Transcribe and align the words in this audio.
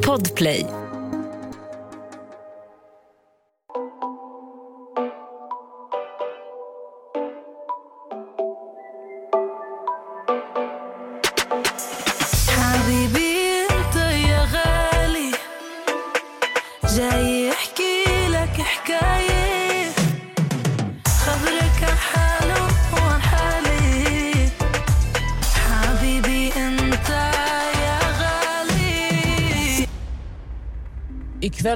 Podplay. 0.00 0.79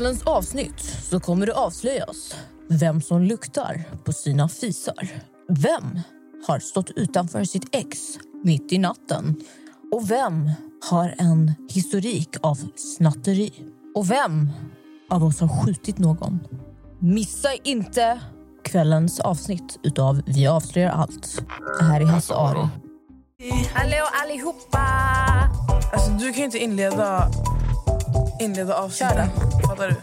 Kvällens 0.05 0.23
avsnitt 0.23 0.81
så 1.11 1.21
kommer 1.21 1.47
det 1.47 1.55
avslöjas 1.55 2.35
vem 2.69 3.01
som 3.01 3.23
luktar 3.23 3.85
på 4.05 4.13
sina 4.13 4.49
fisar. 4.49 5.09
Vem 5.49 6.01
har 6.47 6.59
stått 6.59 6.91
utanför 6.91 7.45
sitt 7.45 7.69
ex 7.73 7.99
mitt 8.43 8.73
i 8.73 8.79
natten? 8.79 9.37
Och 9.93 10.11
vem 10.11 10.51
har 10.91 11.15
en 11.19 11.53
historik 11.71 12.37
av 12.41 12.59
snatteri? 12.77 13.53
Och 13.95 14.11
vem 14.11 14.51
av 15.11 15.25
oss 15.25 15.41
har 15.41 15.49
skjutit 15.49 15.99
någon? 15.99 16.41
Missa 16.99 17.49
inte 17.65 18.21
kvällens 18.65 19.21
avsnitt 19.21 19.79
utav 19.83 20.23
Vi 20.27 20.47
avslöjar 20.47 20.91
allt. 20.91 21.43
Det 21.79 21.85
här 21.85 22.01
är 22.01 22.05
Hasse 22.05 22.35
Aro. 22.35 22.69
Hallå 23.75 24.07
allihopa! 24.23 24.87
Alltså, 25.93 26.11
du 26.11 26.33
kan 26.33 26.39
ju 26.39 26.45
inte 26.45 26.59
inleda, 26.59 27.31
inleda 28.41 28.75
avsnittet. 28.75 29.31
Fattar 29.69 29.89
du? 29.89 29.97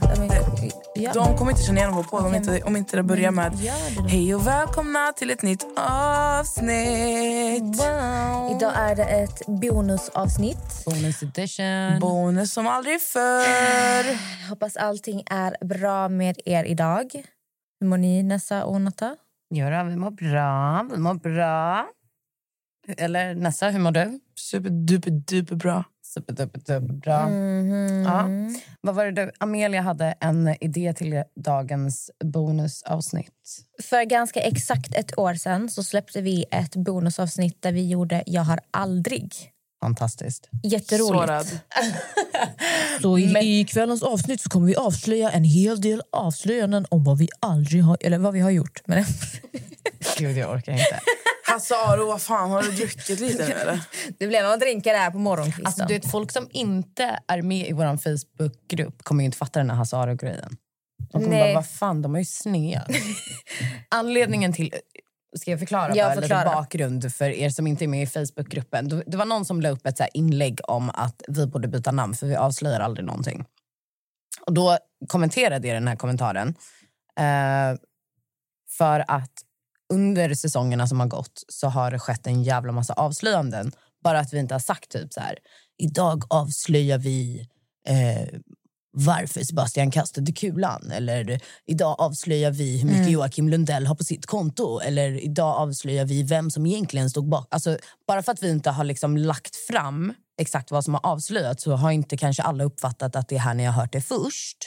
Ja. 0.96 1.12
De 1.14 1.38
kommer 1.38 1.52
inte 1.52 1.64
känna 1.64 1.80
igen 1.80 1.94
vår 1.96 2.04
podd 2.04 2.26
om, 2.26 2.36
inte, 2.36 2.62
om 2.64 2.76
inte 2.76 2.98
det 2.98 3.04
börjar 3.04 3.32
med 3.32 3.52
det. 3.52 3.70
Hej 4.10 4.36
och 4.36 4.48
välkomna 4.48 5.14
till 5.16 5.30
ett 5.30 5.42
nytt 5.42 5.66
avsnitt. 5.78 7.64
Wow. 7.64 8.52
Idag 8.56 8.74
är 8.76 8.96
det 8.96 9.04
ett 9.04 9.48
bonusavsnitt. 9.48 10.86
Bonus 10.86 11.24
edition. 11.24 12.00
Bonus 12.00 12.54
som 12.54 12.68
aldrig 12.68 13.02
förr. 13.02 14.18
Hoppas 14.50 14.78
allting 14.78 15.24
är 15.26 15.66
bra 15.66 16.10
med 16.10 16.36
er 16.46 16.64
idag. 16.64 17.12
Hur 17.80 17.88
mår 17.88 17.98
ni, 17.98 18.24
Nessa 18.24 18.66
och 18.66 18.82
Natta? 18.82 19.16
Göra, 19.54 19.84
vi 19.84 19.96
mår 19.96 20.12
bra. 20.12 20.88
Vi 20.96 21.02
mår 21.02 21.14
bra. 21.14 21.86
Eller 22.98 23.36
Nessa, 23.36 23.70
hur 23.70 23.80
mår 23.80 23.92
du? 23.92 24.20
Superduper 24.36 25.12
duper 25.12 25.56
bra. 25.56 25.84
Superduperbra. 26.14 27.28
Mhm. 27.28 28.04
Ja. 28.04 28.30
Vad 28.82 28.96
var 28.96 29.06
det 29.06 29.12
du? 29.26 29.32
Amelia 29.38 29.82
hade 29.82 30.14
en 30.20 30.56
idé 30.62 30.94
till 30.94 31.24
dagens 31.36 32.12
bonusavsnitt. 32.24 33.66
För 33.84 34.04
ganska 34.04 34.42
exakt 34.42 34.96
ett 34.96 35.18
år 35.18 35.34
sedan 35.34 35.70
så 35.70 35.84
släppte 35.84 36.22
vi 36.22 36.46
ett 36.52 36.76
bonusavsnitt 36.76 37.62
där 37.62 37.72
vi 37.72 37.88
gjorde 37.90 38.24
Jag 38.26 38.42
har 38.42 38.60
aldrig. 38.72 39.34
Fantastiskt. 39.82 40.50
Jätteroligt. 40.64 41.56
Så 43.02 43.18
i, 43.18 43.60
i 43.60 43.66
kvällens 43.66 44.04
avsnitt 44.04 44.42
så 44.42 44.50
kommer 44.50 44.68
vi 44.68 44.76
avslöja 44.76 45.32
en 45.32 45.44
hel 45.44 45.82
del 45.82 46.02
avslöjanden 46.12 46.86
om 46.90 47.04
vad 47.04 47.18
vi 47.18 47.28
aldrig 47.40 47.84
har, 47.84 47.98
eller 48.02 48.18
vad 48.18 48.34
vi 48.34 48.40
har 48.40 48.52
gjort. 48.52 48.82
Men 48.86 49.06
Gud, 50.18 50.38
jag 50.38 50.52
orkar 50.52 50.72
inte. 50.72 51.00
Hasse 51.52 51.76
Aro, 51.76 52.06
vad 52.06 52.22
fan, 52.22 52.52
har 52.52 52.62
du 52.64 52.72
druckit 52.72 53.20
lite 53.20 53.48
nu 53.48 53.54
eller? 53.62 53.80
det 54.20 54.28
blev 54.28 54.44
några 54.44 54.58
drinkar 54.58 54.94
där 54.94 55.12
på 55.12 55.18
morgonkvisten. 55.20 55.66
Alltså, 55.66 55.86
du 55.86 55.94
vet, 55.94 56.12
folk 56.12 56.32
som 56.32 56.48
inte 56.52 57.20
är 57.28 57.42
med 57.42 57.68
i 57.70 57.74
vår 57.74 57.98
Facebookgrupp 57.98 59.04
kommer 59.04 59.24
ju 59.24 59.26
inte 59.26 59.38
fatta 59.38 59.60
den 59.60 59.70
här 59.70 59.78
Hasse 59.78 59.98
Aro-grejen. 59.98 60.58
De 61.12 61.24
kommer 61.24 61.28
Nej. 61.30 61.42
bara, 61.42 61.54
vad 61.54 61.70
fan, 61.70 62.02
de 62.02 62.16
är 62.16 62.20
ju 62.20 62.26
snea. 62.26 62.88
Anledningen 63.90 64.54
till... 64.54 64.74
Ska 65.38 65.52
jag 65.52 65.60
förklara 65.60 65.96
Ja, 65.96 66.06
bara 66.06 66.16
lite 66.16 66.22
förklara. 66.28 66.56
bakgrund 66.56 67.14
för 67.14 67.30
er 67.30 67.50
som 67.50 67.68
inte 67.68 67.86
är 67.86 67.88
med 67.88 68.04
i 68.04 68.08
Facebookgruppen? 68.08 68.90
Det- 68.90 69.04
Det 69.08 69.18
var 69.18 69.26
någon 69.26 69.46
som 69.46 69.62
la 69.62 69.70
upp 69.70 69.86
ett 69.88 69.98
så 69.98 70.04
här 70.04 70.10
inlägg 70.14 70.60
om 70.64 70.90
att 70.94 71.22
vi 71.28 71.48
borde 71.48 71.68
byta 71.68 71.92
namn 71.92 72.14
för 72.14 72.28
vi 72.28 72.36
avslöjar 72.36 72.80
aldrig 72.80 73.06
någonting. 73.06 73.46
Och 74.46 74.54
då 74.54 74.78
kommenterade 75.08 75.68
jag 75.68 75.76
den 75.76 75.88
här 75.88 75.96
kommentaren. 75.96 76.48
Eh, 77.20 77.80
för 78.78 79.06
att 79.08 79.32
under 79.92 80.34
säsongerna 80.34 80.88
som 80.88 81.00
har 81.00 81.08
gått 81.08 81.44
så 81.48 81.68
har 81.68 81.92
det 81.92 82.00
skett 82.00 82.28
en 82.28 82.44
jävla 82.44 82.72
massa 82.72 82.94
avslöjanden. 82.94 83.72
Bara 84.04 84.20
att 84.20 84.34
vi 84.34 84.40
inte 84.40 84.54
har 84.54 84.60
sagt 84.60 84.92
typ 84.92 85.14
så 85.14 85.20
här, 85.20 85.38
idag 85.78 86.24
avslöjar 86.30 86.98
vi 86.98 87.48
eh, 87.88 88.40
varför 88.94 89.44
Sebastian 89.44 89.92
kastade 89.92 90.32
kulan. 90.32 90.92
Eller 90.92 91.40
idag 91.66 91.96
avslöjar 92.00 92.52
vi 92.52 92.78
hur 92.78 92.90
mycket 92.90 93.12
Joakim 93.12 93.50
Lundell 93.50 93.88
har 93.88 93.96
på 93.96 94.04
sitt 94.04 94.26
konto. 94.26 94.80
Eller 94.80 95.24
idag 95.24 95.58
avslöjar 95.58 96.06
vi 96.06 96.24
vem 96.24 96.52
som 96.52 96.66
egentligen 96.66 97.10
stod 97.10 97.30
bak. 97.30 97.48
Alltså, 97.52 97.78
bara 98.08 98.24
för 98.24 98.32
att 98.32 98.44
vi 98.44 98.50
inte 98.50 98.70
har 98.70 98.84
liksom 98.84 99.18
lagt 99.18 99.56
fram 99.56 100.14
exakt 100.38 100.72
vad 100.72 100.84
som 100.84 100.94
har 100.94 101.06
avslöjats 101.06 101.64
så 101.64 101.72
har 101.72 101.92
inte 101.92 102.18
kanske 102.18 102.44
alla 102.44 102.64
uppfattat 102.64 103.16
att 103.16 103.28
det 103.28 103.36
är 103.36 103.40
här 103.40 103.54
ni 103.54 103.66
har 103.66 103.74
hört 103.74 103.92
det 103.92 104.02
först. 104.02 104.58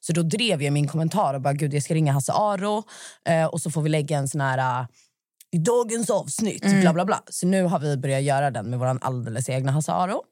Så 0.00 0.12
då 0.12 0.22
drev 0.22 0.62
jag 0.62 0.72
min 0.72 0.88
kommentar 0.88 1.34
och 1.34 1.40
bara 1.40 1.52
gud 1.54 1.74
jag 1.74 1.82
ska 1.82 1.94
ringa 1.94 2.12
Hasse 2.12 2.32
Aro 2.32 2.82
eh, 3.24 3.44
och 3.44 3.60
så 3.60 3.70
får 3.70 3.82
vi 3.82 3.88
lägga 3.88 4.18
en 4.18 4.28
sån 4.28 4.40
här 4.40 4.80
uh, 4.82 4.86
i 5.52 5.58
dagens 5.58 6.10
avsnitt, 6.10 6.80
bla 6.80 6.92
bla 6.92 7.04
bla. 7.04 7.22
Så 7.30 7.46
nu 7.46 7.62
har 7.62 7.78
vi 7.78 7.96
börjat 7.96 8.22
göra 8.22 8.50
den 8.50 8.70
med 8.70 8.78
vår 8.78 8.98
alldeles 9.00 9.48
egna 9.48 9.72
Hasse 9.72 9.92
Aro. 9.92 10.22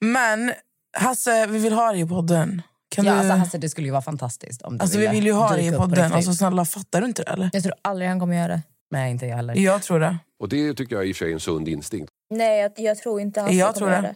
Men 0.00 0.52
Hasse, 0.96 1.46
vi 1.46 1.58
vill 1.58 1.72
ha 1.72 1.92
dig 1.92 2.00
i 2.00 2.06
podden. 2.06 2.62
Kan 2.88 3.04
Ja, 3.04 3.12
du... 3.12 3.18
alltså, 3.18 3.34
Hasse, 3.34 3.58
det 3.58 3.68
skulle 3.68 3.86
ju 3.86 3.90
vara 3.92 4.02
fantastiskt 4.02 4.62
om 4.62 4.78
du 4.78 4.82
Alltså, 4.82 4.98
vi 4.98 5.02
ville 5.06 5.14
vill 5.14 5.26
ju 5.26 5.32
ha 5.32 5.50
dig 5.52 5.66
i 5.66 5.72
podden. 5.72 6.12
Alltså, 6.12 6.32
snälla, 6.34 6.64
fattar 6.64 7.00
du 7.00 7.06
inte 7.06 7.22
det 7.22 7.30
eller? 7.30 7.50
Jag 7.52 7.62
tror 7.62 7.74
aldrig 7.82 8.08
han 8.08 8.20
kommer 8.20 8.36
göra 8.36 8.48
det. 8.48 8.62
Nej, 8.90 9.10
inte 9.10 9.26
jag 9.26 9.36
heller. 9.36 9.54
Jag 9.54 9.82
tror 9.82 10.00
det. 10.00 10.18
Och 10.40 10.48
det 10.48 10.74
tycker 10.74 10.96
jag 10.96 11.06
i 11.08 11.12
och 11.12 11.16
för 11.16 11.24
sig 11.24 11.30
är 11.30 11.34
en 11.34 11.40
sund 11.40 11.68
instinkt. 11.68 12.10
Nej, 12.30 12.60
jag, 12.60 12.72
jag 12.76 12.98
tror 12.98 13.20
inte 13.20 13.40
han 13.40 13.56
Jag 13.56 13.66
kommer 13.74 13.78
tror 13.78 13.90
göra 13.90 14.02
det. 14.02 14.08
det. 14.08 14.14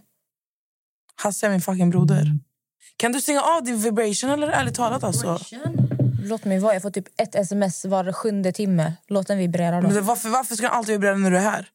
Hasse 1.22 1.46
är 1.46 1.50
min 1.50 1.60
fucking 1.60 1.90
broder. 1.90 2.38
Kan 3.00 3.12
du 3.12 3.20
stänga 3.20 3.40
av 3.42 3.64
din 3.64 3.78
vibration 3.78 4.30
eller 4.30 4.48
ärligt 4.48 4.74
talat 4.74 5.04
alltså? 5.04 5.38
Låt 6.22 6.44
mig 6.44 6.58
vara. 6.58 6.72
Jag 6.72 6.82
får 6.82 6.90
typ 6.90 7.20
ett 7.20 7.34
sms 7.34 7.84
var 7.84 8.12
sjunde 8.12 8.52
timme. 8.52 8.92
Låt 9.08 9.26
den 9.26 9.38
vibrera 9.38 9.80
då. 9.80 9.88
Men 9.88 10.04
varför, 10.04 10.28
varför 10.28 10.54
ska 10.54 10.66
den 10.66 10.76
alltid 10.76 10.92
vibrera 10.92 11.16
när 11.16 11.30
du 11.30 11.36
är 11.36 11.40
här? 11.40 11.68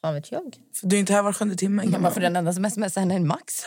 Fan 0.00 0.14
vet 0.14 0.32
jag. 0.32 0.56
För 0.80 0.86
du 0.86 0.96
är 0.96 1.00
inte 1.00 1.12
här 1.12 1.22
var 1.22 1.32
sjunde 1.32 1.56
timme. 1.56 1.82
Men 1.86 2.02
varför 2.02 2.20
den 2.20 2.36
enda 2.36 2.52
som 2.52 2.70
smsar 2.70 3.00
henne 3.00 3.14
är 3.14 3.20
Max? 3.20 3.54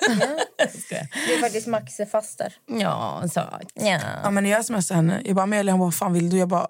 Skojar. 0.85 1.07
Det 1.27 1.33
är 1.33 1.39
faktiskt 1.41 1.67
Max 1.67 1.93
faster. 2.11 2.53
ja, 2.67 3.23
så. 3.33 3.39
Ja. 3.73 3.99
Ja, 4.23 4.29
men 4.29 4.43
när 4.43 4.51
jag 4.51 4.65
smsade 4.65 4.95
henne, 4.95 5.21
jag 5.25 5.35
bara 5.35 5.43
Amelia, 5.43 5.73
bara, 5.73 5.79
vad 5.83 5.95
fan 5.95 6.13
vill 6.13 6.29
du? 6.29 6.37
Jag 6.37 6.47
bara, 6.47 6.67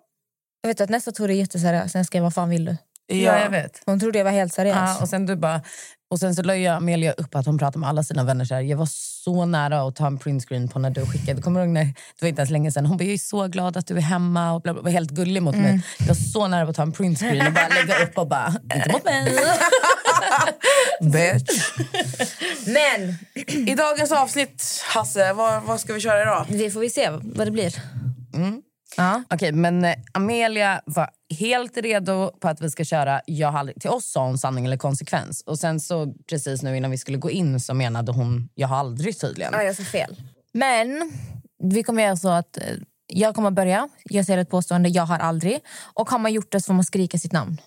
Jag 0.61 0.67
vet 0.67 0.81
att 0.81 0.89
nästa 0.89 1.11
tog 1.11 1.27
det 1.27 1.33
jätteseriöst. 1.33 1.91
Sen 1.91 2.05
skrev 2.05 2.19
jag 2.19 2.23
vad 2.23 2.33
fan 2.33 2.49
vill 2.49 2.65
du? 2.65 2.77
Ja. 3.15 3.33
Ja, 3.33 3.39
jag 3.43 3.49
vet. 3.49 3.81
Hon 3.85 3.99
trodde 3.99 4.17
jag 4.17 4.25
var 4.25 4.31
helt 4.31 4.53
seriös. 4.53 4.75
Ja, 4.75 4.97
och 5.01 5.09
sen 5.09 5.25
du 5.25 5.35
bara... 5.35 5.61
Och 6.11 6.19
sen 6.19 6.35
så 6.35 6.41
la 6.43 6.55
ju 6.55 6.67
Amelia 6.67 7.11
upp 7.11 7.35
att 7.35 7.45
hon 7.45 7.57
pratade 7.57 7.79
med 7.79 7.89
alla 7.89 8.03
sina 8.03 8.23
vänner. 8.23 8.45
Så 8.45 8.53
här, 8.55 8.61
jag 8.61 8.77
var 8.77 8.89
så 9.23 9.45
nära 9.45 9.81
att 9.81 9.95
ta 9.95 10.07
en 10.07 10.17
printscreen 10.17 10.67
på 10.67 10.79
när 10.79 10.89
du 10.89 11.05
skickade. 11.05 11.41
Kommer 11.41 11.59
du 11.59 11.65
ihåg 11.65 11.73
när, 11.73 11.83
det 11.85 12.21
var 12.21 12.27
inte 12.27 12.39
ens 12.39 12.49
länge 12.49 12.71
sedan. 12.71 12.85
Hon 12.85 12.97
bara, 12.97 13.03
jag 13.03 13.13
är 13.13 13.17
så 13.17 13.47
glad 13.47 13.77
att 13.77 13.87
du 13.87 13.97
är 13.97 14.01
hemma. 14.01 14.53
Och 14.53 14.61
bla 14.61 14.73
bla, 14.73 14.81
var 14.81 14.91
helt 14.91 15.11
gullig 15.11 15.43
mot 15.43 15.55
mig. 15.55 15.81
Jag 15.99 16.07
var 16.07 16.15
så 16.15 16.47
nära 16.47 16.69
att 16.69 16.75
ta 16.75 16.81
en 16.81 16.91
printscreen 16.91 17.47
och 17.47 17.53
bara 17.53 17.67
lägga 17.67 18.03
upp 18.03 18.17
och 18.17 18.27
bara, 18.27 18.53
inte 18.75 18.91
mot 18.91 19.03
mig. 19.05 19.33
Bitch. 21.01 21.71
Men 22.67 23.17
I 23.67 23.75
dagens 23.75 24.11
avsnitt, 24.11 24.83
Hasse, 24.93 25.33
vad, 25.33 25.63
vad 25.63 25.79
ska 25.79 25.93
vi 25.93 25.99
köra 25.99 26.21
idag? 26.21 26.45
det 26.49 26.71
får 26.71 26.79
vi 26.79 26.89
se 26.89 27.09
vad 27.09 27.47
det 27.47 27.51
blir. 27.51 27.75
Ja. 28.97 29.23
Okej, 29.29 29.51
men 29.51 29.85
eh, 29.85 29.95
Amelia 30.11 30.81
var 30.85 31.09
helt 31.39 31.77
redo 31.77 32.31
på 32.39 32.47
att 32.47 32.61
vi 32.61 32.69
ska 32.69 32.83
köra 32.83 33.21
jag 33.25 33.51
har 33.51 33.59
aldrig, 33.59 33.81
Till 33.81 33.89
oss 33.89 34.11
sa 34.11 34.25
hon 34.25 34.37
sanning 34.37 34.65
eller 34.65 34.77
konsekvens. 34.77 35.43
Och 35.45 35.59
sen 35.59 35.79
så 35.79 36.13
precis 36.29 36.61
nu 36.61 36.77
innan 36.77 36.91
vi 36.91 36.97
skulle 36.97 37.17
gå 37.17 37.29
in 37.29 37.59
så 37.59 37.73
menade 37.73 38.11
hon 38.11 38.49
jag 38.55 38.67
har 38.67 38.77
aldrig 38.77 39.19
tydligen. 39.19 39.53
Ja, 39.53 39.63
jag 39.63 39.75
sa 39.75 39.83
fel. 39.83 40.21
Men 40.53 41.11
vi 41.63 41.83
kommer 41.83 42.03
göra 42.03 42.17
så 42.17 42.29
att 42.29 42.57
eh, 42.57 42.63
jag 43.07 43.35
kommer 43.35 43.51
börja. 43.51 43.89
Jag 44.03 44.25
säger 44.25 44.39
ett 44.39 44.49
påstående, 44.49 44.89
jag 44.89 45.03
har 45.03 45.19
aldrig. 45.19 45.59
Och 45.93 46.09
har 46.09 46.19
man 46.19 46.33
gjort 46.33 46.51
det 46.51 46.61
så 46.61 46.65
får 46.65 46.73
man 46.73 46.83
skrika 46.83 47.17
sitt 47.17 47.31
namn. 47.31 47.61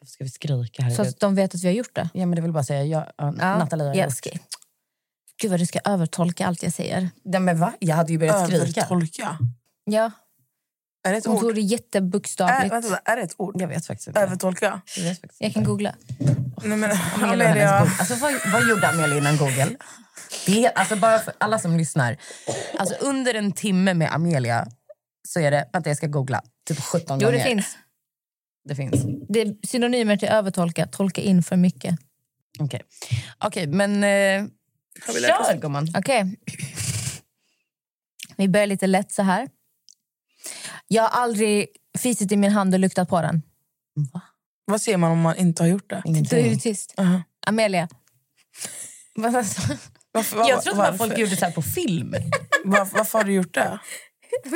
Varför 0.00 0.10
ska 0.10 0.24
vi 0.24 0.30
skrika? 0.30 0.82
Så 0.82 0.82
Herregud. 0.82 1.06
att 1.06 1.20
de 1.20 1.34
vet 1.34 1.54
att 1.54 1.62
vi 1.62 1.66
har 1.66 1.74
gjort 1.74 1.94
det. 1.94 2.08
Ja, 2.14 2.26
men 2.26 2.36
det 2.36 2.42
vill 2.42 2.52
bara 2.52 2.64
säga 2.64 2.84
jag, 2.84 3.04
ja, 3.16 3.34
Ja, 3.38 3.58
Nathalie 3.58 3.86
har 3.86 3.94
jag 3.94 4.04
gjort. 4.04 4.40
Gud 5.42 5.50
vad 5.50 5.60
du 5.60 5.66
ska 5.66 5.78
övertolka 5.84 6.46
allt 6.46 6.62
jag 6.62 6.72
säger. 6.72 7.10
Ja, 7.22 7.38
men 7.38 7.58
va? 7.58 7.72
Jag 7.78 7.96
hade 7.96 8.12
ju 8.12 8.18
börjat 8.18 8.46
skrika. 8.46 8.80
Övertolka. 8.80 9.38
Ja, 9.84 10.10
Är 11.04 11.12
det 11.12 11.18
ett 11.18 11.26
hon 11.26 11.36
ord? 11.36 11.40
tog 11.42 11.54
det 11.54 11.60
Är, 11.60 11.62
jättebokstavligt. 11.62 12.74
vänta, 12.74 13.00
är 13.04 13.16
det 13.16 13.22
ett 13.22 13.34
ord? 13.36 13.60
Jag 13.60 13.68
vet 13.68 13.86
faktiskt 13.86 14.08
inte. 14.08 14.20
Övertolka? 14.20 14.80
Jag 14.96 15.04
vet 15.04 15.20
faktiskt 15.20 15.40
Jag 15.40 15.54
kan 15.54 15.64
googla. 15.64 15.94
Nej, 16.64 16.78
men, 16.78 16.90
Amelia. 17.22 17.70
Alltså, 17.70 18.14
vad, 18.14 18.32
vad 18.52 18.68
gjorde 18.68 18.88
Amelia 18.88 19.18
innan 19.18 19.36
Google? 19.36 19.76
Det, 20.46 20.68
alltså 20.68 20.96
bara 20.96 21.18
för 21.18 21.34
alla 21.38 21.58
som 21.58 21.76
lyssnar. 21.76 22.16
Alltså 22.78 22.94
under 22.94 23.34
en 23.34 23.52
timme 23.52 23.94
med 23.94 24.14
Amelia 24.14 24.66
så 25.28 25.40
är 25.40 25.50
det... 25.50 25.68
Vänta, 25.72 25.90
jag 25.90 25.96
ska 25.96 26.06
googla. 26.06 26.42
Typ 26.66 26.80
17 26.80 27.18
Jo, 27.20 27.26
gånger. 27.26 27.38
det 27.38 27.44
finns. 27.44 27.76
Det 28.68 28.74
finns. 28.74 29.02
Det 29.28 29.40
är 29.40 29.66
synonymer 29.66 30.16
till 30.16 30.28
övertolka. 30.28 30.86
Tolka 30.86 31.20
in 31.20 31.42
för 31.42 31.56
mycket. 31.56 31.96
Okej, 32.58 32.82
Okej, 33.38 33.66
men 33.66 34.04
eh? 34.04 34.44
Kör 35.06 35.60
gumman. 35.60 35.88
Okej. 35.98 36.36
Vi 38.36 38.48
börjar 38.48 38.66
lite 38.66 38.86
lätt 38.86 39.12
så 39.12 39.22
här. 39.22 39.48
Jag 40.88 41.02
har 41.02 41.22
aldrig 41.22 41.66
fisit 41.98 42.32
i 42.32 42.36
min 42.36 42.50
hand 42.52 42.74
och 42.74 42.80
luktat 42.80 43.08
på 43.08 43.20
den. 43.20 43.42
Vad 44.64 44.80
säger 44.80 44.98
man 44.98 45.10
om 45.10 45.20
man 45.20 45.36
inte 45.36 45.62
har 45.62 45.68
gjort 45.68 45.90
det? 45.90 46.02
Då 46.30 46.36
är 46.36 46.50
du 46.50 46.56
tyst. 46.56 46.94
Uh-huh. 46.96 47.22
Amelia. 47.46 47.88
Varför, 49.14 50.36
var, 50.36 50.48
Jag 50.48 50.62
trodde 50.62 50.78
varför? 50.78 50.98
folk 50.98 51.18
gjorde 51.18 51.36
så 51.36 51.44
här 51.44 51.52
på 51.52 51.62
film. 51.62 52.14
Varför, 52.64 52.96
varför 52.98 53.18
har 53.18 53.24
du 53.24 53.32
gjort 53.32 53.54
det? 53.54 53.78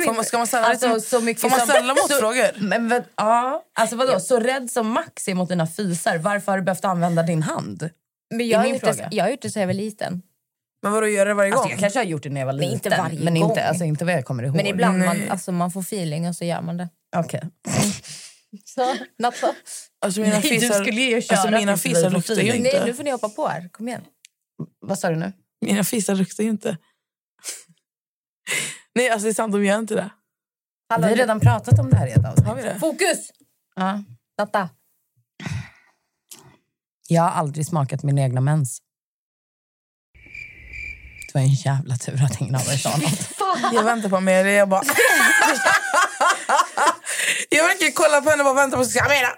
Får 0.05 0.13
man, 0.13 0.23
ska 0.25 0.37
man 0.37 0.47
ställa, 0.47 0.67
Alltså, 0.67 0.87
lite- 0.87 1.01
så 1.01 1.21
mycket 1.21 1.41
får 1.41 1.49
man 1.49 1.59
som- 1.59 1.67
ställa 1.69 1.93
motfrågor? 2.01 2.61
Men, 2.61 3.03
ja, 3.15 3.63
alltså 3.79 3.95
vadå? 3.95 4.19
Så 4.19 4.39
rädd 4.39 4.71
som 4.71 4.91
Max 4.91 5.27
är 5.27 5.33
mot 5.33 5.49
dina 5.49 5.67
fisar, 5.67 6.17
varför 6.17 6.51
har 6.51 6.59
du 6.59 6.63
behövt 6.65 6.85
använda 6.85 7.23
din 7.23 7.43
hand? 7.43 7.89
Men 8.29 8.47
jag, 8.47 8.57
har 8.59 8.65
min 8.65 8.73
gjort 8.73 8.83
det, 8.83 9.07
jag 9.11 9.23
har 9.23 9.31
gjort 9.31 9.41
det 9.41 9.51
så 9.51 9.59
jag 9.59 9.67
var 9.67 9.73
liten. 9.73 10.21
Men 10.81 10.91
vadå, 10.91 11.07
gör 11.07 11.25
det 11.25 11.33
varje 11.33 11.49
gång? 11.49 11.59
Alltså, 11.59 11.71
jag 11.71 11.79
kanske 11.79 11.99
har 11.99 12.03
gjort 12.03 12.23
det 12.23 12.29
när 12.29 12.41
jag 12.41 12.45
var 12.45 12.53
Men 12.53 12.59
liten. 12.61 12.73
inte 12.73 12.89
varje 12.89 13.19
men 13.19 13.39
gång. 13.39 13.49
Inte, 13.49 13.63
alltså, 13.67 13.83
inte 13.83 14.05
vad 14.05 14.13
jag 14.13 14.25
kommer 14.25 14.43
ihåg. 14.43 14.55
Men 14.55 14.65
ibland 14.65 14.99
man, 14.99 15.29
alltså, 15.29 15.51
man 15.51 15.71
får 15.71 15.81
feeling 15.81 16.27
och 16.27 16.35
så 16.35 16.45
gör 16.45 16.61
man 16.61 16.77
det. 16.77 16.89
Okej. 17.15 17.41
Så, 18.65 18.95
natta. 19.19 19.55
Alltså 20.01 20.19
mina 20.21 20.33
Nej, 20.33 20.41
du 20.41 20.47
fisar, 20.49 20.83
skulle 20.83 21.01
ju 21.01 21.21
köra 21.21 21.37
alltså, 21.37 21.57
mina 21.57 21.77
fisar 21.77 22.09
luktar 22.09 22.35
ju 22.35 22.55
inte. 22.55 22.77
Nej, 22.77 22.81
nu 22.85 22.93
får 22.93 23.03
ni 23.03 23.11
hoppa 23.11 23.29
på 23.29 23.47
här. 23.47 23.69
Kom 23.69 23.87
igen. 23.87 24.01
Vad 24.79 24.99
sa 24.99 25.09
du 25.09 25.15
nu? 25.15 25.33
Mina 25.65 25.83
fisar 25.83 26.15
luktar 26.15 26.43
ju 26.43 26.49
inte. 26.49 26.77
Nej, 28.95 29.09
alltså 29.09 29.25
det 29.25 29.31
är 29.31 29.33
sant, 29.33 29.53
de 29.53 29.65
gör 29.65 29.79
inte 29.79 29.95
det. 29.95 30.09
vi 30.97 31.03
har 31.03 31.15
redan 31.15 31.39
pratat 31.39 31.79
om 31.79 31.89
det 31.89 31.97
här 31.97 32.07
i 32.07 32.11
ett 32.11 32.25
avsnitt. 32.25 32.47
Har 32.47 32.55
vi 32.55 32.61
det? 32.61 32.79
Fokus! 32.79 33.31
Ja. 33.75 34.03
Natta. 34.37 34.69
Jag 37.07 37.21
har 37.21 37.29
aldrig 37.29 37.65
smakat 37.65 38.03
min 38.03 38.17
egna 38.17 38.41
mens. 38.41 38.81
Det 41.33 41.39
var 41.39 41.41
en 41.41 41.53
jävla 41.53 41.95
tur 41.95 42.23
att 42.23 42.41
ingen 42.41 42.55
av 42.55 42.61
er 42.61 42.77
sa 42.77 42.89
något. 42.97 43.73
Jag 43.73 43.83
väntar 43.83 44.09
på 44.09 44.17
Amelia. 44.17 44.51
Jag 44.51 44.69
bara... 44.69 44.81
jag 47.49 47.63
verkligen 47.63 47.93
kolla 47.95 48.21
på 48.21 48.29
henne 48.29 48.43
och 48.43 48.45
bara 48.45 48.55
väntar 48.63 48.77
på 48.77 48.81
att 48.81 48.89
säga 48.89 49.03
Amelia. 49.05 49.29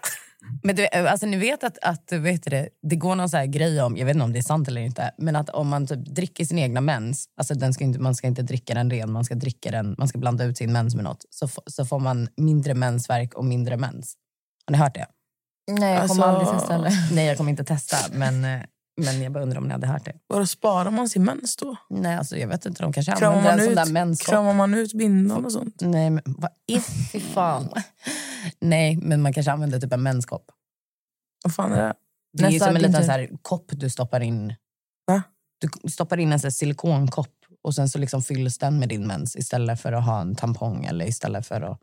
Men 0.63 0.75
du, 0.75 0.87
alltså, 0.87 1.25
ni 1.25 1.37
vet 1.37 1.63
att, 1.63 1.77
att 1.81 2.11
vet 2.11 2.43
det, 2.43 2.69
det 2.89 2.95
går 2.95 3.15
någon 3.15 3.29
så 3.29 3.37
här 3.37 3.45
grej 3.45 3.81
om, 3.81 3.97
jag 3.97 4.05
vet 4.05 4.15
inte 4.15 4.23
om 4.23 4.33
det 4.33 4.39
är 4.39 4.43
sant 4.43 4.67
eller 4.67 4.81
inte, 4.81 5.11
men 5.17 5.35
att 5.35 5.49
om 5.49 5.67
man 5.67 5.87
typ 5.87 6.05
dricker 6.15 6.45
sin 6.45 6.59
egna 6.59 6.81
mens, 6.81 7.25
alltså 7.37 7.53
den 7.53 7.73
ska 7.73 7.83
inte, 7.83 7.99
man 7.99 8.15
ska 8.15 8.27
inte 8.27 8.41
dricka 8.41 8.73
den 8.73 8.91
ren, 8.91 9.11
man 9.11 9.25
ska 9.25 9.35
dricka 9.35 9.71
den, 9.71 9.95
man 9.97 10.07
ska 10.07 10.17
blanda 10.17 10.43
ut 10.43 10.57
sin 10.57 10.71
mens 10.73 10.95
med 10.95 11.03
något, 11.03 11.25
så, 11.29 11.45
f- 11.45 11.57
så 11.65 11.85
får 11.85 11.99
man 11.99 12.29
mindre 12.37 12.73
mensvärk 12.73 13.33
och 13.33 13.45
mindre 13.45 13.77
mens. 13.77 14.13
Har 14.65 14.71
ni 14.71 14.77
hört 14.77 14.95
det? 14.95 15.05
Nej, 15.71 15.93
jag 15.95 16.07
kommer 16.09 16.23
Alltså- 16.23 16.39
aldrig 16.39 16.59
testa 16.59 16.73
heller. 16.73 16.91
Nej, 17.11 17.25
jag 17.27 17.37
kommer 17.37 17.51
inte 17.51 17.63
testa, 17.63 17.97
men, 18.11 18.45
eh, 18.45 18.61
men 19.05 19.21
jag 19.21 19.31
bara 19.31 19.43
undrar 19.43 19.57
om 19.57 19.67
ni 19.67 19.71
hade 19.71 19.87
hört 19.87 20.05
det. 20.05 20.13
Vadå, 20.27 20.45
sparar 20.45 20.91
man 20.91 21.09
sin 21.09 21.23
mens 21.23 21.55
då? 21.55 21.75
Nej, 21.89 22.15
alltså, 22.15 22.37
jag 22.37 22.47
vet 22.47 22.65
inte, 22.65 22.83
de 22.83 22.93
kanske 22.93 23.11
Kramar 23.15 23.37
använder 23.37 23.51
en 23.51 23.59
sån 23.59 23.69
ut, 23.69 23.75
där 23.75 23.93
menskopp. 23.93 24.29
kramar 24.29 24.53
man 24.53 24.73
ut 24.73 24.93
bindan 24.93 25.45
och 25.45 25.51
sånt? 25.51 25.75
Nej, 25.81 26.09
men 26.09 26.23
vad 26.25 26.51
fy 27.11 27.19
fan. 27.19 27.69
Nej, 28.59 28.97
men 28.97 29.21
man 29.21 29.33
kanske 29.33 29.51
använder 29.51 29.79
typ 29.79 29.93
en 29.93 30.03
menskopp. 30.03 30.51
Vad 31.43 31.55
fan 31.55 31.71
är 31.71 31.87
det? 31.87 31.93
Det 32.33 32.43
är 32.43 32.47
ju 32.47 32.53
Nästa 32.53 32.65
som 32.65 32.75
en 32.75 32.81
liten 32.81 33.05
så 33.05 33.11
här, 33.11 33.29
kopp 33.41 33.65
du 33.71 33.89
stoppar 33.89 34.19
in. 34.19 34.53
Va? 35.07 35.23
Du 35.59 35.89
stoppar 35.89 36.17
in 36.17 36.31
en 36.31 36.39
så 36.39 36.47
här 36.47 36.51
silikonkopp 36.51 37.35
och 37.63 37.75
sen 37.75 37.89
så 37.89 37.99
liksom 37.99 38.21
fylls 38.21 38.57
den 38.57 38.79
med 38.79 38.89
din 38.89 39.07
mens 39.07 39.35
istället 39.35 39.81
för 39.81 39.93
att 39.93 40.05
ha 40.05 40.21
en 40.21 40.35
tampong 40.35 40.85
eller 40.85 41.05
istället 41.05 41.47
för 41.47 41.61
att... 41.61 41.79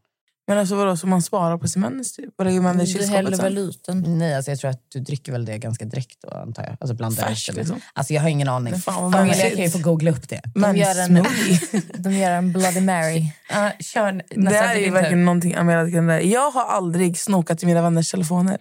Men 0.48 0.58
alltså 0.58 0.74
vadå, 0.76 0.96
så 0.96 1.06
man 1.06 1.22
sparar 1.22 1.58
på 1.58 1.68
sin 1.68 1.82
mens 1.82 2.12
typ? 2.16 2.34
Och 2.38 2.44
lägger 2.44 2.60
man 2.60 2.76
det 2.78 2.82
i 2.82 2.86
Du 2.86 2.92
kylskåpet 2.92 3.36
sen? 3.36 3.44
väl 3.44 3.58
ut 3.58 3.84
den. 3.84 4.18
Nej, 4.18 4.34
alltså 4.36 4.50
jag 4.50 4.58
tror 4.60 4.70
att 4.70 4.82
du 4.88 5.00
dricker 5.00 5.32
väl 5.32 5.44
det 5.44 5.58
ganska 5.58 5.84
direkt 5.84 6.18
då, 6.22 6.30
antar 6.30 6.62
jag. 6.62 6.76
Alltså 6.80 6.94
blandar 6.94 7.22
Färskt 7.26 7.48
ut 7.48 7.54
det. 7.54 7.60
liksom. 7.60 7.80
Alltså 7.92 8.12
jag 8.14 8.22
har 8.22 8.28
ingen 8.28 8.48
aning. 8.48 8.70
Men 8.70 8.80
fan, 8.80 9.02
vad 9.12 9.14
Amelia 9.20 9.50
kan 9.50 9.58
ju 9.64 9.70
få 9.70 9.78
googla 9.78 10.10
upp 10.10 10.28
det. 10.28 10.40
De 10.54 10.76
gör 10.76 11.00
en- 11.00 11.12
Menssmoothie. 11.12 11.82
De 11.98 12.12
gör 12.12 12.30
en 12.30 12.52
Bloody 12.52 12.80
Mary. 12.80 13.18
Uh, 13.52 13.68
kör 13.80 14.12
Det 14.12 14.22
nästa 14.36 14.58
här 14.60 14.76
är 14.76 14.80
ju 14.80 14.90
verkligen 14.90 15.18
tur. 15.18 15.24
någonting 15.24 15.54
Amelia 15.54 15.90
kan 15.92 16.06
lära. 16.06 16.22
Jag 16.22 16.50
har 16.50 16.64
aldrig 16.64 17.18
snokat 17.18 17.62
i 17.62 17.66
mina 17.66 17.82
vänners 17.82 18.10
telefoner. 18.10 18.58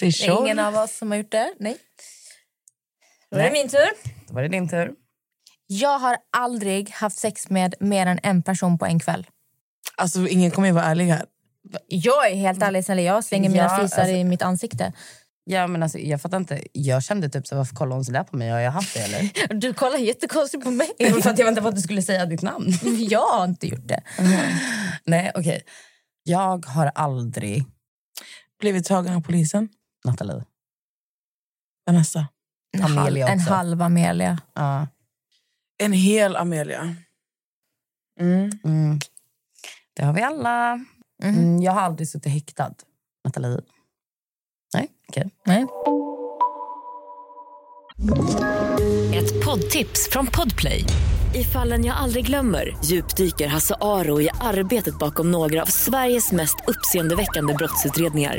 Det 0.00 0.06
är 0.06 0.40
ingen 0.42 0.58
av 0.58 0.74
oss 0.74 0.96
som 0.96 1.10
har 1.10 1.18
gjort 1.18 1.30
det. 1.32 1.54
Nej. 1.58 1.76
Då 3.30 3.36
är 3.36 3.40
Nej. 3.42 3.48
det 3.50 3.52
min 3.52 3.68
tur. 3.68 3.88
Då 4.28 4.34
var 4.34 4.42
det 4.42 4.48
din 4.48 4.68
tur. 4.68 4.90
Jag 5.70 5.98
har 5.98 6.16
aldrig 6.32 6.90
haft 6.90 7.18
sex 7.18 7.50
med 7.50 7.74
mer 7.80 8.06
än 8.06 8.18
en 8.22 8.42
person 8.42 8.78
på 8.78 8.86
en 8.86 8.98
kväll. 9.00 9.26
Alltså 9.96 10.28
ingen 10.28 10.50
kommer 10.50 10.68
ju 10.68 10.74
vara 10.74 10.84
ärlig 10.84 11.06
här. 11.06 11.26
Jag 11.86 12.30
är 12.30 12.34
helt 12.36 12.62
ärlig, 12.62 12.84
snälla. 12.84 13.02
Jag 13.02 13.24
slänger 13.24 13.50
mina 13.50 13.62
Ja, 13.62 13.68
fisar 13.82 14.02
alltså- 14.02 14.16
i 14.16 14.24
mitt 14.24 14.42
ansikte. 14.42 14.92
Ja, 15.44 15.66
men 15.66 15.82
alltså, 15.82 15.98
jag 15.98 16.22
fattar 16.22 16.36
inte. 16.36 16.62
Jag 16.72 17.02
kände 17.02 17.28
typ 17.28 17.46
så 17.46 17.56
varför 17.56 17.76
kollar 17.76 17.96
hon 17.96 18.04
så 18.04 18.12
där 18.12 18.24
på 18.24 18.36
mig? 18.36 18.50
Har 18.50 18.58
jag 18.58 18.70
haft 18.70 18.94
det 18.94 19.00
eller? 19.00 19.54
Du 19.60 19.74
kollar 19.74 19.98
jättekonstigt 19.98 20.64
på 20.64 20.70
mig. 20.70 20.88
för 21.22 21.30
att 21.30 21.38
jag 21.38 21.46
väntade 21.46 21.62
på 21.62 21.68
att 21.68 21.74
du 21.74 21.80
skulle 21.80 22.02
säga 22.02 22.26
ditt 22.26 22.42
namn. 22.42 22.66
Jag 23.08 23.26
har 23.26 23.44
inte 23.44 23.66
gjort 23.66 23.88
det. 23.88 24.02
Nej, 25.04 25.32
okej. 25.34 25.62
Jag 26.22 26.66
har 26.66 26.86
aldrig... 26.94 27.64
Blivit 28.60 28.84
tagen 28.86 29.14
av 29.16 29.20
polisen. 29.20 29.68
Nathalie. 30.04 30.44
Vanessa. 31.86 32.26
En, 32.72 32.82
halv, 32.82 33.16
en 33.16 33.40
halv 33.40 33.82
Amelia. 33.82 34.38
Ja. 34.54 34.86
En 35.78 35.92
hel 35.92 36.36
Amelia. 36.36 36.96
Mm. 38.20 38.50
Mm. 38.64 38.98
Det 39.96 40.04
har 40.04 40.12
vi 40.12 40.22
alla. 40.22 40.76
Mhm. 41.24 41.34
Mm, 41.38 41.62
jag 41.62 41.72
har 41.72 41.80
aldrig 41.80 42.08
suttit 42.08 42.32
häktad. 42.32 42.74
Nathalie. 43.24 43.60
Nej, 44.74 44.88
okej. 45.08 45.30
Nej. 45.46 45.66
Ett 49.14 49.44
poddtips 49.44 50.08
från 50.10 50.26
Podplay. 50.26 50.84
I 51.34 51.44
fallen 51.44 51.84
jag 51.84 51.96
aldrig 51.96 52.26
glömmer 52.26 52.76
djupdyker 52.84 53.46
Hasse 53.48 53.74
Aro 53.80 54.20
i 54.20 54.28
arbetet 54.40 54.98
bakom 54.98 55.30
några 55.30 55.62
av 55.62 55.66
Sveriges 55.66 56.32
mest 56.32 56.56
uppseendeväckande 56.66 57.54
brottsutredningar. 57.54 58.38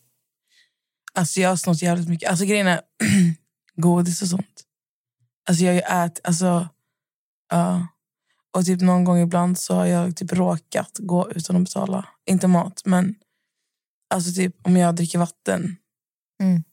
Alltså 1.17 1.39
jag 1.39 1.49
har 1.49 1.55
snott 1.55 1.81
jävligt 1.81 2.09
mycket. 2.09 2.29
Alltså 2.29 2.45
grejen 2.45 2.67
är 2.67 2.81
godis 3.75 4.21
och 4.21 4.27
sånt. 4.27 4.63
Alltså 5.49 5.63
jag 5.63 5.71
har 5.71 5.75
ju 5.75 6.05
ätit, 6.05 6.21
alltså 6.23 6.69
ja. 7.51 7.87
Och 8.53 8.65
typ 8.65 8.81
någon 8.81 9.03
gång 9.03 9.19
ibland 9.19 9.57
så 9.59 9.75
har 9.75 9.85
jag 9.85 10.15
typ 10.15 10.33
råkat 10.33 10.97
gå 10.99 11.31
utan 11.31 11.55
att 11.55 11.63
betala. 11.63 12.07
Inte 12.25 12.47
mat, 12.47 12.81
men 12.85 13.15
alltså 14.13 14.33
typ 14.33 14.55
om 14.61 14.77
jag 14.77 14.95
dricker 14.95 15.19
vatten. 15.19 15.77
Mm. 16.43 16.63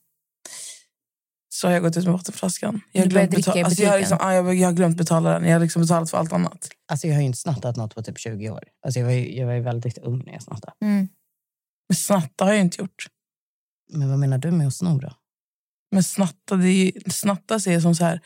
Så 1.49 1.67
har 1.67 1.73
jag 1.73 1.83
gått 1.83 1.97
ut 1.97 2.05
med 2.05 2.13
vattenflaskan. 2.13 2.81
Jag 2.91 3.01
har, 3.01 3.09
glömt 3.09 3.31
betala, 3.31 3.65
alltså 3.65 3.83
jag, 3.83 3.91
har 3.91 3.97
liksom, 3.99 4.17
ja, 4.21 4.33
jag, 4.33 4.55
jag 4.55 4.67
har 4.67 4.73
glömt 4.73 4.97
betala 4.97 5.33
den. 5.33 5.45
Jag 5.45 5.53
har 5.53 5.59
liksom 5.59 5.81
betalat 5.81 6.09
för 6.09 6.17
allt 6.17 6.33
annat. 6.33 6.69
Alltså, 6.91 7.07
jag 7.07 7.15
har 7.15 7.21
ju 7.21 7.25
inte 7.25 7.39
snattat 7.39 7.75
något 7.75 7.95
på 7.95 8.03
typ 8.03 8.19
20 8.19 8.49
år. 8.49 8.63
Alltså, 8.85 8.99
jag, 8.99 9.05
var 9.05 9.13
ju, 9.13 9.35
jag 9.35 9.47
var 9.47 9.53
ju 9.53 9.61
väldigt 9.61 9.97
ung 9.97 10.23
när 10.25 10.33
jag 10.33 10.43
snattade. 10.43 10.73
Mm. 10.81 11.07
Men 11.89 11.95
snatta 11.95 12.45
har 12.45 12.51
jag 12.51 12.61
inte 12.61 12.81
gjort. 12.81 13.07
Men 13.89 14.09
vad 14.09 14.19
menar 14.19 14.37
du 14.37 14.51
med 14.51 14.67
att 14.67 14.75
sno 14.75 14.99
då? 14.99 15.13
Men 15.91 16.03
snatta, 16.03 16.55
det 16.55 16.67
är, 16.67 16.85
ju- 16.85 17.01
snatta 17.11 17.59
ser 17.59 17.73
jag 17.73 17.81
som 17.81 17.95
så 17.95 18.05
här 18.05 18.21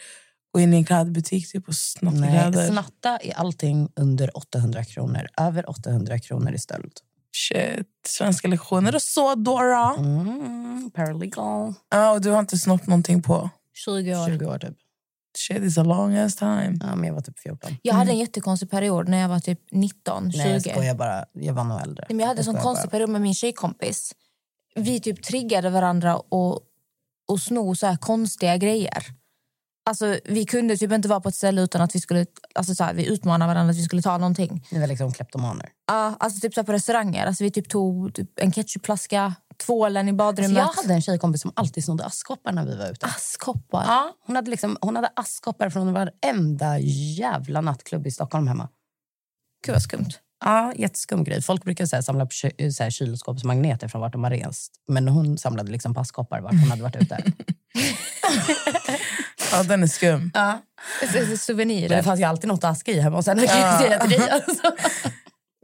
gå 0.53 0.59
in 0.59 0.73
i 0.73 0.77
en 0.77 0.85
klädbutik 0.85 1.51
typ 1.51 1.67
och 1.67 1.75
snatta 1.75 2.17
Nej, 2.17 2.29
kläder. 2.29 2.67
snatta 2.67 3.17
är 3.17 3.33
allting 3.33 3.89
under 3.95 4.37
800 4.37 4.83
kronor. 4.83 5.27
Över 5.37 5.69
800 5.69 6.19
kronor 6.19 6.53
är 6.53 6.57
stöld. 6.57 6.93
Shit, 7.35 7.87
svenska 8.07 8.47
lektioner 8.47 8.95
och 8.95 9.01
så 9.01 9.35
Dora. 9.35 9.95
Mm, 9.97 10.91
paralegal. 10.93 11.73
Ja, 11.89 12.11
och 12.11 12.21
du 12.21 12.29
har 12.29 12.39
inte 12.39 12.57
snott 12.57 12.87
någonting 12.87 13.21
på 13.21 13.49
20 13.73 14.15
år. 14.15 14.27
20 14.27 14.45
år 14.45 14.59
typ. 14.59 14.77
shit 15.37 15.63
is 15.63 15.77
a 15.77 15.83
long 15.83 16.15
ass 16.15 16.35
time. 16.35 16.77
Ja, 16.81 16.95
men 16.95 17.03
jag 17.03 17.13
var 17.13 17.21
typ 17.21 17.39
14. 17.39 17.77
Jag 17.81 17.93
hade 17.93 18.11
en 18.11 18.17
jättekonstig 18.17 18.69
period 18.71 19.09
när 19.09 19.17
jag 19.17 19.29
var 19.29 19.39
typ 19.39 19.59
19, 19.71 20.31
20. 20.31 20.37
Nej, 20.37 20.51
jag 20.51 20.61
skojar 20.61 20.95
bara. 20.95 21.25
Jag 21.33 21.53
var 21.53 21.63
nog 21.63 21.81
äldre. 21.81 22.05
Nej, 22.09 22.15
men 22.15 22.19
jag 22.19 22.27
hade 22.27 22.39
en 22.39 22.45
sån 22.45 22.55
konstig 22.55 22.89
bara. 22.89 22.91
period 22.91 23.09
med 23.09 23.21
min 23.21 23.33
tjejkompis. 23.33 24.15
Vi 24.75 24.99
typ 24.99 25.23
triggade 25.23 25.69
varandra 25.69 26.17
och, 26.17 26.59
och 27.27 27.39
sno 27.41 27.75
så 27.75 27.87
här 27.87 27.97
konstiga 27.97 28.57
grejer. 28.57 29.03
Alltså, 29.85 30.19
vi 30.25 30.45
kunde 30.45 30.77
typ 30.77 30.91
inte 30.91 31.07
vara 31.07 31.21
på 31.21 31.29
ett 31.29 31.35
ställe 31.35 31.61
utan 31.61 31.81
att 31.81 31.95
vi 31.95 31.99
skulle 31.99 32.25
alltså, 32.55 32.75
så 32.75 32.83
här, 32.83 32.93
vi 32.93 33.05
utmanade 33.05 33.53
varandra 33.53 33.71
att 33.71 33.77
vi 33.77 33.83
skulle 33.83 34.01
ta 34.01 34.17
någonting. 34.17 34.67
Ni 34.71 34.79
var 34.79 34.87
liksom 34.87 35.11
kleptomaner. 35.11 35.69
Ja, 35.87 36.15
alltså 36.19 36.39
typ 36.39 36.53
så 36.53 36.59
här 36.61 36.65
på 36.65 36.73
restauranger. 36.73 37.25
Alltså, 37.25 37.43
vi 37.43 37.51
typ 37.51 37.69
tog 37.69 38.13
typ 38.13 38.39
en 38.39 38.51
ketchupflaska, 38.51 39.35
tvålen 39.65 40.07
i 40.07 40.11
Alltså 40.11 40.17
badrummet. 40.17 40.57
jag 40.57 40.63
hade 40.83 40.93
en 40.93 41.01
tjejkompis 41.01 41.41
som 41.41 41.51
alltid 41.55 41.83
snodde 41.85 42.05
askkoppar 42.05 42.51
när 42.51 42.65
vi 42.65 42.75
var 42.77 42.91
ute. 42.91 43.05
Askkoppar. 43.05 43.83
Ja, 43.87 44.13
hon, 44.25 44.35
hade 44.35 44.51
liksom, 44.51 44.77
hon 44.81 44.95
hade 44.95 45.09
askkoppar 45.15 45.69
från 45.69 45.93
varenda 45.93 46.79
jävla 46.79 47.61
nattklubb 47.61 48.07
i 48.07 48.11
Stockholm 48.11 48.47
hemma. 48.47 48.69
Gud 49.65 49.73
vad 49.75 49.81
skumt. 49.81 50.09
Ja, 50.45 50.73
jätteskum 50.75 51.23
grej. 51.23 51.41
Folk 51.41 51.63
brukar 51.63 51.85
så 51.85 51.95
här, 51.95 52.03
samla 52.03 52.25
på 52.25 52.31
ky- 52.31 52.71
så 52.71 52.83
här, 52.83 52.89
kylskåpsmagneter 52.89 53.87
från 53.87 54.01
vart 54.01 54.11
de 54.11 54.23
har 54.23 54.31
rest. 54.31 54.71
Men 54.87 55.07
hon 55.07 55.37
samlade 55.37 55.71
liksom 55.71 55.93
på 55.93 55.99
askkoppar 55.99 56.41
vart 56.41 56.51
hon 56.51 56.69
hade 56.69 56.83
varit 56.83 56.95
ute. 56.95 57.23
Ja, 59.51 59.63
den 59.63 59.83
är 59.83 59.87
skum. 59.87 60.31
ja. 60.33 60.61
Men 61.13 61.29
det 61.29 61.37
Souvenirer. 61.37 62.01
fanns 62.01 62.19
ju 62.19 62.23
alltid 62.23 62.47
något 62.47 62.63
att 62.63 62.71
aska 62.71 62.91
i 62.91 62.99
hemma. 62.99 63.17
Och 63.17 63.23
sen 63.25 63.47
kan 63.47 63.59
jag 63.59 63.79
säga 63.81 63.99
till 63.99 64.09
dig. 64.09 64.29
Alltså. 64.31 64.71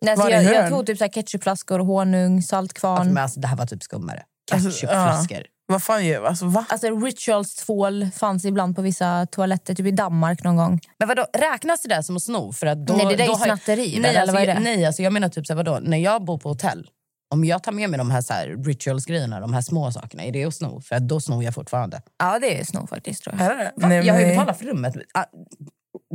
Nej, 0.01 0.15
så 0.15 0.21
Var 0.23 0.29
det 0.29 0.43
jag, 0.43 0.55
jag 0.55 0.69
tog 0.69 0.85
typ 0.85 0.97
så 0.97 1.03
här 1.03 1.11
ketchupflaskor, 1.11 1.79
honung, 1.79 2.41
saltkvarn. 2.41 2.97
Alltså, 2.97 3.13
men 3.13 3.23
alltså, 3.23 3.39
det 3.39 3.47
här 3.47 3.55
var 3.57 3.65
typ 3.65 3.83
skummare. 3.83 4.23
Alltså, 4.51 4.71
Ketchupflaskor. 4.71 5.43
Vad 5.71 5.83
fan 5.83 6.05
gör 6.05 6.23
Alltså 6.25 6.45
va? 6.45 6.65
Alltså 6.69 6.87
rituals 6.99 7.55
tvål 7.55 8.07
fanns 8.15 8.45
ibland 8.45 8.75
på 8.75 8.81
vissa 8.81 9.25
toaletter, 9.25 9.75
typ 9.75 9.85
i 9.85 9.91
Danmark 9.91 10.43
någon 10.43 10.55
gång. 10.55 10.79
Men 10.99 11.07
vadå, 11.07 11.25
räknas 11.37 11.81
det 11.81 11.89
där 11.89 12.01
som 12.01 12.15
att 12.15 12.21
sno? 12.23 12.51
För 12.53 12.67
att 12.67 12.85
då, 12.87 12.93
Nej, 12.93 13.05
det 13.05 13.15
där 13.15 13.23
är 13.23 13.27
då 13.27 13.33
ju 13.33 13.37
har 13.39 13.47
jag- 13.47 13.57
snatteri, 13.59 13.91
väl, 13.93 14.01
Nej, 14.01 14.09
eller 14.11 14.21
alltså, 14.21 14.33
vad 14.35 14.43
är 14.43 14.47
jag- 14.47 14.57
det? 14.57 14.61
nej 14.63 14.85
alltså, 14.85 15.01
jag 15.01 15.13
menar 15.13 15.29
typ 15.29 15.47
så 15.47 15.53
här, 15.53 15.57
vadå, 15.63 15.79
när 15.81 15.97
jag 15.97 16.25
bor 16.25 16.37
på 16.37 16.49
hotell. 16.49 16.87
Om 17.35 17.45
jag 17.45 17.63
tar 17.63 17.71
med 17.71 17.89
mig 17.89 17.97
de 17.97 18.11
här, 18.11 18.21
så 18.21 18.33
här 18.33 18.47
rituals-grejerna, 18.65 19.39
de 19.39 19.53
här 19.53 19.61
små 19.61 19.91
sakerna, 19.91 20.23
är 20.23 20.31
det 20.31 20.45
att 20.45 20.55
sno? 20.55 20.81
För 20.81 20.95
att 20.95 21.07
då 21.07 21.19
snor 21.19 21.43
jag 21.43 21.53
fortfarande. 21.53 22.01
Ja, 22.19 22.39
det 22.39 22.59
är 22.59 22.63
snor 22.65 22.87
faktiskt 22.87 23.23
tror 23.23 23.35
jag. 23.39 23.45
Är 23.51 23.57
det? 23.57 23.71
Va? 23.75 23.87
Nej, 23.87 24.05
jag 24.07 24.13
har 24.13 24.21
ju 24.21 24.27
betalat 24.27 24.57
för 24.57 24.65
rummet. 24.65 24.95
Ah, 25.13 25.23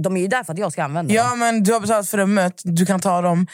De 0.02 0.16
är 0.16 0.20
ju 0.20 0.26
där 0.26 0.44
för 0.44 0.52
att 0.52 0.58
jag 0.58 0.72
ska 0.72 0.84
använda 0.84 1.14
Ja, 1.14 1.30
dem. 1.30 1.38
men 1.38 1.62
du 1.62 1.72
har 1.72 1.80
betalat 1.80 2.08
för 2.08 2.18
rummet, 2.18 2.60
du 2.64 2.86
kan 2.86 3.00
ta 3.00 3.20
dem. 3.20 3.46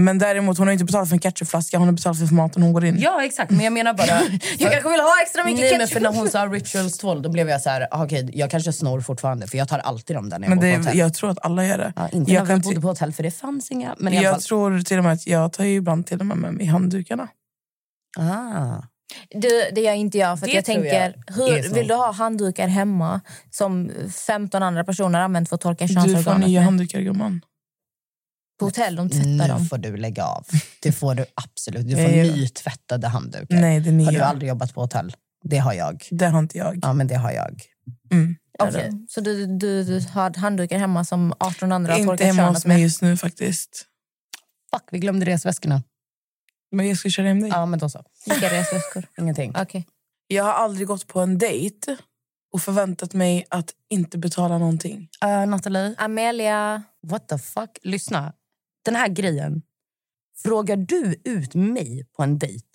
Men 0.00 0.18
däremot 0.18 0.58
hon 0.58 0.66
har 0.66 0.72
inte 0.72 0.84
betalat 0.84 1.08
för 1.08 1.16
en 1.16 1.20
ketchupflaska, 1.20 1.78
hon 1.78 1.88
har 1.88 1.92
betalat 1.92 2.18
för 2.18 2.34
maten 2.34 2.62
hon 2.62 2.72
går 2.72 2.84
in. 2.84 2.96
Ja, 2.98 3.24
exakt. 3.24 3.50
Men 3.50 3.60
jag 3.60 3.72
menar 3.72 3.94
bara... 3.94 4.06
Jag 4.58 4.72
kanske 4.72 4.90
vill 4.90 5.00
ha 5.00 5.22
extra 5.22 5.44
mycket 5.44 5.60
Nej, 5.60 5.70
men 5.70 5.80
ketchup. 5.80 5.92
för 5.92 6.00
när 6.00 6.12
hon 6.18 6.28
sa 6.28 6.46
rituals 6.46 6.98
2 6.98 7.14
då 7.14 7.28
blev 7.28 7.48
jag 7.48 7.60
så 7.60 7.70
här, 7.70 7.88
ah, 7.90 8.04
okej, 8.04 8.30
jag 8.32 8.50
kanske 8.50 8.72
snor 8.72 9.00
fortfarande 9.00 9.46
för 9.46 9.58
jag 9.58 9.68
tar 9.68 9.78
alltid 9.78 10.16
dem 10.16 10.28
där 10.28 10.38
när 10.38 10.48
jag 10.48 10.50
men 10.50 10.58
bor 10.58 10.72
på 10.72 10.78
hotell. 10.78 10.98
jag 10.98 11.14
tror 11.14 11.30
att 11.30 11.38
alla 11.44 11.66
gör 11.66 11.78
det. 11.78 11.92
Ja, 11.96 12.08
inte 12.08 12.32
jag 12.32 12.48
när 12.48 12.54
vi 12.54 12.60
bodde 12.60 12.80
på 12.80 12.88
hotell 12.88 13.12
för 13.12 13.22
det 13.22 13.30
fanns 13.30 13.70
inga. 13.70 13.94
Men 13.98 14.12
jag 14.12 14.32
fall. 14.32 14.42
tror 14.42 14.80
till 14.80 14.98
och 14.98 15.04
med 15.04 15.12
att 15.12 15.26
jag 15.26 15.52
tar 15.52 15.64
ju 15.64 15.74
ibland 15.74 16.06
till 16.06 16.20
och 16.20 16.26
med 16.26 16.36
med 16.36 16.54
mig 16.54 16.66
handdukarna. 16.66 17.28
Ah. 18.18 18.82
Det, 19.30 19.70
det 19.74 19.80
jag 19.80 19.96
inte 19.96 20.18
gör. 20.18 20.36
För 20.36 20.46
jag 20.46 20.56
jag 20.56 20.64
tänker, 20.64 20.94
är 20.94 21.14
hur 21.26 21.74
vill 21.74 21.88
du 21.88 21.94
ha 21.94 22.12
handdukar 22.12 22.68
hemma 22.68 23.20
som 23.50 23.90
15 24.26 24.62
andra 24.62 24.84
personer 24.84 25.20
använt 25.20 25.48
för 25.48 25.54
att 25.54 25.60
torka 25.60 25.86
Du 25.86 25.94
får 25.94 26.00
könsorganet 26.00 26.48
nya 26.48 26.62
handdukar 26.62 27.00
gumman. 27.00 27.40
På 28.58 28.64
hotell, 28.64 28.96
de 28.96 29.10
tvättar 29.10 29.28
Nu 29.28 29.46
dem. 29.46 29.66
får 29.66 29.78
du 29.78 29.96
lägga 29.96 30.24
av. 30.24 30.46
Det 30.82 30.92
får 30.92 31.14
du 31.14 31.24
absolut. 31.34 31.88
Du 31.88 31.96
får 31.96 32.36
nytvättade 32.36 33.08
handdukar. 33.08 33.60
Nej, 33.60 33.80
det 33.80 34.04
Har 34.04 34.12
du 34.12 34.20
aldrig 34.20 34.48
jobbat 34.48 34.74
på 34.74 34.80
hotell? 34.80 35.14
Det 35.44 35.58
har 35.58 35.72
jag. 35.72 36.08
Det 36.10 36.26
har 36.26 36.38
inte 36.38 36.58
jag. 36.58 36.78
Ja, 36.82 36.92
men 36.92 37.06
det 37.06 37.14
har 37.14 37.32
jag. 37.32 37.62
Mm. 38.12 38.36
Okej. 38.58 38.92
Så 39.08 39.20
du, 39.20 39.46
du, 39.46 39.84
du 39.84 40.00
har 40.12 40.38
handdukar 40.38 40.78
hemma 40.78 41.04
som 41.04 41.34
18 41.40 41.72
andra 41.72 41.92
har 41.92 42.00
Inte 42.00 42.24
hemma 42.24 42.48
hos 42.48 42.66
mig 42.66 42.82
just 42.82 43.02
nu 43.02 43.16
faktiskt. 43.16 43.86
Fuck, 44.74 44.82
vi 44.90 44.98
glömde 44.98 45.26
resväskorna. 45.26 45.82
Men 46.72 46.88
jag 46.88 46.98
ska 46.98 47.10
köra 47.10 47.26
hem 47.26 47.40
dig. 47.40 47.50
Ja, 47.50 47.66
men 47.66 47.78
då 47.78 47.88
så. 47.88 48.04
Vilka 48.26 48.46
resväskor? 48.46 49.04
Ingenting. 49.18 49.52
Okej. 49.56 49.86
Jag 50.26 50.44
har 50.44 50.52
aldrig 50.52 50.86
gått 50.86 51.06
på 51.06 51.20
en 51.20 51.38
dejt 51.38 51.96
och 52.52 52.62
förväntat 52.62 53.14
mig 53.14 53.44
att 53.50 53.70
inte 53.90 54.18
betala 54.18 54.58
någonting. 54.58 55.08
Uh, 55.24 55.46
Nathalie, 55.46 55.94
Amelia. 55.98 56.82
what 57.06 57.28
the 57.28 57.38
fuck? 57.38 57.78
Lyssna. 57.82 58.32
Den 58.88 58.96
här 58.96 59.08
grejen. 59.08 59.62
Frågar 60.42 60.76
du 60.76 61.20
ut 61.24 61.54
mig 61.54 62.06
på 62.16 62.22
en 62.22 62.38
dejt, 62.38 62.66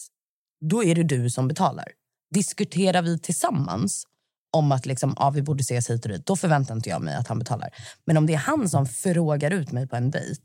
då 0.62 0.84
är 0.84 0.96
det 0.96 1.04
du 1.04 1.30
som 1.30 1.48
betalar. 1.48 1.86
Diskuterar 2.34 3.02
vi 3.02 3.20
tillsammans 3.20 4.04
om 4.52 4.72
att 4.72 4.86
liksom, 4.86 5.16
ja, 5.20 5.30
vi 5.30 5.42
borde 5.42 5.62
ses 5.62 5.90
hit 5.90 6.06
och 6.06 6.12
dit, 6.12 6.26
då 6.26 6.36
förväntar 6.36 6.76
inte 6.76 6.90
jag 6.90 7.02
mig 7.02 7.16
att 7.16 7.28
han 7.28 7.40
betalar. 7.40 7.70
Men 8.06 8.18
om 8.18 8.26
det 8.26 8.34
är 8.34 8.38
han 8.38 8.70
som 8.70 8.86
frågar 8.86 9.52
ut 9.52 9.72
mig 9.72 9.88
på 9.88 9.96
en 9.96 10.12
dejt, 10.12 10.42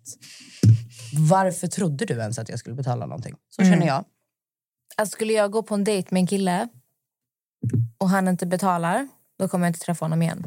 varför 1.28 1.66
trodde 1.66 2.04
du 2.04 2.14
ens 2.14 2.38
att 2.38 2.48
jag 2.48 2.58
skulle 2.58 2.76
betala 2.76 3.06
någonting? 3.06 3.36
Så 3.48 3.62
känner 3.62 3.86
jag. 3.86 4.04
Alltså, 4.96 5.12
skulle 5.12 5.32
jag 5.32 5.50
gå 5.50 5.62
på 5.62 5.74
en 5.74 5.84
dejt 5.84 6.08
med 6.10 6.20
en 6.20 6.26
kille 6.26 6.68
och 7.98 8.10
han 8.10 8.28
inte 8.28 8.46
betalar, 8.46 9.08
då 9.38 9.48
kommer 9.48 9.66
jag 9.66 9.70
inte 9.70 9.80
träffa 9.80 10.04
honom 10.04 10.22
igen. 10.22 10.44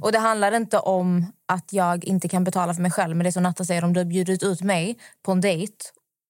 Och 0.00 0.12
Det 0.12 0.18
handlar 0.18 0.52
inte 0.52 0.78
om 0.78 1.26
att 1.46 1.72
jag 1.72 2.04
inte 2.04 2.28
kan 2.28 2.44
betala 2.44 2.74
för 2.74 2.82
mig 2.82 2.90
själv. 2.90 3.16
Men 3.16 3.24
det 3.24 3.28
är 3.28 3.32
som 3.32 3.42
Natta 3.42 3.64
säger, 3.64 3.84
om 3.84 3.92
du 3.92 4.00
har 4.00 4.04
bjudit 4.04 4.42
ut 4.42 4.62
mig 4.62 4.98
på 5.22 5.32
en 5.32 5.40
dejt 5.40 5.74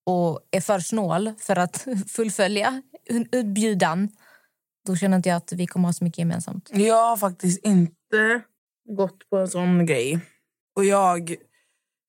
och 0.06 0.40
är 0.50 0.60
för 0.60 0.78
snål 0.78 1.32
för 1.38 1.56
att 1.58 1.86
fullfölja 2.08 2.82
utbjudan, 3.32 4.08
då 4.86 4.96
känner 4.96 5.16
inte 5.16 5.28
jag 5.28 5.36
att 5.36 5.52
vi 5.52 5.66
kommer 5.66 5.88
ha 5.88 5.92
så 5.92 6.04
mycket 6.04 6.18
gemensamt. 6.18 6.70
Jag 6.72 7.08
har 7.08 7.16
faktiskt 7.16 7.64
inte 7.66 8.42
gått 8.96 9.30
på 9.30 9.36
en 9.36 9.48
sån 9.48 9.86
grej. 9.86 10.20
Och 10.76 10.84
jag 10.84 11.34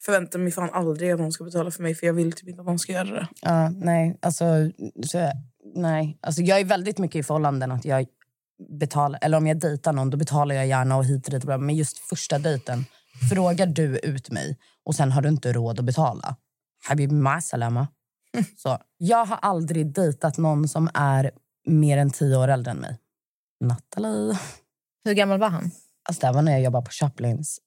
förväntar 0.06 0.40
mig 0.40 0.52
fan 0.52 0.70
aldrig 0.74 1.12
att 1.12 1.20
någon 1.20 1.32
ska 1.32 1.44
betala 1.44 1.72
för 1.72 1.84
mig 1.84 1.96
för 1.96 2.08
jag 2.08 2.14
vill 2.14 2.32
typ 2.32 2.50
inte 2.50 2.62
att 2.62 2.68
någon 2.68 2.80
ska 2.80 2.94
göra 2.94 3.10
det. 3.10 3.28
Ja, 3.42 3.70
nej, 3.70 4.18
alltså, 4.22 4.46
så, 5.06 5.32
nej. 5.76 6.18
Alltså, 6.22 6.42
jag 6.42 6.60
är 6.60 6.66
väldigt 6.66 6.98
mycket 6.98 7.20
i 7.20 7.24
förhållanden 7.24 7.72
att 7.72 7.86
jag 7.86 8.06
betalar, 8.80 9.20
eller 9.22 9.38
om 9.38 9.48
jag 9.48 9.60
dejtar 9.60 9.94
någon 9.94 10.10
då 10.10 10.18
betalar 10.18 10.56
jag 10.56 10.68
gärna 10.68 10.98
och 10.98 11.06
hit 11.06 11.26
och 11.26 11.32
dit. 11.32 11.46
Men 11.46 11.76
just 11.76 11.98
första 11.98 12.40
dejten, 12.40 12.86
frågar 13.30 13.68
du 13.68 13.98
ut 13.98 14.32
mig 14.32 14.58
och 14.84 14.96
sen 14.96 15.12
har 15.12 15.22
du 15.22 15.30
inte 15.30 15.54
råd 15.54 15.80
att 15.80 15.86
betala. 15.86 16.36
Habib 16.88 17.12
Masalama. 17.12 17.88
Så, 18.58 18.78
jag 18.98 19.26
har 19.26 19.38
aldrig 19.38 19.94
dejtat 19.94 20.38
någon 20.38 20.68
som 20.68 20.90
är 20.94 21.32
mer 21.66 21.98
än 21.98 22.10
tio 22.10 22.38
år 22.38 22.48
äldre 22.48 22.72
än 22.72 22.78
mig. 22.78 22.98
Nathalie. 23.60 24.40
Hur 25.04 25.14
gammal 25.14 25.40
var 25.40 25.50
han? 25.50 25.72
Alltså, 26.10 26.28
det 26.28 26.34
var 26.34 26.42
när 26.42 26.52
jag 26.52 26.62
jobbade 26.62 26.86
på 26.86 26.92
Chaplins. 26.92 27.60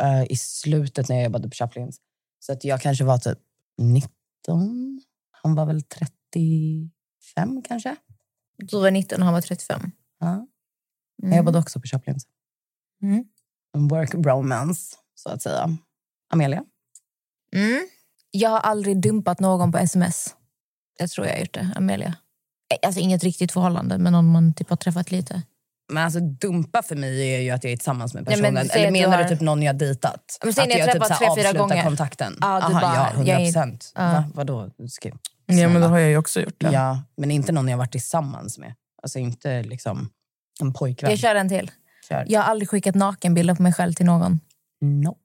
Eh, 0.00 0.24
I 0.32 0.36
slutet 0.36 1.08
när 1.08 1.16
jag 1.16 1.24
jobbade 1.24 1.48
på 1.48 1.54
Chaplins. 1.54 1.96
Så 2.40 2.52
att 2.52 2.64
jag 2.64 2.80
kanske 2.80 3.04
var 3.04 3.18
typ 3.18 3.38
19. 3.78 4.10
Han 5.30 5.54
var 5.54 5.66
väl 5.66 5.82
35 5.82 7.62
kanske. 7.64 7.96
Du 8.58 8.80
var 8.80 8.90
19 8.90 9.18
och 9.20 9.24
han 9.24 9.34
var 9.34 9.40
35. 9.40 9.90
Ja. 10.20 10.46
Jag 11.16 11.26
Mm. 11.26 11.36
jobbade 11.38 11.58
också 11.58 11.80
på 11.80 11.86
Chaplins. 11.86 12.24
Mm. 13.02 13.24
En 13.76 13.88
work 13.88 14.14
bromance, 14.14 14.96
så 15.14 15.28
att 15.30 15.42
säga. 15.42 15.76
Amelia? 16.32 16.64
Mm. 17.56 17.88
Jag 18.30 18.50
har 18.50 18.58
aldrig 18.60 19.00
dumpat 19.00 19.40
någon 19.40 19.72
på 19.72 19.78
sms. 19.78 20.34
Jag 20.98 21.10
tror 21.10 21.26
jag 21.26 21.34
har 21.34 21.40
gjort 21.40 21.54
det. 21.54 21.72
Amelia. 21.76 22.14
Eh, 22.74 22.86
Alltså 22.86 23.00
inget 23.00 23.24
riktigt 23.24 23.52
förhållande, 23.52 23.98
men 23.98 24.14
om 24.14 24.30
man 24.30 24.54
typ 24.54 24.70
har 24.70 24.76
träffat 24.76 25.10
lite. 25.10 25.42
Men 25.92 26.04
alltså, 26.04 26.20
dumpa 26.20 26.82
för 26.82 26.96
mig 26.96 27.34
är 27.34 27.40
ju 27.40 27.50
att 27.50 27.64
jag 27.64 27.72
är 27.72 27.76
tillsammans 27.76 28.14
med 28.14 28.24
Nej, 28.28 28.40
men 28.42 28.54
personen. 28.54 28.70
Eller 28.76 28.86
du 28.86 28.92
menar 28.92 29.16
du, 29.18 29.22
har- 29.24 29.30
typ 29.30 29.40
någon 29.40 29.62
jag 29.62 29.76
dejtat? 29.78 30.38
Men 30.42 30.50
att 30.50 30.58
har 30.58 30.66
jag 30.66 30.92
typ 30.92 31.04
tre, 31.18 31.26
avslutar 31.26 31.82
kontakten? 31.82 32.36
Ja, 32.40 32.56
du 32.60 32.64
Aha, 32.74 32.80
bara, 32.80 32.94
ja, 32.94 33.10
100 33.14 33.32
jag 33.32 33.40
är- 33.40 33.44
procent. 33.46 33.92
Ja. 33.94 34.02
Va? 34.02 34.24
Vadå? 34.34 34.70
Ska... 34.88 35.10
Ja, 35.46 35.68
men 35.68 35.82
då 35.82 35.88
har 35.88 35.98
jag 35.98 36.10
ju 36.10 36.16
också 36.16 36.40
gjort 36.40 36.54
det. 36.60 36.70
Ja, 36.72 37.02
men 37.16 37.30
inte 37.30 37.52
någon 37.52 37.68
jag 37.68 37.78
varit 37.78 37.92
tillsammans 37.92 38.58
med. 38.58 38.74
Alltså 39.02 39.18
inte 39.18 39.62
liksom 39.62 40.10
en 40.60 40.72
pojkvän. 40.72 41.10
Jag 41.10 41.18
kör 41.18 41.34
en 41.34 41.48
till. 41.48 41.70
Kör. 42.08 42.24
Jag 42.28 42.40
har 42.40 42.50
aldrig 42.50 42.68
skickat 42.70 42.94
nakenbilder 42.94 43.54
på 43.54 43.62
mig 43.62 43.72
själv 43.72 43.92
till 43.92 44.06
någon. 44.06 44.40
Nope. 44.80 45.20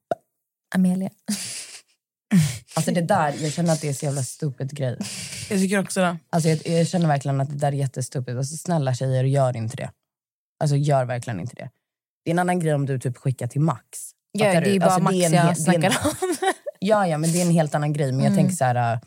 Amelia. 0.74 1.10
Alltså 2.74 2.90
det 2.92 3.00
där, 3.00 3.34
jag 3.42 3.52
känner 3.52 3.72
att 3.72 3.80
det 3.80 3.88
är 3.88 3.92
så 3.92 4.04
jävla 4.04 4.22
stupid 4.22 4.70
grej. 4.76 4.98
Jag 5.50 5.58
tycker 5.58 5.78
också 5.78 6.00
det. 6.00 6.16
Alltså 6.30 6.48
jag, 6.48 6.66
jag 6.66 6.88
känner 6.88 7.08
verkligen 7.08 7.40
att 7.40 7.50
det 7.50 7.56
där 7.56 7.68
är 7.68 7.72
jättestupid. 7.72 8.38
Alltså 8.38 8.56
snälla 8.56 8.94
tjejer, 8.94 9.24
gör 9.24 9.56
inte 9.56 9.76
det. 9.76 9.90
Alltså 10.60 10.76
gör 10.76 11.04
verkligen 11.04 11.40
inte 11.40 11.54
det. 11.56 11.70
Det 12.24 12.30
är 12.30 12.32
en 12.32 12.38
annan 12.38 12.60
grej 12.60 12.74
om 12.74 12.86
du 12.86 12.98
typ 12.98 13.16
skickar 13.16 13.46
till 13.46 13.60
Max. 13.60 13.82
Ja, 14.32 14.44
det 14.44 14.50
är 14.56 14.60
du? 14.64 14.78
bara 14.78 14.86
Alltså, 14.86 15.02
Max 15.02 15.14
det 15.16 15.24
är 15.24 15.26
en 15.26 15.32
jag 15.32 15.48
det 15.48 15.54
snackar 15.56 15.96
om. 16.04 16.12
Ja, 16.78 17.06
ja, 17.06 17.18
men 17.18 17.32
det 17.32 17.38
är 17.40 17.46
en 17.46 17.52
helt 17.52 17.74
annan 17.74 17.92
grej. 17.92 18.12
Men 18.12 18.20
jag 18.24 18.32
Mm. 18.32 18.36
tänker 18.36 18.56
så 18.56 18.64
här... 18.64 19.00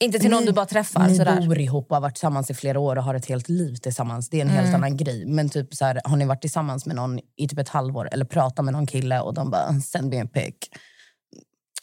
Inte 0.00 0.18
till 0.18 0.30
någon 0.30 0.40
Ni- 0.40 0.46
du 0.46 0.52
bara 0.52 0.66
träffar. 0.66 1.08
Ni 1.08 1.16
Sådär. 1.16 1.46
bor 1.46 1.58
ihop 1.58 1.90
och 1.90 1.96
har 1.96 2.00
varit 2.00 2.14
tillsammans 2.14 2.50
i 2.50 2.54
flera 2.54 2.78
år 2.80 2.96
och 2.96 3.04
har 3.04 3.14
ett 3.14 3.26
helt 3.26 3.48
liv 3.48 3.74
tillsammans. 3.76 4.28
Det 4.28 4.36
är 4.36 4.40
en 4.42 4.48
helt 4.48 4.68
Mm. 4.68 4.74
annan 4.84 4.96
grej. 4.96 5.26
Men 5.26 5.48
typ 5.48 5.74
så 5.74 5.84
här, 5.84 6.00
har 6.04 6.16
ni 6.16 6.24
varit 6.24 6.40
tillsammans 6.40 6.86
med 6.86 6.96
någon 6.96 7.18
i 7.36 7.48
typ 7.48 7.58
ett 7.58 7.68
halvår 7.68 8.08
eller 8.12 8.24
pratat 8.24 8.64
med 8.64 8.72
någon 8.74 8.86
kille 8.86 9.20
och 9.20 9.34
de 9.34 9.50
bara 9.50 9.80
“send 9.80 10.10
me 10.10 10.20
a 10.22 10.26
pic”. 10.34 10.54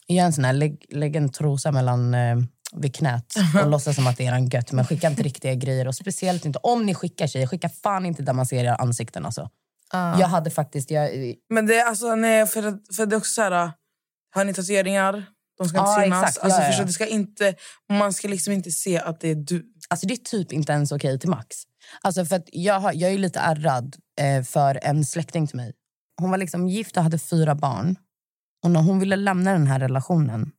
Gör 0.08 0.26
en 0.26 0.34
sån 0.34 0.44
här, 0.46 0.54
lägg, 0.54 0.86
lägg 0.90 1.16
en 1.16 1.30
trosa 1.30 1.72
mellan 1.72 2.14
eh, 2.14 2.36
vid 2.76 2.96
knät 2.96 3.34
och 3.64 3.70
låtsas 3.70 3.96
som 3.96 4.08
att 4.08 4.18
det 4.18 4.26
är 4.26 4.32
en 4.34 4.48
gött. 4.50 4.72
Men 4.72 4.86
skicka 4.86 5.08
inte 5.08 5.24
riktiga 5.24 5.54
grejer. 5.56 5.88
Och 5.88 5.96
speciellt 5.96 6.46
inte 6.46 6.60
om 6.64 6.86
ni 6.86 6.94
skickar 6.96 7.28
tjejer, 7.28 7.48
skicka 7.48 7.70
fan 7.70 8.06
inte 8.06 8.24
där 8.24 8.34
man 8.34 8.46
ser 8.46 8.64
era 8.64 8.76
ansikten. 8.76 9.26
Alltså. 9.26 9.50
Ja. 9.92 10.20
Jag 10.20 10.28
hade 10.28 10.50
faktiskt... 10.50 10.92
Jag, 10.92 11.10
Men 11.50 11.66
det 11.66 11.76
är 11.80 11.86
alltså, 11.86 12.16
nej, 12.16 12.46
för, 12.48 12.62
för 12.96 13.06
det 13.06 13.16
är 13.16 13.18
också 13.18 13.32
så 13.34 13.42
här... 13.42 13.72
Har 14.36 14.46
ni 14.46 14.54
tatueringar? 14.54 15.26
De 15.58 15.70
ska 15.70 15.80
inte 15.80 15.92
Ja, 15.92 16.04
synas. 16.04 16.24
exakt. 16.24 16.44
Alltså, 16.46 16.62
Ja, 16.62 16.78
ja, 16.78 16.86
det 16.86 16.92
ska 16.94 17.06
inte, 17.08 17.56
man 17.90 18.14
ska 18.14 18.28
liksom 18.28 18.54
inte 18.54 18.72
se 18.72 19.00
att 19.00 19.20
det 19.20 19.30
är 19.30 19.36
du. 19.36 19.66
Alltså 19.90 20.08
det 20.08 20.14
är 20.14 20.18
typ 20.18 20.52
inte 20.54 20.74
ens 20.74 20.92
okej 20.92 21.20
till 21.20 21.30
Max. 21.30 21.56
Alltså 22.02 22.26
för 22.26 22.36
att 22.36 22.50
jag, 22.52 22.80
har, 22.80 22.94
jag 22.94 23.12
är 23.12 23.18
lite 23.18 23.40
ärrad 23.40 23.96
eh, 24.22 24.44
för 24.44 24.80
en 24.84 25.06
släkting 25.06 25.48
till 25.48 25.58
mig. 25.58 25.74
Hon 26.22 26.32
var 26.32 26.38
liksom 26.38 26.68
gift 26.68 26.98
och 26.98 27.04
hade 27.04 27.20
fyra 27.20 27.56
barn. 27.56 27.96
Och 28.64 28.72
när 28.72 28.82
hon 28.82 29.00
ville 29.00 29.16
lämna 29.16 29.52
den 29.52 29.68
här 29.68 29.80
relationen 29.80 30.52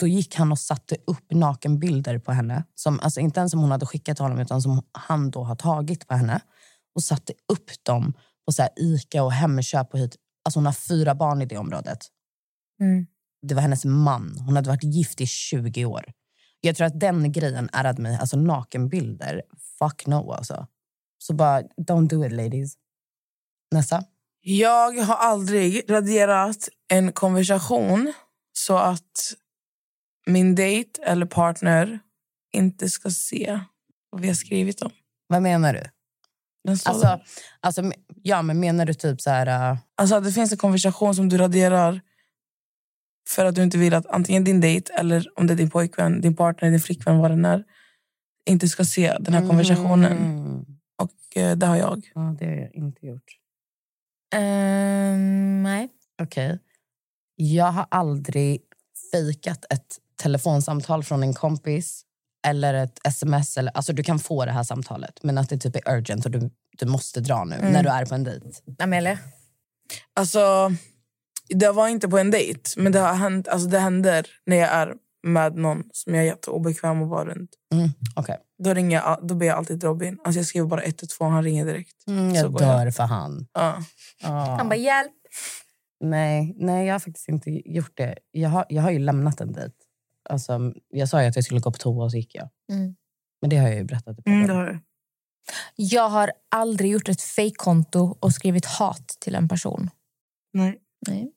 Då 0.00 0.06
gick 0.06 0.34
han 0.36 0.52
och 0.52 0.58
satte 0.58 0.96
upp 1.06 1.32
nakenbilder 1.32 2.18
på 2.18 2.32
henne. 2.32 2.64
Som, 2.74 3.00
alltså 3.00 3.20
inte 3.20 3.40
ens 3.40 3.50
som 3.50 3.60
hon 3.60 3.70
hade 3.70 3.86
skickat 3.86 4.16
till 4.16 4.22
honom 4.24 4.38
utan 4.38 4.62
som 4.62 4.82
han 4.92 5.30
då 5.30 5.42
har 5.44 5.56
tagit 5.56 6.06
på 6.08 6.14
henne. 6.14 6.40
Och 6.94 7.02
satte 7.02 7.32
upp 7.52 7.84
dem 7.84 8.12
på 8.46 8.52
så 8.52 8.62
här 8.62 8.70
Ica 8.76 9.22
och 9.22 9.32
Hemköp 9.32 9.92
och 9.94 9.98
hit. 9.98 10.16
Alltså 10.44 10.58
hon 10.58 10.66
har 10.66 10.72
fyra 10.72 11.14
barn 11.14 11.42
i 11.42 11.46
det 11.46 11.58
området. 11.58 11.98
Mm. 12.80 13.06
Det 13.42 13.54
var 13.54 13.62
hennes 13.62 13.84
man. 13.84 14.38
Hon 14.46 14.56
hade 14.56 14.70
varit 14.70 14.84
gift 14.84 15.20
i 15.20 15.26
20 15.26 15.84
år. 15.84 16.04
Jag 16.60 16.76
tror 16.76 16.86
att 16.86 17.00
den 17.00 17.32
grejen 17.32 17.68
ärrade 17.72 18.02
mig. 18.02 18.16
Alltså 18.16 18.36
nakenbilder. 18.36 19.42
Fuck 19.78 20.06
no 20.06 20.32
alltså. 20.32 20.66
Så 21.18 21.34
bara, 21.34 21.60
don't 21.60 22.08
do 22.08 22.26
it 22.26 22.32
ladies. 22.32 22.74
Nästa. 23.70 24.04
Jag 24.40 24.92
har 24.92 25.14
aldrig 25.14 25.90
raderat 25.90 26.68
en 26.88 27.12
konversation 27.12 28.12
så 28.52 28.76
att 28.76 29.34
min 30.26 30.54
dejt 30.54 31.02
eller 31.02 31.26
partner 31.26 31.98
inte 32.52 32.90
ska 32.90 33.10
se 33.10 33.60
vad 34.10 34.20
vi 34.20 34.28
har 34.28 34.34
skrivit 34.34 34.82
om. 34.82 34.90
Vad 35.26 35.42
menar 35.42 35.72
du? 35.72 35.82
Alltså, 36.68 37.20
alltså, 37.60 37.92
ja, 38.22 38.42
men 38.42 38.60
menar 38.60 38.86
du 38.86 38.94
typ 38.94 39.20
så 39.20 39.30
här... 39.30 39.72
Uh, 39.72 39.78
Alltså 39.94 40.14
att 40.16 40.24
det 40.24 40.32
finns 40.32 40.52
en 40.52 40.58
konversation 40.58 41.14
som 41.14 41.28
du 41.28 41.38
raderar 41.38 42.00
för 43.28 43.44
att 43.44 43.54
du 43.54 43.62
inte 43.62 43.78
vill 43.78 43.94
att 43.94 44.06
antingen 44.06 44.44
din 44.44 44.60
dejt 44.60 44.92
eller 44.92 45.26
om 45.34 45.46
det 45.46 45.54
är 45.54 45.56
din 45.56 45.70
pojkvän, 45.70 46.20
din 46.20 46.36
partner, 46.36 46.70
din 46.70 46.80
flickvän, 46.80 47.18
vad 47.18 47.30
den 47.30 47.44
är, 47.44 47.64
inte 48.46 48.68
ska 48.68 48.84
se 48.84 49.16
den 49.20 49.34
här 49.34 49.48
konversationen. 49.48 50.12
Mm. 50.12 50.64
Och 51.02 51.36
eh, 51.36 51.56
det 51.56 51.66
har 51.66 51.76
jag. 51.76 52.10
Ja, 52.14 52.36
det 52.38 52.46
har 52.46 52.52
jag 52.52 52.74
inte 52.74 53.06
gjort. 53.06 53.38
Ehm, 54.34 55.62
nej. 55.62 55.88
Okej. 56.22 56.58
Jag 57.36 57.72
har 57.72 57.86
aldrig 57.90 58.60
fejkat 59.12 59.64
ett 59.70 59.96
telefonsamtal 60.22 61.04
från 61.04 61.22
en 61.22 61.34
kompis 61.34 62.02
eller 62.46 62.74
ett 62.74 62.98
sms. 63.04 63.56
Eller, 63.56 63.72
alltså 63.76 63.92
du 63.92 64.02
kan 64.02 64.18
få 64.18 64.44
det 64.44 64.52
här 64.52 64.62
samtalet, 64.62 65.22
men 65.22 65.38
att 65.38 65.48
det 65.48 65.58
typ 65.58 65.76
är 65.76 65.92
urgent 65.96 66.24
och 66.24 66.30
du, 66.30 66.50
du 66.78 66.86
måste 66.86 67.20
dra 67.20 67.44
nu 67.44 67.54
Mm. 67.54 67.72
när 67.72 67.82
du 67.82 67.88
är 67.88 68.06
på 68.06 68.14
en 68.14 68.24
dejt. 68.24 68.46
Amelia? 68.78 69.18
Alltså, 70.14 70.72
det 71.48 71.72
var 71.72 71.88
inte 71.88 72.08
på 72.08 72.18
en 72.18 72.30
dejt, 72.30 72.70
men 72.76 72.92
det, 72.92 72.98
har 72.98 73.14
hänt, 73.14 73.48
alltså 73.48 73.68
det 73.68 73.78
händer 73.78 74.26
när 74.46 74.56
jag 74.56 74.68
är 74.68 74.94
med 75.26 75.56
någon 75.56 75.82
som 75.92 76.14
jag 76.14 76.24
är 76.24 76.26
jätteobekväm 76.26 77.02
att 77.02 77.08
vara 77.08 77.24
runt. 77.24 77.50
Mm, 77.72 77.88
okej. 78.16 78.36
Då, 78.64 78.74
ringer 78.74 78.96
jag, 78.96 79.28
då 79.28 79.34
ber 79.34 79.46
jag 79.46 79.58
alltid 79.58 79.84
Robin. 79.84 80.18
Alltså 80.24 80.38
jag 80.38 80.46
skriver 80.46 80.66
bara 80.66 80.82
112 80.82 81.08
och 81.20 81.32
han 81.32 81.44
ringer 81.44 81.66
direkt. 81.66 82.06
Mm, 82.06 82.30
Så 82.34 82.36
jag 82.36 82.52
jag. 82.52 82.60
dör 82.60 82.90
för 82.90 83.04
han. 83.04 83.46
Ja. 83.52 83.82
Ah. 84.24 84.56
Han 84.56 84.68
bara 84.68 84.76
hjälp. 84.76 85.12
Nej, 86.00 86.54
nej, 86.56 86.86
jag 86.86 86.94
har 86.94 86.98
faktiskt 86.98 87.28
inte 87.28 87.50
gjort 87.50 87.96
det. 87.96 88.18
Jag 88.30 88.48
har, 88.48 88.66
jag 88.68 88.82
har 88.82 88.90
ju 88.90 88.98
lämnat 88.98 89.40
en 89.40 89.52
dejt. 89.52 89.74
Alltså, 90.30 90.72
jag 90.88 91.08
sa 91.08 91.22
ju 91.22 91.28
att 91.28 91.36
jag 91.36 91.44
skulle 91.44 91.60
gå 91.60 91.72
på 91.72 91.78
toa 91.78 92.04
och 92.04 92.10
så 92.10 92.16
gick 92.16 92.34
jag. 92.34 92.48
Mm. 92.72 92.94
Men 93.40 93.50
det 93.50 93.56
har 93.56 93.68
jag 93.68 93.76
ju 93.76 93.84
berättat. 93.84 94.16
Mm, 94.26 94.46
det 94.46 94.52
har 94.52 94.66
du. 94.66 94.80
Jag 95.76 96.08
har 96.08 96.32
aldrig 96.50 96.90
gjort 96.90 97.08
ett 97.08 97.22
fejkkonto 97.22 98.16
och 98.20 98.32
skrivit 98.32 98.64
hat 98.66 99.08
till 99.20 99.34
en 99.34 99.48
person. 99.48 99.90
Nej. 100.52 100.78
Nej. 101.08 101.32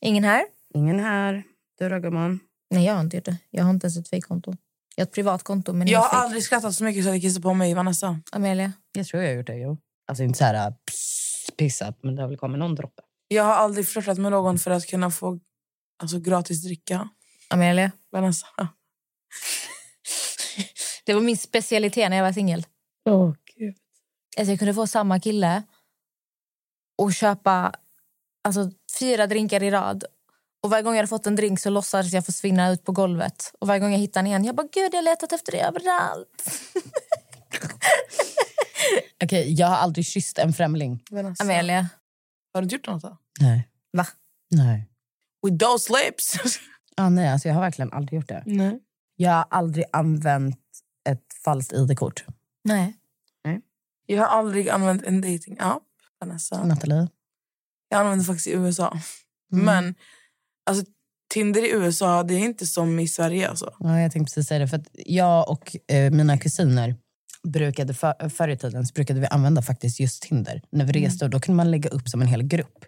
Ingen 0.00 0.24
här? 0.24 0.44
Ingen 0.74 1.00
här. 1.00 1.42
Du 1.78 1.88
då 1.88 1.98
gumman? 1.98 2.40
Nej, 2.70 2.84
jag 2.84 2.94
har 2.94 3.00
inte 3.00 3.16
gjort 3.16 3.24
det. 3.24 3.36
Jag 3.50 3.64
har 3.64 3.70
inte 3.70 3.84
ens 3.86 3.96
ett 3.96 4.08
fejkkonto. 4.08 4.54
Jag 4.96 5.02
har 5.04 5.06
ett 5.08 5.14
privat 5.14 5.42
konto, 5.42 5.72
men 5.72 5.88
Jag 5.88 6.00
har 6.00 6.08
fejk. 6.08 6.18
aldrig 6.22 6.42
skrattat 6.42 6.74
så 6.74 6.84
mycket 6.84 7.04
så 7.04 7.08
att 7.08 7.14
jag 7.14 7.22
kissar 7.22 7.40
på 7.40 7.54
mig, 7.54 7.74
Vanessa. 7.74 8.20
Amelia? 8.32 8.72
Jag 8.92 9.06
tror 9.06 9.22
jag 9.22 9.30
har 9.30 9.36
gjort 9.36 9.46
det, 9.46 9.56
jo. 9.56 9.78
Alltså 10.08 10.24
inte 10.24 10.38
så 10.38 10.44
här 10.44 10.70
pss, 10.70 11.50
pissat, 11.56 11.98
men 12.02 12.16
det 12.16 12.22
har 12.22 12.28
väl 12.28 12.38
kommit 12.38 12.58
någon 12.58 12.74
droppe. 12.74 13.02
Jag 13.28 13.44
har 13.44 13.54
aldrig 13.54 13.88
flörtat 13.88 14.18
med 14.18 14.30
någon 14.32 14.58
för 14.58 14.70
att 14.70 14.86
kunna 14.86 15.10
få 15.10 15.40
alltså, 16.02 16.18
gratis 16.20 16.62
dricka. 16.64 17.08
Amelia? 17.50 17.90
Vanessa. 18.12 18.46
Det 21.04 21.14
var 21.14 21.20
min 21.20 21.36
specialitet 21.36 22.10
när 22.10 22.16
jag 22.16 22.24
var 22.24 22.32
singel. 22.32 22.66
Åh, 23.08 23.34
gud. 23.56 23.74
Alltså 24.38 24.52
jag 24.52 24.58
kunde 24.58 24.74
få 24.74 24.86
samma 24.86 25.20
kille 25.20 25.62
och 26.98 27.12
köpa 27.14 27.72
alltså, 28.46 28.70
fyra 28.98 29.26
drinkar 29.26 29.62
i 29.62 29.70
rad. 29.70 30.04
Och 30.62 30.70
Varje 30.70 30.82
gång 30.82 30.92
jag 30.92 30.98
hade 30.98 31.08
fått 31.08 31.26
en 31.26 31.36
drink 31.36 31.60
så 31.60 31.70
låtsades 31.70 32.12
jag 32.12 32.26
försvinna 32.26 32.70
ut 32.70 32.84
på 32.84 32.92
golvet. 32.92 33.52
Och 33.60 33.68
Varje 33.68 33.80
gång 33.80 33.92
jag 33.92 33.98
hittade 33.98 34.20
den 34.22 34.26
igen, 34.26 34.44
jag 34.44 34.54
bara 34.56 34.66
gud 34.72 34.94
jag 34.94 34.98
har 34.98 35.02
letat 35.02 35.32
efter 35.32 35.52
dig 35.52 35.60
överallt. 35.60 36.50
Okej, 39.24 39.52
jag 39.52 39.66
har 39.66 39.76
aldrig 39.76 40.06
kysst 40.06 40.38
en 40.38 40.52
främling. 40.52 41.02
Vanessa. 41.10 41.44
Amelia? 41.44 41.88
Har 42.54 42.60
du 42.60 42.64
inte 42.64 42.74
gjort 42.74 42.86
något? 42.86 43.02
Då? 43.02 43.16
Nej. 43.40 43.68
Va? 43.92 44.06
Nej. 44.50 44.88
With 45.46 45.56
those 45.64 45.92
lips? 45.92 46.38
Ah, 46.98 47.08
nej, 47.08 47.28
alltså 47.28 47.48
jag 47.48 47.54
har 47.54 47.62
verkligen 47.62 47.92
aldrig 47.92 48.16
gjort 48.20 48.28
det. 48.28 48.42
Nej. 48.46 48.78
Jag 49.16 49.32
har 49.32 49.46
aldrig 49.50 49.84
använt 49.92 50.60
ett 51.08 51.24
falskt 51.44 51.72
id-kort. 51.72 52.24
Nej. 52.64 52.96
Jag 54.06 54.22
har 54.22 54.26
aldrig 54.38 54.68
använt 54.68 55.04
en 55.04 55.20
dating-app. 55.20 55.82
Vanessa. 56.20 56.64
Nathalie? 56.64 57.08
Jag 57.88 58.00
använder 58.00 58.24
faktiskt 58.24 58.46
i 58.46 58.52
USA. 58.52 58.98
Mm. 59.52 59.64
Men 59.64 59.94
alltså, 60.70 60.84
Tinder 61.34 61.64
i 61.64 61.70
USA 61.70 62.22
det 62.22 62.34
är 62.34 62.38
inte 62.38 62.66
som 62.66 62.98
i 62.98 63.08
Sverige. 63.08 63.48
Alltså. 63.48 63.72
Ja, 63.78 64.00
jag 64.00 64.12
tänkte 64.12 64.34
precis 64.34 64.48
säga 64.48 64.58
det. 64.58 64.68
För 64.68 64.76
att 64.76 64.88
jag 64.92 65.50
och 65.50 65.76
eh, 65.92 66.10
mina 66.10 66.38
kusiner 66.38 66.96
brukade 67.48 67.94
för, 67.94 68.28
förr 68.28 68.48
i 68.48 68.56
tiden 68.56 68.84
brukade 68.94 69.20
vi 69.20 69.26
använda 69.26 69.62
faktiskt 69.62 70.00
just 70.00 70.22
Tinder. 70.22 70.62
När 70.72 70.84
vi 70.84 70.92
reste 70.92 71.24
och 71.24 71.30
då 71.30 71.40
kunde 71.40 71.56
man 71.56 71.70
lägga 71.70 71.90
upp 71.90 72.08
som 72.08 72.22
en 72.22 72.28
hel 72.28 72.42
grupp. 72.42 72.84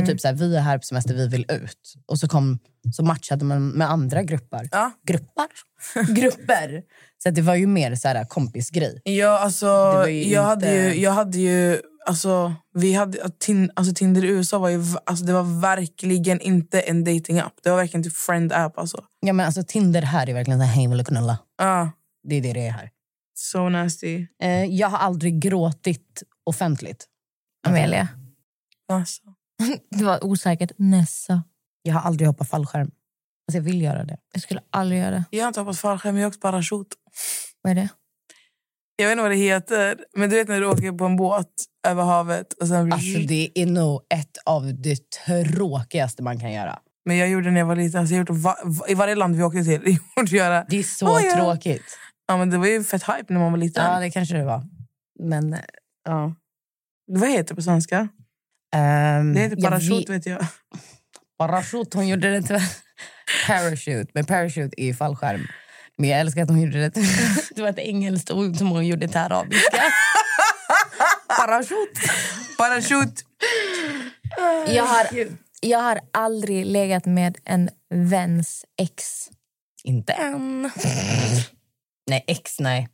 Och 0.00 0.06
typ 0.06 0.20
så 0.20 0.28
här, 0.28 0.34
vi 0.34 0.56
är 0.56 0.60
här 0.60 0.78
på 0.78 0.82
semester, 0.82 1.14
vi 1.14 1.28
vill 1.28 1.46
ut. 1.48 1.94
Och 2.06 2.18
så, 2.18 2.28
kom, 2.28 2.58
så 2.94 3.02
matchade 3.02 3.44
man 3.44 3.68
med 3.68 3.90
andra 3.90 4.22
grupper. 4.22 4.68
Ja. 4.72 4.92
Grupper? 5.06 5.46
Grupper! 6.14 6.82
Så 7.22 7.30
det 7.30 7.42
var 7.42 7.54
ju 7.54 7.66
mer 7.66 7.94
så 7.94 8.08
här 8.08 8.24
kompisgrej. 8.24 9.00
Ja, 9.04 9.38
alltså, 9.38 9.66
jag, 10.08 10.42
hade 10.42 10.66
inte- 10.66 10.96
ju, 10.96 11.02
jag 11.02 11.12
hade 11.12 11.38
ju... 11.38 11.80
Alltså, 12.06 12.54
vi 12.74 12.94
hade, 12.94 13.30
tin, 13.38 13.70
alltså, 13.76 13.94
Tinder 13.94 14.24
i 14.24 14.28
USA 14.28 14.58
var 14.58 14.68
ju 14.68 14.82
alltså, 15.06 15.24
det 15.24 15.32
var 15.32 15.60
verkligen 15.60 16.40
inte 16.40 16.80
en 16.80 17.04
dating-app. 17.04 17.52
Det 17.62 17.70
var 17.70 17.76
verkligen 17.76 18.04
typ 18.04 18.16
friend-app. 18.16 18.78
Alltså. 18.78 19.04
Ja, 19.20 19.32
men 19.32 19.46
alltså, 19.46 19.62
Tinder 19.62 20.02
här 20.02 20.28
är 20.28 20.34
verkligen 20.34 20.60
så 20.60 20.64
här, 20.64 20.74
hej 20.74 20.88
vill 20.88 20.98
du 20.98 21.04
knulla? 21.04 21.38
Ah, 21.58 21.86
Det 22.28 22.34
är 22.36 22.40
det 22.42 22.52
det 22.52 22.66
är 22.66 22.70
här. 22.72 22.90
so 23.34 23.68
nasty. 23.68 24.26
Eh, 24.42 24.64
jag 24.64 24.88
har 24.88 24.98
aldrig 24.98 25.40
gråtit 25.40 26.22
offentligt. 26.44 27.06
Amelia? 27.66 28.08
Alltså. 28.88 29.22
Det 29.90 30.04
var 30.04 30.24
osäkert. 30.24 30.72
Nessa. 30.76 31.42
Jag 31.82 31.94
har 31.94 32.00
aldrig 32.00 32.28
hoppat 32.28 32.48
fallskärm. 32.48 32.90
Alltså, 33.48 33.56
jag 33.58 33.62
vill 33.62 33.82
göra 33.82 34.04
det. 34.04 34.16
Jag 34.32 34.42
skulle 34.42 34.60
aldrig 34.70 35.00
göra 35.00 35.10
det. 35.10 35.24
Jag 35.30 35.42
har 35.44 35.48
inte 35.48 35.60
hoppat 35.60 35.78
fallskärm, 35.78 36.16
jag 36.16 36.24
har 36.24 36.28
åkt 36.30 36.40
parachut. 36.40 36.86
Vad 37.62 37.70
är 37.70 37.74
det? 37.74 37.88
Jag 38.96 39.06
vet 39.06 39.12
inte 39.12 39.22
vad 39.22 39.30
det 39.30 39.36
heter, 39.36 39.98
men 40.16 40.30
du 40.30 40.36
vet 40.36 40.48
när 40.48 40.60
du 40.60 40.66
åker 40.66 40.92
på 40.92 41.04
en 41.04 41.16
båt 41.16 41.48
över 41.88 42.02
havet. 42.02 42.52
Och 42.52 42.68
sen... 42.68 42.92
Alltså, 42.92 43.18
det 43.18 43.50
är 43.54 43.66
nog 43.66 44.00
ett 44.14 44.38
av 44.46 44.74
det 44.82 44.98
tråkigaste 45.26 46.22
man 46.22 46.40
kan 46.40 46.52
göra. 46.52 46.78
Men 47.04 47.16
jag 47.16 47.28
gjorde 47.28 47.44
det 47.46 47.50
när 47.50 47.60
jag 47.60 47.66
var 47.66 47.76
liten. 47.76 48.00
Alltså, 48.00 48.14
jag 48.14 48.18
gjorde 48.18 48.32
va, 48.32 48.56
va, 48.64 48.86
I 48.88 48.94
varje 48.94 49.14
land 49.14 49.36
vi 49.36 49.42
åkte 49.42 49.64
till. 49.64 49.80
Jag 49.84 49.98
gjorde 50.16 50.36
göra. 50.36 50.64
Det 50.68 50.78
är 50.78 50.82
så 50.82 51.06
Oh, 51.06 51.22
ja. 51.24 51.36
tråkigt. 51.36 51.98
Ja, 52.26 52.36
men 52.36 52.50
det 52.50 52.58
var 52.58 52.66
ju 52.66 52.84
fett 52.84 53.02
hype 53.02 53.32
när 53.32 53.40
man 53.40 53.52
var 53.52 53.58
liten. 53.58 53.84
Ja, 53.84 54.00
det 54.00 54.10
kanske 54.10 54.34
det 54.36 54.44
var. 54.44 54.62
Men, 55.20 55.56
ja. 56.04 56.34
Vad 57.06 57.30
heter 57.30 57.48
det 57.48 57.54
på 57.54 57.62
svenska? 57.62 58.08
Ehm, 58.74 59.34
Det 59.34 59.40
heter 59.40 59.56
jag 59.60 59.70
parachut 59.70 59.90
vet- 59.92 60.08
vet 60.10 60.26
jag. 60.26 60.46
Parachut, 61.38 61.94
hon 61.94 62.08
gjorde 62.08 62.30
det 62.30 62.42
till 62.42 62.58
parachute. 63.46 64.06
Men 64.14 64.24
parachute 64.24 64.82
är 64.82 64.94
fallskärm. 64.94 65.40
Men 66.02 66.10
jag 66.10 66.20
älskar 66.20 66.42
att 66.42 66.48
hon 66.48 66.60
gjorde 66.60 66.88
det. 66.88 66.90
Det 67.54 67.62
var 67.62 67.68
ett 67.68 67.78
engelskt 67.78 68.30
ord 68.30 68.56
som 68.56 68.70
hon 68.70 68.86
gjorde 68.86 69.08
till 69.08 69.16
arabiska. 69.16 69.82
Parachut. 71.38 71.98
Parachut! 72.58 73.24
Jag 74.68 74.84
har, 74.84 75.06
jag 75.60 75.78
har 75.78 76.00
aldrig 76.12 76.66
legat 76.66 77.06
med 77.06 77.38
en 77.44 77.70
väns 77.90 78.64
ex. 78.78 79.28
Inte 79.84 80.12
än. 80.12 80.62
Nej, 82.06 82.24
ex 82.26 82.60
nej. 82.60 82.88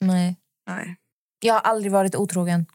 Nej. 0.00 0.36
Nej. 0.66 0.96
Jag 1.40 1.54
har 1.54 1.60
aldrig 1.60 1.92
varit 1.92 2.14
otrogen. 2.14 2.66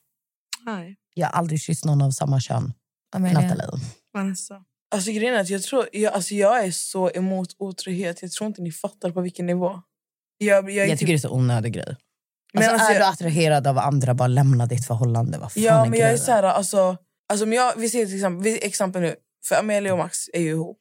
Nej. 0.65 0.95
Jag 1.13 1.27
har 1.27 1.34
aldrig 1.34 1.62
kysst 1.62 1.86
någon 1.86 2.01
av 2.01 2.12
samma 2.12 2.39
kön. 2.39 2.73
Amelia. 3.15 3.41
Nathalie. 3.41 3.86
Vanessa. 4.13 4.63
Alltså 4.91 5.12
grejen 5.12 5.34
är 5.36 5.39
att 5.39 5.49
jag 5.49 5.63
tror, 5.63 5.89
jag, 5.91 6.13
alltså 6.13 6.36
jag 6.36 6.65
är 6.65 6.71
så 6.71 7.10
emot 7.10 7.56
otrohet. 7.58 8.21
Jag 8.21 8.32
tror 8.32 8.47
inte 8.47 8.62
ni 8.62 8.71
fattar 8.71 9.12
på 9.12 9.21
vilken 9.21 9.45
nivå. 9.45 9.82
Jag, 10.38 10.71
jag, 10.71 10.86
är 10.86 10.89
Jag 10.89 10.99
tycker 10.99 11.13
det 11.13 11.17
är 11.17 11.28
så 11.28 11.32
onödig 11.36 11.73
grej. 11.73 11.95
Men 12.54 12.63
Alltså, 12.63 12.73
alltså, 12.73 12.91
är 12.91 12.95
du 12.95 12.99
jag- 12.99 13.10
attraherad 13.13 13.67
av 13.67 13.78
andra, 13.78 14.13
bara 14.13 14.28
lämna 14.28 14.65
ditt 14.65 14.88
förhållande. 14.88 15.38
Vad 15.38 15.52
fan 15.52 15.63
Ja, 15.63 15.86
är 15.86 15.89
men 15.89 15.99
jag 15.99 16.10
är 16.12 16.17
så 16.17 16.32
här, 16.32 16.43
alltså, 16.43 16.97
alltså 17.30 17.45
om 17.45 17.54
jag, 17.54 17.73
vi 17.78 17.89
ser 17.89 18.06
till 18.06 18.15
exempel, 18.15 18.43
vi, 18.43 18.65
exempel 18.65 19.02
nu, 19.02 19.15
för 19.45 19.56
Amelia 19.56 19.91
och 19.93 19.97
Max 19.99 20.17
är 20.34 20.41
ju 20.41 20.49
ihop. 20.49 20.78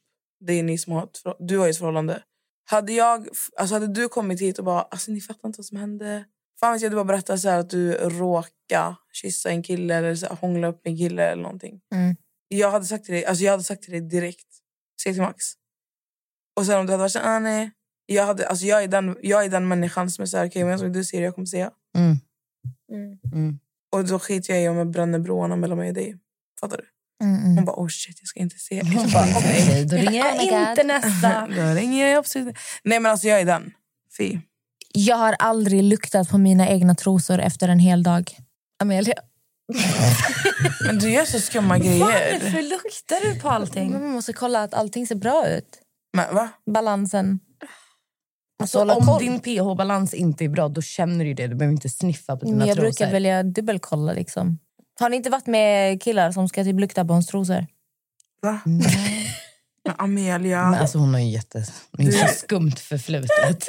Det 0.46 0.52
är 0.52 0.62
ni 0.62 0.78
som 0.78 0.92
har 0.92 1.02
ett, 1.02 1.22
du 1.38 1.58
har 1.58 1.66
ju 1.66 1.70
ett 1.70 1.78
förhållande. 1.78 2.22
Hade 2.70 2.92
jag, 2.92 3.28
alltså 3.56 3.74
hade 3.74 3.86
du 3.86 4.08
kommit 4.08 4.40
hit 4.40 4.58
och 4.58 4.64
bara, 4.64 4.82
alltså 4.82 5.10
ni 5.10 5.20
fattar 5.20 5.48
inte 5.48 5.58
vad 5.58 5.66
som 5.66 5.78
hände. 5.78 6.24
Fan 6.60 6.72
vet 6.72 6.82
jag, 6.82 6.92
du 6.92 6.94
bara 6.94 7.04
berättar 7.04 7.36
så 7.36 7.48
här 7.48 7.58
att 7.58 7.70
du 7.70 7.92
råkade 7.92 8.96
kyssa 9.12 9.50
en 9.50 9.62
kille 9.62 9.94
eller 9.94 10.14
så 10.14 10.26
här, 10.26 10.36
hångla 10.36 10.66
upp 10.68 10.80
en 10.84 10.96
kille 10.96 11.22
eller 11.24 11.42
någonting. 11.42 11.80
Mm. 11.94 12.16
Jag 12.48 12.70
hade 12.70 12.84
sagt 12.84 13.04
till 13.04 13.14
dig, 13.14 13.24
alltså 13.24 13.44
jag 13.44 13.50
hade 13.50 13.64
sagt 13.64 13.82
till 13.82 13.92
dig 13.92 14.00
direkt, 14.00 14.46
säg 15.02 15.12
till 15.12 15.22
Max. 15.22 15.44
Och 16.56 16.66
sen 16.66 16.78
om 16.78 16.86
du 16.86 16.92
hade 16.92 17.02
varit 17.02 17.12
så 17.12 17.20
ah, 17.22 17.38
nej. 17.38 17.70
Jag, 18.06 18.26
hade, 18.26 18.48
alltså 18.48 18.66
jag, 18.66 18.82
är 18.82 18.88
den, 18.88 19.16
jag 19.22 19.44
är 19.44 19.48
den 19.48 19.68
människan 19.68 20.10
som 20.10 20.22
är 20.22 20.26
så 20.26 20.36
här, 20.36 20.48
okej, 20.48 20.64
men 20.64 20.78
som 20.78 20.92
du 20.92 21.04
säger, 21.04 21.24
jag 21.24 21.34
kommer 21.34 21.46
säga. 21.46 21.70
Mm. 21.96 22.16
Mm. 22.92 23.18
Mm. 23.32 23.58
Och 23.92 24.04
då 24.04 24.18
skiter 24.18 24.54
jag 24.54 24.62
i 24.62 24.68
om 24.68 24.76
jag 24.76 24.90
bränner 24.90 25.18
broarna 25.18 25.56
mellan 25.56 25.78
mig 25.78 25.88
och 25.88 25.94
dig. 25.94 26.16
Fattar 26.60 26.76
du? 26.76 26.84
Mm, 27.24 27.56
Hon 27.56 27.64
bara, 27.64 27.76
oh 27.76 27.88
shit, 27.88 28.16
jag 28.20 28.28
ska 28.28 28.40
inte 28.40 28.58
se. 28.58 28.82
Hon 28.96 29.12
bara, 29.12 29.26
okej, 29.36 29.84
då 29.84 29.96
ringer 29.96 30.18
jag 30.18 30.36
Oh 30.36 30.70
inte 30.70 30.84
nästa. 30.84 31.46
Då 31.56 31.74
ringer 31.74 32.06
jag 32.06 32.18
absolut. 32.18 32.56
Nej 32.84 33.00
men 33.00 33.12
alltså 33.12 33.28
jag 33.28 33.40
är 33.40 33.44
den. 33.44 33.72
Fy. 34.18 34.38
Jag 34.94 35.16
har 35.16 35.36
aldrig 35.38 35.82
luktat 35.82 36.28
på 36.28 36.38
mina 36.38 36.68
egna 36.68 36.94
trosor 36.94 37.38
efter 37.38 37.68
en 37.68 37.78
hel 37.78 38.02
dag. 38.02 38.36
Amelia. 38.82 39.14
Men 40.86 40.98
du 40.98 41.10
gör 41.10 41.24
så 41.24 41.40
skumma 41.40 41.78
grejer. 41.78 42.62
luktar 42.62 43.20
du 43.32 43.40
på 43.40 43.48
allting? 43.48 43.92
Man 43.92 44.10
måste 44.10 44.32
kolla 44.32 44.62
att 44.62 44.74
allting 44.74 45.06
ser 45.06 45.14
bra 45.14 45.48
ut. 45.48 45.78
Men, 46.16 46.34
va? 46.34 46.48
Balansen. 46.70 47.40
Alltså, 48.62 48.78
hålla 48.78 48.94
om 48.94 49.06
koll. 49.06 49.18
din 49.20 49.40
pH-balans 49.40 50.14
inte 50.14 50.44
är 50.44 50.48
bra, 50.48 50.68
då 50.68 50.82
känner 50.82 51.24
du 51.24 51.34
det. 51.34 51.46
Du 51.46 51.54
behöver 51.54 51.72
inte 51.74 51.88
sniffa 51.88 52.36
på 52.36 52.44
dina 52.44 52.56
Men 52.56 52.66
jag 52.68 52.76
trosor. 52.76 52.90
brukar 52.90 53.12
välja 53.12 53.42
dubbelkolla. 53.42 54.12
Liksom. 54.12 54.58
Har 55.00 55.08
ni 55.08 55.16
inte 55.16 55.30
varit 55.30 55.46
med 55.46 56.02
killar 56.02 56.32
som 56.32 56.48
ska 56.48 56.64
typ 56.64 56.80
lukta 56.80 57.04
på 57.04 57.12
ens 57.12 57.26
trosor? 57.26 57.66
Va? 58.42 58.60
Men 59.84 59.94
Amelia. 59.98 60.70
Men 60.70 60.80
alltså, 60.80 60.98
hon 60.98 61.14
har 61.14 61.20
ju 61.20 61.28
jätte... 61.28 61.64
hon 61.92 62.06
ju 62.06 62.12
så 62.12 62.26
skumt 62.26 62.76
förflutet. 62.78 63.66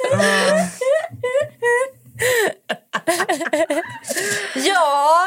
Ja! 4.54 5.26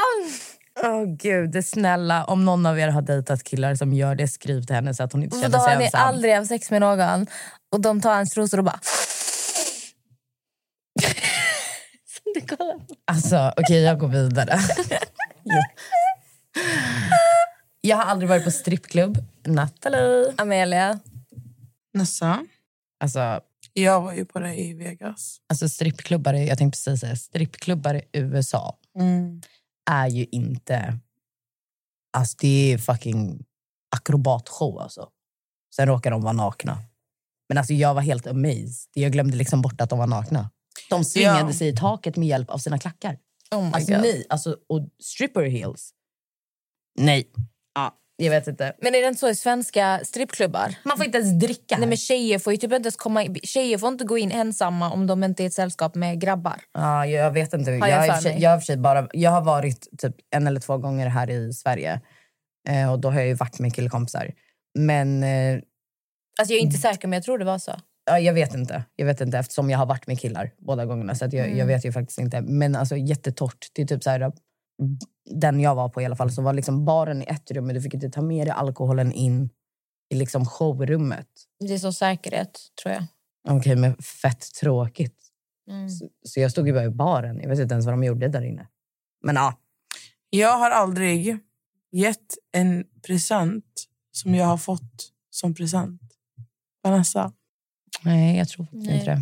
Åh 0.83 1.03
gud, 1.05 1.51
det 1.51 1.63
snälla. 1.63 2.25
Om 2.25 2.45
någon 2.45 2.65
av 2.65 2.79
er 2.79 2.87
har 2.87 3.01
dejtat 3.01 3.43
killar 3.43 3.75
som 3.75 3.93
gör 3.93 4.15
det, 4.15 4.27
skriv 4.27 4.61
till 4.63 4.75
henne 4.75 4.93
så 4.93 5.03
att 5.03 5.13
hon 5.13 5.23
inte 5.23 5.35
känner 5.37 5.49
då 5.57 5.59
sig 5.63 5.71
har 5.73 5.79
ni 5.79 5.85
ensam. 5.85 6.01
aldrig 6.07 6.33
haft 6.35 6.47
sex 6.47 6.71
med 6.71 6.81
någon 6.81 7.27
och 7.71 7.81
de 7.81 8.01
tar 8.01 8.13
ens 8.13 8.33
trosor 8.33 8.57
och 8.57 8.63
bara... 8.63 8.79
Alltså, 13.11 13.53
okej, 13.57 13.81
jag 13.81 13.99
går 13.99 14.07
vidare. 14.07 14.59
Ja. 15.45 15.63
jag 17.81 17.97
har 17.97 18.03
aldrig 18.03 18.29
varit 18.29 18.43
på 18.43 18.51
strippklubb. 18.51 19.17
Nathalie. 19.45 20.33
Amelia. 20.37 20.99
Nessa. 21.93 22.45
Alltså, 22.99 23.39
Jag 23.73 24.01
var 24.01 24.13
ju 24.13 24.25
på 24.25 24.39
det 24.39 24.55
i 24.55 24.73
Vegas. 24.73 25.37
alltså 25.49 25.69
strippklubbar, 25.69 26.33
jag 26.33 26.57
tänkte 26.57 26.77
precis 26.77 26.99
säga, 26.99 27.15
strippklubbar 27.15 27.95
i 27.95 28.01
USA 28.13 28.77
är 29.91 30.07
ju 30.07 30.25
inte... 30.31 30.99
Alltså 32.17 32.37
det 32.39 32.73
är 32.73 32.77
fucking 32.77 33.45
akrobatshow 33.95 34.79
alltså. 34.79 35.09
Sen 35.75 35.87
råkar 35.87 36.11
de 36.11 36.21
vara 36.21 36.33
nakna. 36.33 36.77
Men 37.49 37.57
alltså 37.57 37.73
jag 37.73 37.93
var 37.93 38.01
helt 38.01 38.27
amazed. 38.27 38.89
Jag 38.93 39.11
glömde 39.11 39.37
liksom 39.37 39.61
bort 39.61 39.81
att 39.81 39.89
de 39.89 39.99
var 39.99 40.07
nakna. 40.07 40.49
De 40.89 41.03
svingade 41.05 41.39
Ja. 41.39 41.53
sig 41.53 41.67
i 41.67 41.75
taket 41.75 42.17
med 42.17 42.27
hjälp 42.27 42.49
av 42.49 42.57
sina 42.57 42.79
klackar. 42.79 43.17
Oh 43.55 43.69
Alltså 43.73 43.91
God. 43.91 44.01
nej, 44.01 44.25
alltså, 44.29 44.57
och 44.69 44.89
stripper 45.03 45.43
heels. 45.43 45.93
Nej. 46.99 47.31
Ja, 47.75 47.95
jag 48.23 48.31
vet 48.31 48.47
inte. 48.47 48.73
Men 48.81 48.95
är 48.95 49.01
det 49.01 49.07
inte 49.07 49.19
så 49.19 49.29
i 49.29 49.35
svenska 49.35 49.99
strippklubbar? 50.03 50.75
Man 50.83 50.97
får 50.97 51.05
inte 51.05 51.17
ens 51.17 51.39
dricka. 51.39 51.77
Nej, 51.77 51.87
men 51.87 51.97
tjejer 51.97 52.39
får 52.39 52.51
typ 52.51 52.63
inte 52.63 52.75
ens 52.75 52.95
komma 52.95 53.23
in. 53.23 53.35
Tjejer 53.43 53.77
får 53.77 53.89
inte 53.89 54.03
gå 54.05 54.17
in 54.17 54.31
ensamma 54.31 54.91
om 54.91 55.07
de 55.07 55.23
inte 55.23 55.43
är 55.43 55.45
i 55.45 55.47
ett 55.47 55.53
sällskap 55.53 55.95
med 55.95 56.21
grabbar. 56.21 56.61
Ja, 56.73 57.05
jag 57.05 57.31
vet 57.31 57.53
inte. 57.53 57.71
Har 57.71 57.87
jag, 57.87 58.07
jag 58.07 58.23
för 58.23 58.29
mig. 58.29 58.41
jag, 58.41 58.63
sig 58.63 58.77
bara, 58.77 59.07
jag 59.13 59.31
har 59.31 59.41
varit 59.41 59.87
typ 59.97 60.15
en 60.35 60.47
eller 60.47 60.59
två 60.59 60.77
gånger 60.77 61.07
här 61.07 61.29
i 61.29 61.53
Sverige. 61.53 62.01
Eh, 62.69 62.91
och 62.91 62.99
Då 62.99 63.09
har 63.11 63.21
jag 63.21 63.35
varit 63.35 63.59
med 63.59 63.75
killkompisar. 63.75 64.31
Men 64.79 65.23
eh, 65.23 65.59
Alltså 66.39 66.53
jag 66.53 66.59
är 66.59 66.63
inte 66.63 66.77
säker 66.77 67.07
men 67.07 67.17
jag 67.17 67.23
tror 67.23 67.37
det 67.37 67.45
var 67.45 67.59
så. 67.59 67.71
ja, 68.05 68.19
jag 68.19 68.33
vet 68.33 68.53
inte. 68.53 68.83
Jag 68.95 69.05
vet 69.05 69.21
inte 69.21 69.37
eftersom 69.37 69.69
jag 69.69 69.77
har 69.77 69.85
varit 69.85 70.07
med 70.07 70.19
killar 70.19 70.51
båda 70.57 70.85
gångerna. 70.85 71.15
Så 71.15 71.27
jag, 71.31 71.57
jag 71.57 71.65
vet 71.65 71.85
ju 71.85 71.91
faktiskt 71.91 72.19
inte. 72.19 72.41
Men 72.41 72.75
alltså 72.75 72.95
jättetort. 72.97 73.67
Det 73.73 73.81
är 73.81 73.85
typ 73.85 74.03
så 74.03 74.09
här, 74.09 74.31
den 75.25 75.59
jag 75.59 75.75
var 75.75 75.89
på 75.89 76.01
i 76.01 76.05
alla 76.05 76.15
fall 76.15 76.31
så 76.31 76.41
var 76.41 76.53
liksom 76.53 76.85
baren 76.85 77.21
i 77.21 77.25
ett 77.25 77.51
rum 77.51 77.65
men 77.65 77.75
du 77.75 77.81
fick 77.81 77.93
inte 77.93 78.09
ta 78.09 78.21
med 78.21 78.47
dig 78.47 78.51
alkoholen 78.51 79.11
in 79.11 79.49
i 80.09 80.15
liksom 80.15 80.45
showrummet. 80.45 81.27
Det 81.59 81.73
är 81.73 81.77
så 81.77 81.93
säkerhet 81.93 82.59
tror 82.83 82.93
jag. 82.93 83.05
Okej, 83.49 83.75
men 83.75 83.95
fett 83.95 84.53
tråkigt. 84.61 85.17
Mm. 85.69 85.89
Så, 85.89 86.09
så 86.23 86.39
jag 86.39 86.51
stod 86.51 86.67
ju 86.67 86.73
bara 86.73 86.83
i 86.83 86.89
baren. 86.89 87.39
Jag 87.41 87.49
vet 87.49 87.59
inte 87.59 87.73
ens 87.73 87.85
vad 87.85 87.93
de 87.93 88.03
gjorde 88.03 88.27
där 88.27 88.41
inne. 88.41 88.67
Men 89.23 89.35
ja, 89.35 89.59
Jag 90.29 90.57
har 90.57 90.71
aldrig 90.71 91.37
gett 91.91 92.37
en 92.51 92.85
present 93.07 93.83
som 94.11 94.35
jag 94.35 94.45
har 94.45 94.57
fått 94.57 95.11
som 95.29 95.55
present. 95.55 96.01
Vanessa. 96.83 97.33
nej 98.03 98.37
jag 98.37 98.47
tror 98.49 98.65
faktiskt 98.65 98.85
Nej. 98.87 98.99
inte 98.99 99.11
det. 99.11 99.21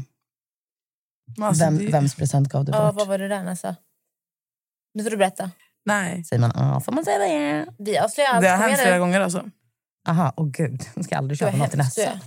Alltså, 1.46 1.64
Vem, 1.66 1.78
det- 1.78 1.88
vems 1.92 2.16
present 2.16 2.48
gav 2.50 2.66
du 2.66 2.72
Ja, 2.72 2.86
bort? 2.92 2.96
vad 2.96 3.08
var 3.08 3.18
det 3.18 3.28
där 3.28 3.44
Nessa? 3.44 3.76
Nu 4.94 5.04
får 5.04 5.10
du 5.12 5.18
berätta. 5.18 5.52
Nej. 5.86 6.24
Säger 6.24 6.40
man 6.40 6.52
ja, 6.56 6.80
får 6.80 6.92
man 6.92 7.06
säga 7.06 7.18
det? 7.18 7.66
Vi 7.80 7.98
avslöjar 7.98 8.30
allt. 8.30 8.42
Det 8.42 8.50
har 8.50 8.58
hänt 8.58 8.80
flera 8.80 9.00
gånger. 9.00 9.22
Alltså. 9.22 9.50
Aha, 10.08 10.34
åh 10.38 10.48
gud. 10.52 10.82
Jag 10.96 11.06
ska 11.06 11.18
aldrig 11.18 11.40
köpa 11.40 11.58
något 11.58 11.70
till 11.70 11.80
nästa. 11.80 12.20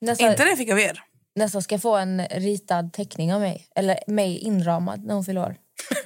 Nästa, 0.00 0.30
Inte 0.30 0.44
det 0.44 0.56
fick 0.56 0.68
jag 0.68 0.74
av 0.74 0.80
er. 0.80 1.02
nästa 1.36 1.60
ska 1.60 1.78
få 1.78 1.96
en 1.96 2.26
ritad 2.26 2.92
teckning 2.92 3.34
av 3.34 3.40
mig. 3.40 3.66
Eller 3.74 3.98
mig 4.06 4.38
inramad 4.38 5.04
när 5.04 5.14
hon 5.14 5.24
fyller 5.24 5.40
år. 5.40 5.56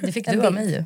Det 0.00 0.12
fick 0.12 0.26
du 0.30 0.46
av 0.46 0.52
mig 0.52 0.70
ju. 0.72 0.84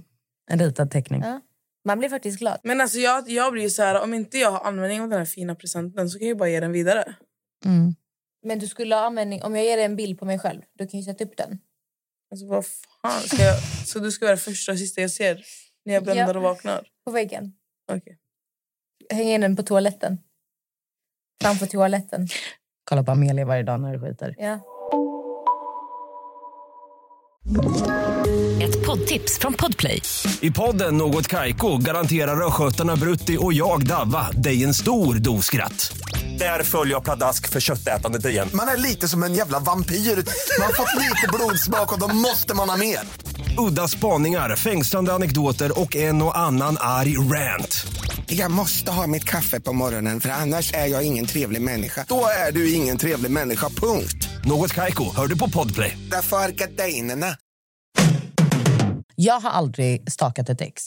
En 0.50 0.58
ritad 0.58 0.90
teckning. 0.90 1.22
Ja. 1.24 1.40
Man 1.84 1.98
blir 1.98 2.08
faktiskt 2.08 2.38
glad. 2.38 2.60
Men 2.62 2.80
alltså 2.80 2.98
jag, 2.98 3.30
jag 3.30 3.52
blir 3.52 3.62
ju 3.62 3.70
så 3.70 3.82
här, 3.82 4.02
om 4.02 4.14
inte 4.14 4.38
jag 4.38 4.50
har 4.50 4.60
användning 4.60 5.02
av 5.02 5.08
den 5.08 5.18
här 5.18 5.26
fina 5.26 5.54
presenten 5.54 6.10
så 6.10 6.18
kan 6.18 6.26
jag 6.26 6.34
ju 6.34 6.38
bara 6.38 6.48
ge 6.48 6.60
den 6.60 6.72
vidare. 6.72 7.14
Mm. 7.64 7.94
Men 8.46 8.58
du 8.58 8.66
skulle 8.66 8.94
ha 8.94 9.02
användning, 9.02 9.42
om 9.42 9.56
jag 9.56 9.64
ger 9.64 9.76
dig 9.76 9.84
en 9.84 9.96
bild 9.96 10.18
på 10.18 10.24
mig 10.24 10.38
själv, 10.38 10.62
du 10.78 10.86
kan 10.86 11.00
ju 11.00 11.04
sätta 11.04 11.24
upp 11.24 11.36
den. 11.36 11.58
Alltså 12.30 12.46
vad 12.46 12.66
fan 12.66 13.20
ska 13.20 13.42
jag... 13.42 13.62
Så 13.86 13.98
du 13.98 14.12
ska 14.12 14.24
vara 14.24 14.36
det 14.36 14.42
första 14.42 14.72
och 14.72 14.78
sista 14.78 15.00
jag 15.00 15.10
ser 15.10 15.44
när 15.88 15.94
jag 15.94 16.02
bländar 16.04 16.34
Ja. 16.34 16.36
och 16.36 16.42
vaknar? 16.42 16.86
På 17.04 17.10
väggen. 17.10 17.52
Okej. 17.92 18.18
Häng 19.14 19.28
in 19.28 19.40
den 19.40 19.56
på 19.56 19.62
toaletten. 19.62 20.18
Framför 21.42 21.66
toaletten. 21.66 22.28
Kolla 22.84 23.02
på 23.02 23.10
Amelia 23.12 23.44
varje 23.44 23.62
dag 23.62 23.80
när 23.80 23.92
du 23.92 24.00
skiter. 24.00 24.34
Ja. 24.38 24.60
Ett 28.62 28.86
poddtips 28.86 29.38
från 29.38 29.52
Podplay. 29.54 30.02
I 30.40 30.50
podden 30.50 30.96
Något 30.96 31.28
Kaiko 31.28 31.76
garanterar 31.78 32.46
östgötarna 32.46 32.96
Brutti 32.96 33.36
och 33.40 33.52
jag, 33.52 33.86
Davva, 33.86 34.30
dig 34.30 34.64
en 34.64 34.74
stor 34.74 35.14
dos 35.14 35.44
skratt. 35.46 35.92
Där 36.38 36.62
följer 36.62 36.94
jag 36.94 37.04
pladask 37.04 37.48
för 37.48 37.60
köttätandet 37.60 38.26
igen. 38.26 38.48
Man 38.54 38.68
är 38.68 38.76
lite 38.76 39.08
som 39.08 39.22
en 39.22 39.34
jävla 39.34 39.58
vampyr. 39.58 39.94
Man 39.94 40.66
har 40.66 40.72
fått 40.72 40.94
lite 41.02 41.28
blodsmak 41.32 41.92
och 41.92 42.00
då 42.00 42.14
måste 42.14 42.54
man 42.54 42.68
ha 42.68 42.76
mer. 42.76 42.98
Udda 43.58 43.88
spaningar, 43.88 44.56
fängslande 44.56 45.12
anekdoter 45.12 45.80
och 45.80 45.96
en 45.96 46.22
och 46.22 46.38
annan 46.38 46.76
arg 46.80 47.18
rant. 47.18 47.86
Jag 48.26 48.50
måste 48.50 48.90
ha 48.90 49.06
mitt 49.06 49.24
kaffe 49.24 49.60
på 49.60 49.72
morgonen 49.72 50.20
för 50.20 50.28
annars 50.28 50.74
är 50.74 50.86
jag 50.86 51.06
ingen 51.06 51.26
trevlig 51.26 51.62
människa. 51.62 52.04
Då 52.08 52.24
är 52.48 52.52
du 52.52 52.72
ingen 52.72 52.98
trevlig 52.98 53.30
människa, 53.30 53.68
punkt. 53.68 54.28
Något 54.44 54.74
Kaiko, 54.74 55.04
hör 55.16 55.26
du 55.26 55.38
på 55.38 55.50
Podplay. 55.50 55.98
Därför 56.10 56.36
är 56.36 56.48
gardinerna. 56.48 57.36
Jag 59.14 59.40
har 59.40 59.50
aldrig 59.50 60.12
stakat 60.12 60.48
ett 60.48 60.60
ex. 60.60 60.82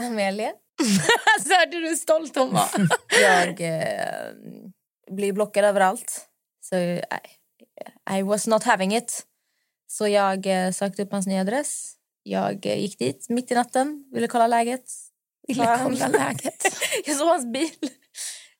Amelia? 0.00 0.46
alltså, 1.36 1.54
hörde 1.54 1.80
du 1.80 1.88
hur 1.88 1.96
stolt 1.96 2.36
hon 2.36 2.52
var? 2.52 2.68
Jag 3.22 3.60
eh, 3.60 3.84
blir 5.10 5.32
blockad 5.32 5.64
överallt. 5.64 6.20
Så 6.64 6.76
I, 6.76 7.02
I 8.18 8.22
was 8.22 8.46
not 8.46 8.64
having 8.64 8.96
it. 8.96 9.26
Så 9.92 10.08
jag 10.08 10.46
eh, 10.46 10.70
sökte 10.72 11.02
upp 11.02 11.12
hans 11.12 11.26
nya 11.26 11.40
adress. 11.40 11.92
Jag 12.22 12.66
eh, 12.66 12.80
gick 12.80 12.98
dit 12.98 13.26
mitt 13.28 13.50
i 13.50 13.54
natten, 13.54 14.04
ville 14.12 14.26
kolla 14.26 14.46
läget. 14.46 14.84
Ville 15.48 15.78
kolla 15.82 16.08
läget. 16.08 16.66
jag 17.06 17.16
såg 17.16 17.28
hans 17.28 17.52
bil. 17.52 17.70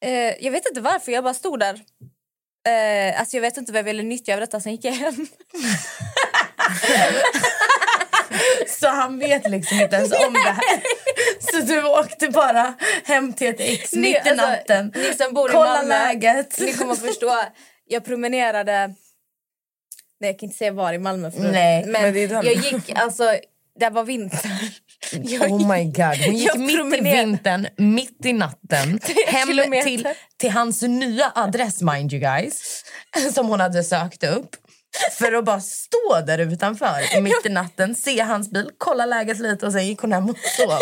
Eh, 0.00 0.44
jag 0.44 0.50
vet 0.50 0.66
inte 0.68 0.80
varför, 0.80 1.12
jag 1.12 1.24
bara 1.24 1.34
stod 1.34 1.58
där. 1.60 1.80
Eh, 2.68 3.20
alltså 3.20 3.36
jag 3.36 3.40
vet 3.42 3.56
inte 3.56 3.72
vad 3.72 3.78
jag 3.78 3.84
ville 3.84 4.02
nyttja 4.02 4.34
av 4.34 4.40
detta, 4.40 4.60
sen 4.60 4.72
gick 4.72 4.84
jag 4.84 4.92
hem. 4.92 5.14
Så 8.80 8.88
han 8.88 9.18
vet 9.18 9.50
liksom 9.50 9.80
inte 9.80 9.96
ens 9.96 10.12
om 10.12 10.32
det 10.32 10.38
här. 10.38 10.82
Så 11.52 11.60
du 11.60 11.84
åkte 11.84 12.28
bara 12.28 12.74
hem 13.04 13.32
till 13.32 13.48
ett 13.48 13.60
ex 13.60 13.92
Ni- 13.92 14.00
mitt 14.00 14.26
i 14.26 14.28
alltså, 14.28 14.46
natten. 14.46 14.92
ni 14.96 15.14
som 15.14 15.34
bor 15.34 15.50
i 15.50 15.52
Kolla 15.52 15.74
Malmö, 15.74 15.88
läget. 15.88 16.60
Ni 16.60 16.72
kommer 16.72 16.92
att 16.92 17.00
förstå. 17.00 17.42
Jag 17.84 18.04
promenerade... 18.04 18.94
Nej, 20.20 20.30
jag 20.30 20.38
kan 20.38 20.46
inte 20.46 20.59
säga 20.59 20.72
var 20.72 20.92
i 20.92 20.98
Malmö. 20.98 21.30
För 21.30 21.40
Nej, 21.40 21.83
men, 21.87 22.02
men 22.02 22.14
det 22.14 22.20
är 22.20 22.28
den. 22.28 22.44
jag 22.44 22.54
gick... 22.54 22.90
Alltså, 22.90 23.24
det 23.80 23.90
var 23.90 24.04
vinter. 24.04 24.50
Jag 25.12 25.50
Oh 25.50 25.72
my 25.76 25.85
god. 25.85 26.16
Hon 26.26 26.35
gick 26.37 26.54
mitt 26.56 26.70
i 26.72 26.76
promenerade. 26.76 27.24
vintern, 27.24 27.66
mitt 27.76 28.24
i 28.26 28.33
natten, 28.33 29.00
hem 29.26 29.48
kilometer. 29.48 29.85
till, 29.85 30.09
till 30.37 30.50
hans 30.50 30.83
nya 30.83 31.33
adress, 31.35 31.83
mind 31.83 32.12
you 32.12 32.20
guys, 32.20 32.85
som 33.33 33.48
hon 33.48 33.61
hade 33.61 33.85
sökt 33.85 34.24
upp. 34.24 34.56
För 35.18 35.33
att 35.33 35.44
bara 35.44 35.61
stå 35.61 36.20
där 36.26 36.38
utanför 36.38 37.20
mitt 37.20 37.46
i 37.46 37.48
natten, 37.48 37.94
se 37.94 38.20
hans 38.20 38.50
bil, 38.50 38.70
kolla 38.78 39.06
läget 39.06 39.38
lite 39.38 39.66
och 39.66 39.72
sen 39.72 39.87
gick 39.87 40.00
hon 40.00 40.12
hem 40.12 40.30
och 40.30 40.37
sov. 40.38 40.70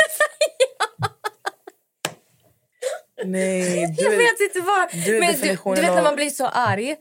Nej, 3.25 3.95
du 3.99 4.05
Jag 4.05 4.11
vet 4.11 4.41
inte 4.41 4.61
vad. 4.61 4.89
du 5.05 5.21
Men 5.21 5.33
du, 5.33 5.57
du 5.75 5.81
vet 5.81 5.95
när 5.95 6.03
man 6.03 6.17
blir 6.17 6.31
så 6.31 6.47
arg 6.47 6.97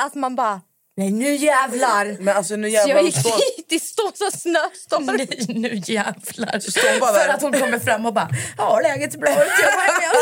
att 0.00 0.14
man 0.14 0.36
bara, 0.36 0.60
nej 0.96 1.10
nu 1.10 1.34
jävlar. 1.34 2.16
Men 2.20 2.36
alltså 2.36 2.56
nu 2.56 2.68
Så 2.68 2.72
jävlar 2.74 2.94
jag 2.94 3.04
gick 3.04 3.18
står... 3.18 3.56
dit 3.56 3.72
i 3.72 3.80
ståsa 3.80 4.30
snöstorm. 4.30 5.06
Nej, 5.06 5.28
nu 5.48 5.80
jävlar. 5.84 6.60
Så 6.60 6.80
bara 7.00 7.12
För 7.12 7.28
att 7.28 7.42
hon 7.42 7.52
kommer 7.52 7.78
fram 7.78 8.06
och 8.06 8.14
bara, 8.14 8.28
ja 8.58 8.80
läget 8.82 9.14
är 9.14 9.18
bra 9.18 9.30
jag 9.30 9.38
går 9.38 9.44
hem 9.44 10.00
igen." 10.00 10.12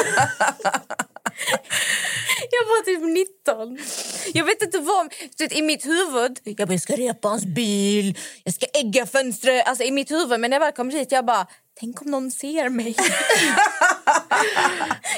Jag 2.50 2.64
var 2.64 2.84
typ 2.84 3.00
19. 3.44 3.78
Jag 4.34 4.44
vet 4.44 4.62
inte 4.62 4.78
vad... 4.78 5.12
Vet, 5.38 5.52
I 5.52 5.62
mitt 5.62 5.86
huvud... 5.86 6.38
Jag 6.44 6.68
bara, 6.68 6.72
jag 6.72 6.80
ska 6.82 6.96
repa 6.96 7.28
hans 7.28 7.44
bil, 7.44 8.18
jag 8.44 8.54
ska 8.54 8.66
ägga 8.74 9.06
fönstret. 9.06 9.68
Alltså, 9.68 9.84
I 9.84 9.90
mitt 9.90 10.10
huvud. 10.10 10.40
Men 10.40 10.50
när 10.50 10.54
jag 10.54 10.60
väl 10.60 10.72
kom 10.72 10.88
dit, 10.88 11.12
jag 11.12 11.24
bara... 11.24 11.46
Tänk 11.80 12.02
om 12.02 12.10
någon 12.10 12.30
ser 12.30 12.68
mig. 12.68 12.94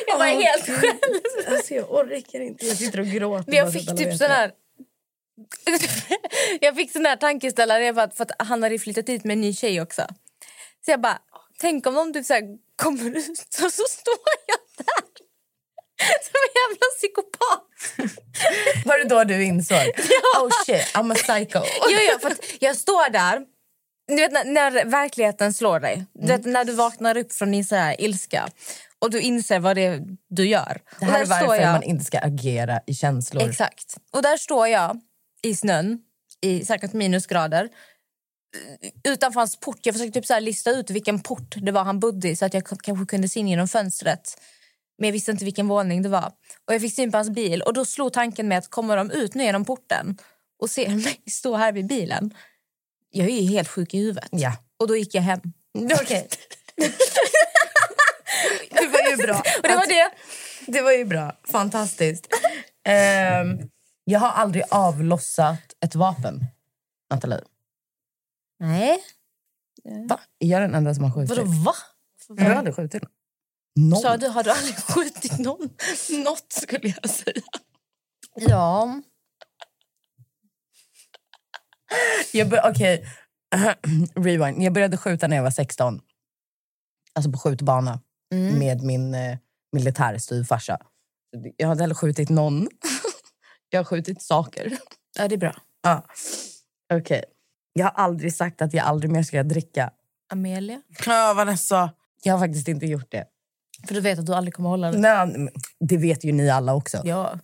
jag 0.07 0.19
var 0.19 0.27
helt 0.27 0.64
själv. 0.64 1.21
Alltså, 1.49 1.75
jag 1.75 1.92
orkar 1.92 2.40
inte, 2.40 2.66
jag 2.66 2.77
sitter 2.77 3.01
och 3.01 3.07
gråter. 3.07 3.45
Men 3.47 3.57
jag 3.57 3.73
så 3.73 3.79
fick 3.79 3.97
typ 3.97 4.16
sån 4.19 4.31
här... 4.31 4.51
jag 6.61 6.77
fick 6.77 6.92
sån 6.92 7.07
här 7.07 7.16
tankeställare 7.16 7.94
för 7.94 8.01
att, 8.01 8.16
för 8.16 8.25
att 8.25 8.31
han 8.38 8.62
hade 8.62 8.79
flyttat 8.79 9.07
dit 9.07 9.25
med 9.25 9.35
en 9.35 9.40
ny 9.40 9.55
tjej 9.55 9.81
också. 9.81 10.07
Så 10.85 10.90
jag 10.90 11.01
bara, 11.01 11.18
tänk 11.59 11.87
om 11.87 11.94
de 11.94 12.12
typ 12.12 12.27
så 12.27 12.35
här 12.35 12.42
kommer 12.77 13.16
ut 13.16 13.59
och 13.64 13.72
så 13.72 13.83
står 13.88 14.18
jag 14.46 14.87
där. 14.87 15.27
Som 15.99 16.40
en 16.46 16.53
jävla 16.62 16.87
psykopat. 16.96 17.62
Var 18.85 18.99
det 18.99 19.05
då 19.05 19.25
du 19.25 19.44
insåg? 19.44 19.79
Oh 20.37 20.51
shit, 20.66 20.94
I'm 20.94 21.12
a 21.12 21.14
psycho. 21.14 21.61
Jo, 21.90 21.99
jo, 22.12 22.18
för 22.18 22.37
jag 22.61 22.77
står 22.77 23.11
där. 23.11 23.46
Du 24.09 24.14
vet 24.14 24.33
när, 24.33 24.44
när 24.44 24.85
verkligheten 24.85 25.55
slår 25.55 25.81
dig. 25.81 26.07
Du 26.14 26.27
vet, 26.27 26.44
när 26.44 26.64
du 26.64 26.72
vaknar 26.72 27.16
upp 27.16 27.33
från 27.33 27.51
din 27.53 27.64
så 27.64 27.75
här 27.75 28.01
ilska 28.01 28.49
och 28.99 29.11
du 29.11 29.20
inser 29.20 29.61
vad 29.61 29.77
det 29.77 29.85
är 29.85 30.03
du 30.29 30.49
gör. 30.49 30.81
Det 31.01 31.07
här 31.07 31.22
är 31.22 31.27
där 31.27 31.40
varför 31.40 31.62
jag, 31.62 31.72
man 31.72 31.83
inte 31.83 32.05
ska 32.05 32.18
agera 32.18 32.81
i 32.87 32.94
känslor. 32.94 33.49
Exakt. 33.49 33.96
Och 34.12 34.22
där 34.22 34.37
står 34.37 34.68
jag 34.68 35.01
i 35.42 35.55
snön 35.55 35.99
i 36.40 36.64
säkert 36.64 36.92
minusgrader 36.92 37.70
utanför 39.09 39.40
hans 39.40 39.61
port. 39.61 39.79
Jag 39.83 39.94
försökte 39.94 40.20
typ 40.20 40.27
så 40.27 40.38
lista 40.38 40.70
ut 40.70 40.90
vilken 40.90 41.20
port 41.20 41.55
det 41.57 41.72
var 41.72 41.85
han 41.85 42.01
bodde 42.01 42.29
i 42.29 42.37
så 42.37 42.44
att 42.44 42.55
jag 42.55 42.66
kanske 42.66 43.07
kunde 43.07 43.29
se 43.29 43.40
in 43.40 43.49
genom 43.49 43.68
fönstret. 43.68 44.40
Men 44.99 45.09
jag 45.09 45.12
visste 45.12 45.31
inte 45.31 45.44
vilken 45.44 45.68
våning 45.68 46.03
det 46.03 46.09
var. 46.09 46.33
Och 46.66 46.75
Jag 46.75 46.81
fick 46.81 46.94
syn 46.94 47.11
på 47.11 47.18
hans 47.18 47.31
bil 47.31 47.62
och 47.62 47.72
då 47.72 47.85
slog 47.85 48.12
tanken 48.12 48.49
med 48.49 48.59
att 48.59 48.70
kommer 48.70 48.96
de 48.96 49.11
ut 49.11 49.35
nu 49.35 49.44
genom 49.44 49.64
porten 49.64 50.18
och 50.62 50.70
ser 50.70 50.88
mig 51.05 51.22
stå 51.31 51.57
här 51.57 51.72
vid 51.72 51.87
bilen. 51.87 52.35
Jag 53.11 53.27
är 53.27 53.40
ju 53.40 53.49
helt 53.49 53.68
sjuk 53.68 53.94
i 53.94 53.99
huvudet. 53.99 54.29
Ja. 54.31 54.57
Och 54.79 54.88
då 54.88 54.96
gick 54.96 55.14
jag 55.14 55.22
hem. 55.22 55.40
Okej. 56.03 56.29
det 58.70 58.87
var 58.87 59.11
ju 59.11 59.16
bra. 59.16 59.38
Och 59.38 59.68
det 59.68 59.77
var 59.77 59.87
det. 59.87 60.11
Det 60.66 60.81
var 60.81 60.92
ju 60.92 61.05
bra. 61.05 61.37
Fantastiskt. 61.44 62.27
Ehm, 62.88 63.59
jag 64.09 64.21
har 64.21 64.29
aldrig 64.29 64.64
avlossat 64.71 65.61
ett 65.81 65.95
vapen, 65.95 66.47
Nathalie. 67.11 67.40
Nej. 68.61 68.99
Va? 70.09 70.21
Är 70.38 70.49
jag 70.49 70.62
den 70.62 70.75
enda 70.75 70.95
som 70.95 71.05
har 71.05 71.11
skjutit? 71.11 71.37
Vadå 71.37 71.42
va? 71.45 71.73
Har 72.29 72.49
du 72.51 72.55
aldrig 72.55 72.77
skjutit? 72.77 73.03
Någon? 73.77 74.01
Sa 74.01 74.16
du, 74.16 74.29
har 74.29 74.45
du 74.45 74.51
aldrig 74.51 74.77
skjutit 74.77 75.38
någon? 75.38 75.71
Något 76.25 76.53
skulle 76.53 76.95
jag 77.03 77.11
säga. 77.11 77.42
Ja. 78.35 79.01
Jag 82.33 82.49
bör, 82.49 82.71
Okej, 82.71 83.07
rewind. 84.14 84.62
Jag 84.62 84.73
började 84.73 84.97
skjuta 84.97 85.29
när 85.29 85.37
jag 85.37 85.42
var 85.42 85.51
16. 85.51 86.01
Alltså 87.14 87.33
på 87.33 87.38
skjutbana 87.38 88.01
med 88.59 88.83
min 88.83 89.14
eh, 89.14 89.38
militärstyvfarsa. 89.73 90.79
Jag 91.57 91.73
inte 91.73 91.83
heller 91.83 91.95
skjutit 91.95 92.29
någon. 92.29 92.69
Jag 93.70 93.81
har 93.81 93.85
skjutit 93.85 94.22
saker. 94.22 94.79
Ja, 95.18 95.29
det 95.29 95.35
är 95.35 95.38
bra. 95.38 95.57
Ja. 95.83 96.07
Okej. 96.94 97.24
Jag 97.72 97.85
har 97.85 97.92
aldrig 98.05 98.35
sagt 98.35 98.62
att 98.62 98.74
jag 98.74 98.87
aldrig 98.87 99.11
mer 99.11 99.22
ska 99.22 99.42
dricka. 99.42 99.90
Amelia? 100.33 100.83
Ja, 101.07 101.35
Vanessa. 101.37 101.92
Jag 102.22 102.33
har 102.35 102.40
faktiskt 102.40 102.68
inte 102.68 102.87
gjort 102.87 103.11
det. 103.11 103.24
För 103.87 103.94
du 103.94 104.00
vet 104.00 104.18
att 104.18 104.26
du 104.26 104.35
aldrig 104.35 104.55
kommer 104.55 104.68
hålla 104.68 104.92
det. 104.92 104.98
Nej, 104.98 105.26
men 105.26 105.48
det 105.81 105.96
vet 105.96 106.24
ju 106.24 106.33
ni 106.33 106.50
alla 106.50 106.74
också. 106.74 107.00
Ja. 107.05 107.38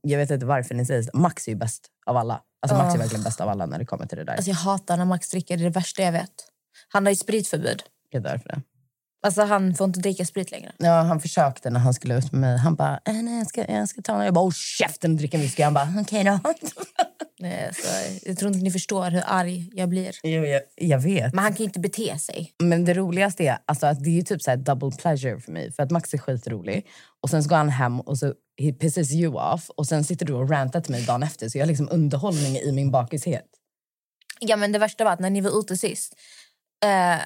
Jag 0.00 0.18
vet 0.18 0.30
inte 0.30 0.46
varför 0.46 0.74
ni 0.74 0.86
säger 0.86 1.02
så. 1.02 1.10
Max 1.14 1.48
är 1.48 1.52
ju 1.52 1.58
bäst 1.58 1.86
av 2.06 2.16
alla. 2.16 2.42
Alltså 2.62 2.76
Max 2.76 2.94
är 2.94 2.98
Ah. 2.98 3.02
verkligen 3.02 3.24
bäst 3.24 3.40
av 3.40 3.48
alla 3.48 3.66
när 3.66 3.78
det 3.78 3.84
kommer 3.86 4.06
till 4.06 4.18
det 4.18 4.24
där. 4.24 4.34
Alltså 4.34 4.50
jag 4.50 4.56
hatar 4.56 4.96
när 4.96 5.04
Max 5.04 5.30
dricker, 5.30 5.56
det 5.56 5.62
är 5.62 5.64
det 5.64 5.70
värsta 5.70 6.02
jag 6.02 6.12
vet. 6.12 6.30
Han 6.88 7.06
har 7.06 7.10
ju 7.10 7.16
spritförbud. 7.16 7.82
Det 8.10 8.16
är 8.16 8.20
därför 8.20 8.48
det. 8.48 8.62
Alltså 9.20 9.42
han 9.42 9.74
får 9.74 9.84
inte 9.84 10.00
dricka 10.00 10.24
sprit 10.24 10.50
längre. 10.50 10.72
Ja, 10.78 11.02
han 11.02 11.20
försökte 11.20 11.70
när 11.70 11.80
han 11.80 11.94
skulle 11.94 12.18
ut 12.18 12.32
med 12.32 12.40
mig. 12.40 12.58
Han 12.58 12.74
bara, 12.74 13.00
äh, 13.04 13.14
nej, 13.14 13.38
jag, 13.38 13.46
ska, 13.46 13.72
jag 13.72 13.88
ska 13.88 14.02
ta 14.02 14.18
en. 14.18 14.24
Jag 14.24 14.34
bara, 14.34 14.44
oh 14.44 14.52
käften 14.52 15.10
och 15.10 15.16
dricka 15.16 15.36
en 15.36 15.42
whisky. 15.42 15.62
Han 15.62 15.74
bara, 15.74 15.88
okej 16.00 16.24
då. 16.24 16.40
Nej, 17.40 17.66
alltså, 17.66 17.88
jag 18.22 18.38
tror 18.38 18.52
inte 18.52 18.64
ni 18.64 18.70
förstår 18.70 19.10
hur 19.10 19.22
arg 19.26 19.70
jag 19.72 19.88
blir. 19.88 20.16
Jo, 20.22 20.44
jag, 20.44 20.62
jag 20.74 20.98
vet. 20.98 21.34
Men 21.34 21.44
han 21.44 21.54
kan 21.54 21.64
inte 21.64 21.80
bete 21.80 22.18
sig. 22.18 22.52
Men 22.62 22.84
det 22.84 22.94
roligaste 22.94 23.44
är 23.44 23.58
alltså, 23.64 23.86
att 23.86 24.04
det 24.04 24.18
är 24.18 24.22
typ 24.22 24.42
så 24.42 24.56
double 24.56 24.90
pleasure 24.90 25.40
för 25.40 25.52
mig. 25.52 25.72
För 25.72 25.82
att 25.82 25.90
Max 25.90 26.14
är 26.14 26.18
skitrolig. 26.18 26.86
Och 27.22 27.30
sen 27.30 27.42
så 27.42 27.48
går 27.48 27.56
han 27.56 27.68
hem 27.68 28.00
och 28.00 28.18
så 28.18 28.34
he 28.62 28.72
pisses 28.72 29.12
you 29.12 29.34
off. 29.34 29.70
Och 29.70 29.86
sen 29.86 30.04
sitter 30.04 30.26
du 30.26 30.32
och 30.32 30.50
rantar 30.50 30.80
till 30.80 30.92
mig 30.92 31.04
dagen 31.04 31.22
efter. 31.22 31.48
Så 31.48 31.58
jag 31.58 31.62
har 31.62 31.68
liksom 31.68 31.88
underhållning 31.90 32.56
i 32.56 32.72
min 32.72 32.90
bakishet. 32.90 33.46
Ja, 34.40 34.56
men 34.56 34.72
det 34.72 34.78
värsta 34.78 35.04
var 35.04 35.12
att 35.12 35.20
när 35.20 35.30
ni 35.30 35.40
var 35.40 35.60
ute 35.60 35.76
sist 35.76 36.14
eh, 36.84 37.20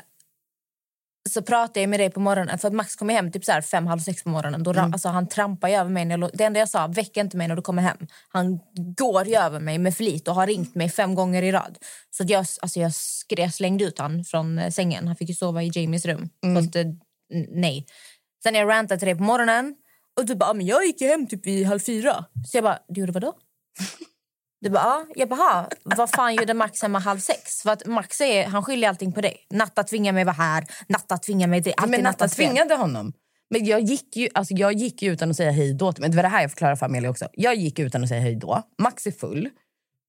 så 1.30 1.42
pratade 1.42 1.80
jag 1.80 1.88
med 1.90 2.00
dig 2.00 2.10
på 2.10 2.20
morgonen. 2.20 2.58
För 2.58 2.68
att 2.68 2.74
Max 2.74 2.96
kommer 2.96 3.14
hem 3.14 3.32
typ 3.32 3.44
så 3.44 3.52
här 3.52 3.60
fem, 3.62 3.86
halv 3.86 4.00
sex 4.00 4.22
på 4.22 4.28
morgonen. 4.28 4.62
Då, 4.62 4.72
ra- 4.72 4.92
alltså, 4.92 5.08
han 5.08 5.28
trampar 5.28 5.68
ju 5.68 5.74
över 5.74 5.90
mig. 5.90 6.04
När 6.04 6.18
jag, 6.18 6.30
det 6.34 6.44
enda 6.44 6.58
jag 6.60 6.68
sa, 6.68 6.86
väck 6.86 7.16
inte 7.16 7.36
mig 7.36 7.48
när 7.48 7.56
du 7.56 7.62
kommer 7.62 7.82
hem. 7.82 7.96
Han 8.28 8.60
går 8.96 9.28
över 9.36 9.60
mig 9.60 9.78
med 9.78 9.96
flit 9.96 10.28
och 10.28 10.34
har 10.34 10.46
ringt 10.46 10.74
mig 10.74 10.88
fem 10.88 11.14
gånger 11.14 11.42
i 11.42 11.52
rad. 11.52 11.78
Så 12.10 12.24
jag, 12.28 12.38
alltså, 12.60 12.80
jag, 12.80 12.94
skrev, 12.94 13.48
slängde 13.50 13.84
ut 13.84 13.98
han 13.98 14.24
från 14.24 14.58
eh, 14.58 14.70
sängen. 14.70 15.06
Han 15.06 15.16
fick 15.16 15.38
sova 15.38 15.62
i 15.62 15.70
Jamies 15.74 16.04
rum. 16.06 16.28
Fast, 16.56 16.76
eh, 16.76 16.84
nej. 17.48 17.86
Sen 18.42 18.54
jag 18.54 18.68
rantade 18.68 18.98
till 18.98 19.06
dig 19.06 19.16
på 19.16 19.22
morgonen 19.22 19.74
och 20.16 20.26
du 20.26 20.34
bara, 20.34 20.50
"Ah, 20.50 20.54
men 20.54 20.66
jag 20.66 20.84
gick 20.84 21.00
hem 21.00 21.26
typ 21.26 21.46
vid 21.46 21.66
halv 21.66 21.80
fyra. 21.80 22.24
Så 22.46 22.56
jag 22.56 22.64
bara, 22.64 22.78
du 22.88 23.00
gjorde 23.00 23.12
vadå? 23.12 23.32
Du 24.62 24.70
bara, 24.70 24.82
ja. 24.82 25.06
Jag 25.14 25.28
bara, 25.28 25.36
"Ha, 25.36 25.68
vad 25.84 26.10
fan 26.10 26.34
gjorde 26.34 26.54
Max 26.54 26.82
hemma 26.82 26.98
halv 26.98 27.18
sex? 27.18 27.62
För 27.62 27.70
att 27.70 27.86
Max 27.86 28.20
är, 28.20 28.44
han 28.46 28.62
skyller 28.64 28.88
allting 28.88 29.12
på 29.12 29.20
dig. 29.20 29.36
Natta 29.50 29.82
tvingar 29.82 30.12
mig 30.12 30.24
vara 30.24 30.34
här, 30.34 30.64
Natta 30.88 31.18
tvingar 31.18 31.48
mig... 31.48 31.60
Det, 31.60 31.74
alltid 31.74 31.90
men 31.90 32.02
Natta 32.02 32.28
tvingade 32.28 32.74
honom. 32.74 33.12
Men 33.50 33.64
jag 33.64 33.80
gick, 33.80 34.16
ju, 34.16 34.28
alltså 34.34 34.54
jag 34.54 34.72
gick 34.72 35.02
ju 35.02 35.12
utan 35.12 35.30
att 35.30 35.36
säga 35.36 35.50
hej 35.50 35.74
då. 35.74 35.92
Men 35.98 36.10
det 36.10 36.16
var 36.16 36.22
det 36.22 36.28
här 36.28 36.42
jag 36.42 36.50
förklarade 36.50 36.76
för 36.76 36.86
Amelia 36.86 37.10
också. 37.10 37.28
Jag 37.32 37.54
gick 37.54 37.78
utan 37.78 38.02
att 38.02 38.08
säga 38.08 38.20
hej 38.20 38.36
då. 38.36 38.62
Max 38.82 39.06
är 39.06 39.10
full. 39.10 39.48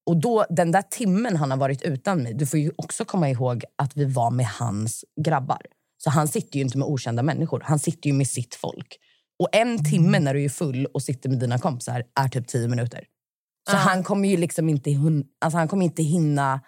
Och 0.06 0.18
då, 0.18 0.46
den 0.50 0.72
där 0.72 0.82
timmen 0.82 1.36
han 1.36 1.52
har 1.52 1.58
varit 1.58 1.82
utan 1.82 2.24
mig, 2.24 2.34
du 2.34 2.46
får 2.46 2.60
ju 2.60 2.72
också 2.76 3.06
komma 3.06 3.30
ihåg 3.30 3.64
att 3.76 3.98
vi 3.98 4.06
var 4.06 4.32
med 4.32 4.48
hans 4.48 5.06
grabbar. 5.26 5.62
Så 5.98 6.10
han 6.10 6.28
sitter 6.28 6.56
ju 6.58 6.62
inte 6.64 6.78
med 6.78 6.88
okända 6.88 7.24
människor, 7.24 7.62
han 7.66 7.80
sitter 7.80 8.08
ju 8.10 8.14
med 8.14 8.28
sitt 8.28 8.56
folk. 8.56 8.98
Och 9.40 9.50
en 9.52 9.86
timme 9.86 10.20
när 10.20 10.34
du 10.34 10.44
är 10.44 10.50
full 10.50 10.86
och 10.86 11.02
sitter 11.04 11.30
med 11.30 11.40
dina 11.40 11.58
kompisar 11.60 12.04
är 12.20 12.28
typ 12.28 12.48
tio 12.48 12.68
minuter. 12.68 13.04
Så 13.70 13.76
Ja. 13.76 13.80
han 13.80 14.04
kommer 14.04 14.30
ju 14.30 14.38
liksom 14.38 14.70
inte, 14.70 14.90
hun- 14.90 15.26
alltså 15.42 15.58
han 15.58 15.68
kommer 15.68 15.86
inte 15.86 16.04
hinna 16.04 16.62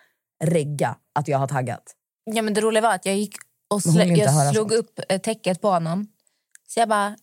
regga 0.43 0.97
att 1.15 1.27
jag 1.27 1.37
har 1.37 1.47
taggat. 1.47 1.95
Ja, 2.23 2.41
men 2.41 2.53
det 2.53 2.61
roliga 2.61 2.81
var 2.81 2.95
att 2.95 3.05
jag 3.05 3.15
gick 3.17 3.35
och 3.69 3.83
slä, 3.83 4.05
jag 4.05 4.53
slog 4.55 4.71
sånt. 4.71 4.79
upp 4.83 4.99
eh, 5.09 5.21
täcket 5.21 5.61
på 5.61 5.69
honom. 5.69 6.07
Så 6.67 6.79
jag 6.79 6.89
bara... 6.89 7.15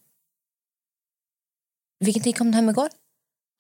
Vilken 2.05 2.23
tid 2.23 2.39
kom 2.39 2.51
du 2.51 2.57
hem 2.57 2.69
igår? 2.71 2.89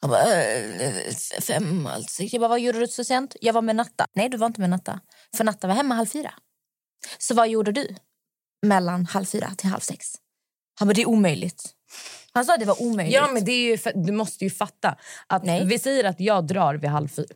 Han 0.01 0.11
bara, 0.11 0.23
"Eh, 0.45 1.15
fem 1.41 1.87
alltså. 1.87 2.23
Jag 2.23 2.41
bara, 2.41 2.49
vad 2.49 2.61
gjorde 2.61 2.79
du 2.79 2.89
så 2.89 3.05
sent? 3.05 3.37
Jag 3.41 3.53
var 3.53 3.63
med 3.63 3.77
Natta. 3.77 4.07
Nej, 4.15 4.29
du 4.29 4.37
var 4.37 4.47
inte 4.47 4.61
med 4.61 4.71
Natta. 4.71 5.01
För 5.37 5.45
Natta 5.45 5.67
var 5.67 5.75
hemma 5.75 5.95
halv 5.95 6.07
fyra. 6.07 6.35
Så 7.19 7.35
vad 7.35 7.49
gjorde 7.49 7.73
du 7.73 7.97
mellan 8.67 9.07
halv 9.07 9.25
fyra 9.25 9.51
till 9.59 9.69
halv 9.71 9.81
sex? 9.81 10.07
Han 10.79 10.89
bara, 10.89 10.95
det 10.95 11.03
är 11.03 11.09
omöjligt. 11.09 11.75
Han 12.33 12.45
sa 12.45 12.55
att 12.55 12.61
det 12.61 12.67
var 12.67 12.83
omöjligt. 12.83 13.15
Ja, 13.15 13.29
men 13.33 13.45
det 13.45 13.53
är 13.53 13.77
för- 13.77 13.93
du 14.07 14.13
måste 14.13 14.45
ju 14.45 14.51
fatta. 14.51 14.97
Att 15.27 15.45
Nej. 15.45 15.65
Vi 15.67 15.79
säger 15.79 16.05
att 16.05 16.21
jag 16.21 16.47
drar 16.47 16.75
vid 16.75 16.91
halv 16.91 17.09
fyra. 17.09 17.27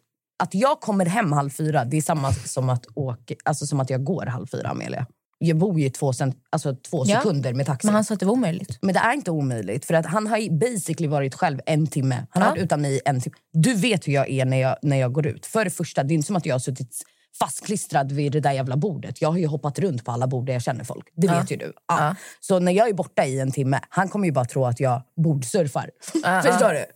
Att 0.43 0.55
jag 0.55 0.81
kommer 0.81 1.07
hem 1.07 1.33
halv 1.33 1.51
fyra, 1.51 1.85
det 1.85 1.97
är 1.97 2.03
samma 2.03 2.33
som 2.33 2.69
att, 2.69 2.87
åka, 2.95 3.35
alltså 3.45 3.67
som 3.67 3.81
att 3.81 3.91
jag 3.91 4.05
går 4.05 4.27
halv 4.27 4.47
fyra, 4.47 4.69
Amelia. 4.69 5.07
Jag 5.39 5.57
bor 5.57 5.81
ju 5.81 5.91
två, 5.91 6.13
sen, 6.13 6.35
alltså 6.51 6.75
två 6.75 7.05
Ja. 7.07 7.17
sekunder 7.17 7.53
med 7.53 7.67
taxi. 7.67 7.87
Men 7.87 7.95
han 7.95 8.05
sa 8.05 8.15
att 8.15 8.21
det 8.21 8.27
var 8.27 8.33
omöjligt. 8.33 8.79
Men 8.83 8.95
det 8.95 9.01
är 9.01 9.13
inte 9.13 9.31
omöjligt. 9.31 9.85
För 9.85 9.95
att 9.95 10.07
Han 10.07 10.27
har 10.27 10.59
basically 10.59 11.09
varit 11.09 11.35
själv 11.35 11.61
en 11.67 11.87
timme. 11.87 12.27
Han 12.31 12.43
har 12.43 12.49
Ja. 12.49 12.53
varit 12.55 12.63
utan 12.65 12.83
mig 12.83 12.95
i 12.95 13.01
en 13.05 13.21
timme. 13.21 13.37
Du 13.53 13.75
vet 13.75 14.09
hur 14.09 14.13
jag 14.13 14.31
är 14.31 14.45
när 14.45 14.57
jag, 14.57 14.77
när 14.83 14.97
jag 14.97 15.13
går 15.13 15.27
ut. 15.27 15.47
För 15.47 15.65
det 15.65 15.71
första, 15.71 16.03
det 16.03 16.13
är 16.13 16.15
inte 16.15 16.27
som 16.27 16.37
att 16.37 16.47
jag 16.47 16.55
har 16.55 16.59
suttit 16.61 17.03
fastklistrad 17.39 18.13
vid 18.13 18.33
det 18.33 18.41
där 18.41 18.53
jävla 18.53 18.77
bordet. 18.77 19.23
Jag 19.23 19.31
har 19.31 19.39
ju 19.39 19.47
hoppat 19.47 19.79
runt 19.79 20.05
på 20.05 20.13
alla 20.13 20.27
bord 20.27 20.47
där 20.47 20.53
jag 20.53 20.63
känner 20.63 20.85
folk. 20.85 21.09
Det 21.17 21.27
Ja. 21.27 21.41
vet 21.41 21.51
ju 21.51 21.57
du. 21.57 21.73
Ja. 21.89 22.15
Så 22.41 22.59
när 22.59 22.73
jag 22.73 22.89
är 22.89 22.95
borta 22.95 23.25
i 23.27 23.41
en 23.41 23.51
timme, 23.53 23.81
han 23.89 24.09
kommer 24.09 24.27
ju 24.27 24.33
bara 24.33 24.45
tro 24.45 24.65
att 24.65 24.81
jag 24.81 25.03
bordsurfar. 25.17 25.91
Ja, 26.25 26.43
Förstår 26.45 26.73
du? 26.73 26.87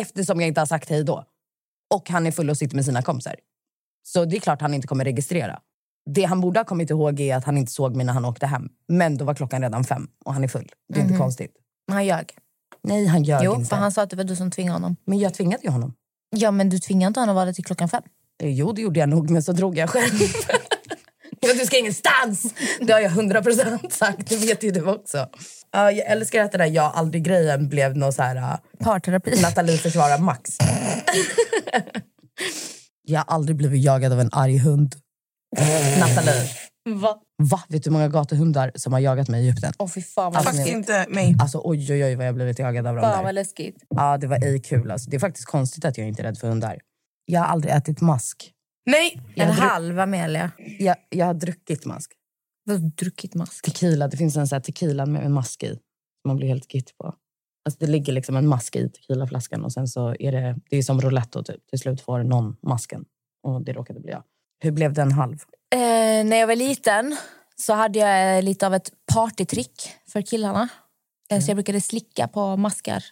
Eftersom 0.00 0.40
jag 0.40 0.48
inte 0.48 0.60
har 0.60 0.66
sagt 0.66 0.88
hej 0.88 1.04
då. 1.04 1.24
Och 1.94 2.10
han 2.10 2.26
är 2.26 2.30
full 2.32 2.50
och 2.50 2.56
sitter 2.56 2.76
med 2.76 2.84
sina 2.84 3.02
kompisar. 3.02 3.36
Så 4.02 4.24
det 4.24 4.36
är 4.36 4.40
klart 4.40 4.60
han 4.60 4.74
inte 4.74 4.86
kommer 4.86 5.04
registrera. 5.04 5.60
Det 6.10 6.24
han 6.24 6.40
borde 6.40 6.60
ha 6.60 6.64
kommit 6.64 6.90
ihåg 6.90 7.20
är 7.20 7.36
att 7.36 7.44
han 7.44 7.58
inte 7.58 7.72
såg 7.72 7.96
mig 7.96 8.06
när 8.06 8.12
han 8.12 8.24
åkte 8.24 8.46
hem. 8.46 8.68
Men 8.88 9.16
då 9.16 9.24
var 9.24 9.34
klockan 9.34 9.62
redan 9.62 9.84
fem 9.84 10.08
och 10.24 10.34
han 10.34 10.44
är 10.44 10.48
full. 10.48 10.68
Det 10.88 10.98
är 10.98 11.02
inte 11.02 11.12
Mhm. 11.14 11.20
konstigt. 11.22 11.52
Men 11.88 11.94
han 11.94 12.06
ljög. 12.06 12.30
Nej, 12.82 13.06
han 13.06 13.22
ljög 13.24 13.40
Jo, 13.44 13.54
inte. 13.54 13.68
för 13.68 13.76
han 13.76 13.92
sa 13.92 14.02
att 14.02 14.10
det 14.10 14.16
var 14.16 14.24
du 14.24 14.36
som 14.36 14.50
tvingade 14.50 14.74
honom. 14.74 14.96
Men 15.04 15.18
jag 15.18 15.34
tvingade 15.34 15.62
ju 15.62 15.70
honom. 15.70 15.94
Ja, 16.30 16.50
men 16.50 16.68
du 16.68 16.78
tvingar 16.78 17.08
inte 17.08 17.20
honom 17.20 17.32
att 17.32 17.36
vara 17.36 17.44
där 17.46 17.52
till 17.52 17.64
klockan 17.64 17.88
fem. 17.88 18.02
Eh, 18.42 18.48
Jo, 18.50 18.72
det 18.72 18.82
gjorde 18.82 19.00
jag 19.00 19.08
nog, 19.08 19.30
men 19.30 19.42
så 19.42 19.52
drog 19.52 19.78
jag 19.78 19.90
själv. 19.90 20.12
Ja, 21.40 21.52
du 21.54 21.66
ska 21.66 21.78
ingenstans! 21.78 22.54
Det 22.80 22.92
har 22.92 23.00
jag 23.00 23.10
hundra 23.10 23.42
procent 23.42 23.92
sagt. 23.92 24.28
Det 24.28 24.36
vet 24.36 24.62
ju 24.64 24.70
du 24.70 24.82
också. 24.86 25.28
Ja, 25.72 25.90
jag 25.92 26.06
älskar 26.06 26.44
att 26.44 26.52
den 26.52 26.58
där 26.58 26.66
jag 26.66 26.92
aldrig-grejen 26.94 27.68
blev 27.68 27.96
någon 27.96 28.12
så 28.12 28.22
här... 28.22 28.36
uh, 28.36 28.56
Parterapi. 28.84 29.40
Nathalie 29.42 29.78
försvarar 29.78 30.18
Max. 30.18 30.50
jag 33.02 33.20
har 33.20 33.34
aldrig 33.34 33.56
blivit 33.56 33.82
jagad 33.84 34.12
av 34.12 34.20
en 34.20 34.28
arg 34.32 34.58
hund. 34.58 34.94
Nathalie. 36.00 36.48
Va? 36.88 37.16
Va? 37.42 37.62
Vet 37.68 37.82
du 37.84 37.90
hur 37.90 37.92
många 37.92 38.08
gatuhundar 38.08 38.72
som 38.74 38.92
har 38.92 39.00
jagat 39.00 39.28
mig 39.28 39.44
i 39.44 39.48
Egypten? 39.48 39.72
Åh, 39.78 39.88
fy 39.88 40.02
fan 40.02 40.32
vad 40.32 40.36
Alltså, 40.36 40.52
Faktiskt 40.52 40.76
inte 40.76 41.06
mig. 41.08 41.36
Alltså 41.40 41.60
oj, 41.64 41.92
oj, 41.92 42.04
oj 42.04 42.14
vad 42.14 42.26
jag 42.26 42.34
blivit 42.34 42.58
jagad 42.58 42.86
av 42.86 42.94
dem 42.94 43.02
Fan 43.04 43.16
där. 43.18 43.24
vad 43.24 43.34
läskigt. 43.34 43.76
Ja, 43.88 44.18
det 44.18 44.26
var 44.26 44.36
ej 44.44 44.60
kul. 44.62 44.90
Alltså. 44.90 45.10
Det 45.10 45.16
är 45.16 45.20
faktiskt 45.20 45.46
konstigt 45.46 45.84
att 45.84 45.98
jag 45.98 46.08
inte 46.08 46.22
är 46.22 46.24
rädd 46.24 46.38
för 46.38 46.48
hundar. 46.48 46.78
Jag 47.32 47.40
har 47.40 47.46
aldrig 47.46 47.74
ätit 47.74 48.00
mask. 48.00 48.52
Nej! 48.86 49.20
Jag 49.34 49.46
En 49.48 49.52
halv 49.52 50.00
Amelia. 50.00 50.50
jag, 50.78 50.96
jag 51.08 51.26
har 51.26 51.34
druckit 51.34 51.84
mask. 51.84 52.12
Har 52.68 52.76
druckit 52.76 53.34
mask. 53.34 53.64
Tequila, 53.64 54.08
det 54.08 54.16
finns 54.16 54.36
en 54.36 54.48
sån 54.48 54.62
tequila 54.62 55.06
med 55.06 55.24
en 55.24 55.32
mask 55.32 55.62
i. 55.62 55.68
Som 55.68 56.28
man 56.28 56.36
blir 56.36 56.48
helt 56.48 56.74
gitt 56.74 56.98
på. 56.98 57.04
Alltså 57.64 57.78
det 57.80 57.86
ligger 57.86 58.12
liksom 58.12 58.36
en 58.36 58.46
mask 58.46 58.76
i 58.76 58.88
tequilaflaskan 58.90 59.64
och 59.64 59.72
sen 59.72 59.88
så 59.88 60.16
är 60.18 60.32
det, 60.32 60.56
det 60.70 60.76
är 60.76 60.82
som 60.82 61.00
roulette 61.00 61.38
och 61.38 61.46
typ. 61.46 61.66
Till 61.70 61.78
slut 61.78 62.00
får 62.00 62.22
någon 62.22 62.56
masken. 62.62 63.04
Och 63.42 63.64
det 63.64 63.72
råkade 63.72 64.00
bli 64.00 64.10
jag. 64.10 64.22
Hur 64.60 64.70
blev 64.70 64.92
det 64.92 65.02
en 65.02 65.12
halv? 65.12 65.38
Eh, 65.74 66.24
när 66.24 66.36
jag 66.36 66.46
var 66.46 66.56
liten 66.56 67.16
så 67.56 67.72
hade 67.72 67.98
jag 67.98 68.36
eh, 68.36 68.42
lite 68.42 68.66
av 68.66 68.74
ett 68.74 68.90
partytrick 69.14 69.90
för 70.12 70.22
killarna. 70.22 70.68
Eh, 71.30 71.40
Så 71.40 71.50
jag 71.50 71.56
brukade 71.56 71.80
slicka 71.80 72.28
på 72.28 72.56
maskar. 72.56 73.04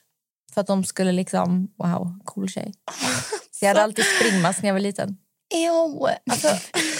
För 0.54 0.60
att 0.60 0.66
de 0.66 0.84
skulle 0.84 1.12
liksom, 1.12 1.68
wow, 1.78 2.18
cool 2.24 2.48
tjej. 2.48 2.72
Så 3.60 3.66
jag 3.66 3.68
hade 3.70 3.82
alltid 3.82 4.04
springmask 4.04 4.62
när 4.62 4.68
jag 4.68 4.74
var 4.74 4.80
liten. 4.80 5.16
Ew. 5.54 6.06
Alltså, 6.30 6.48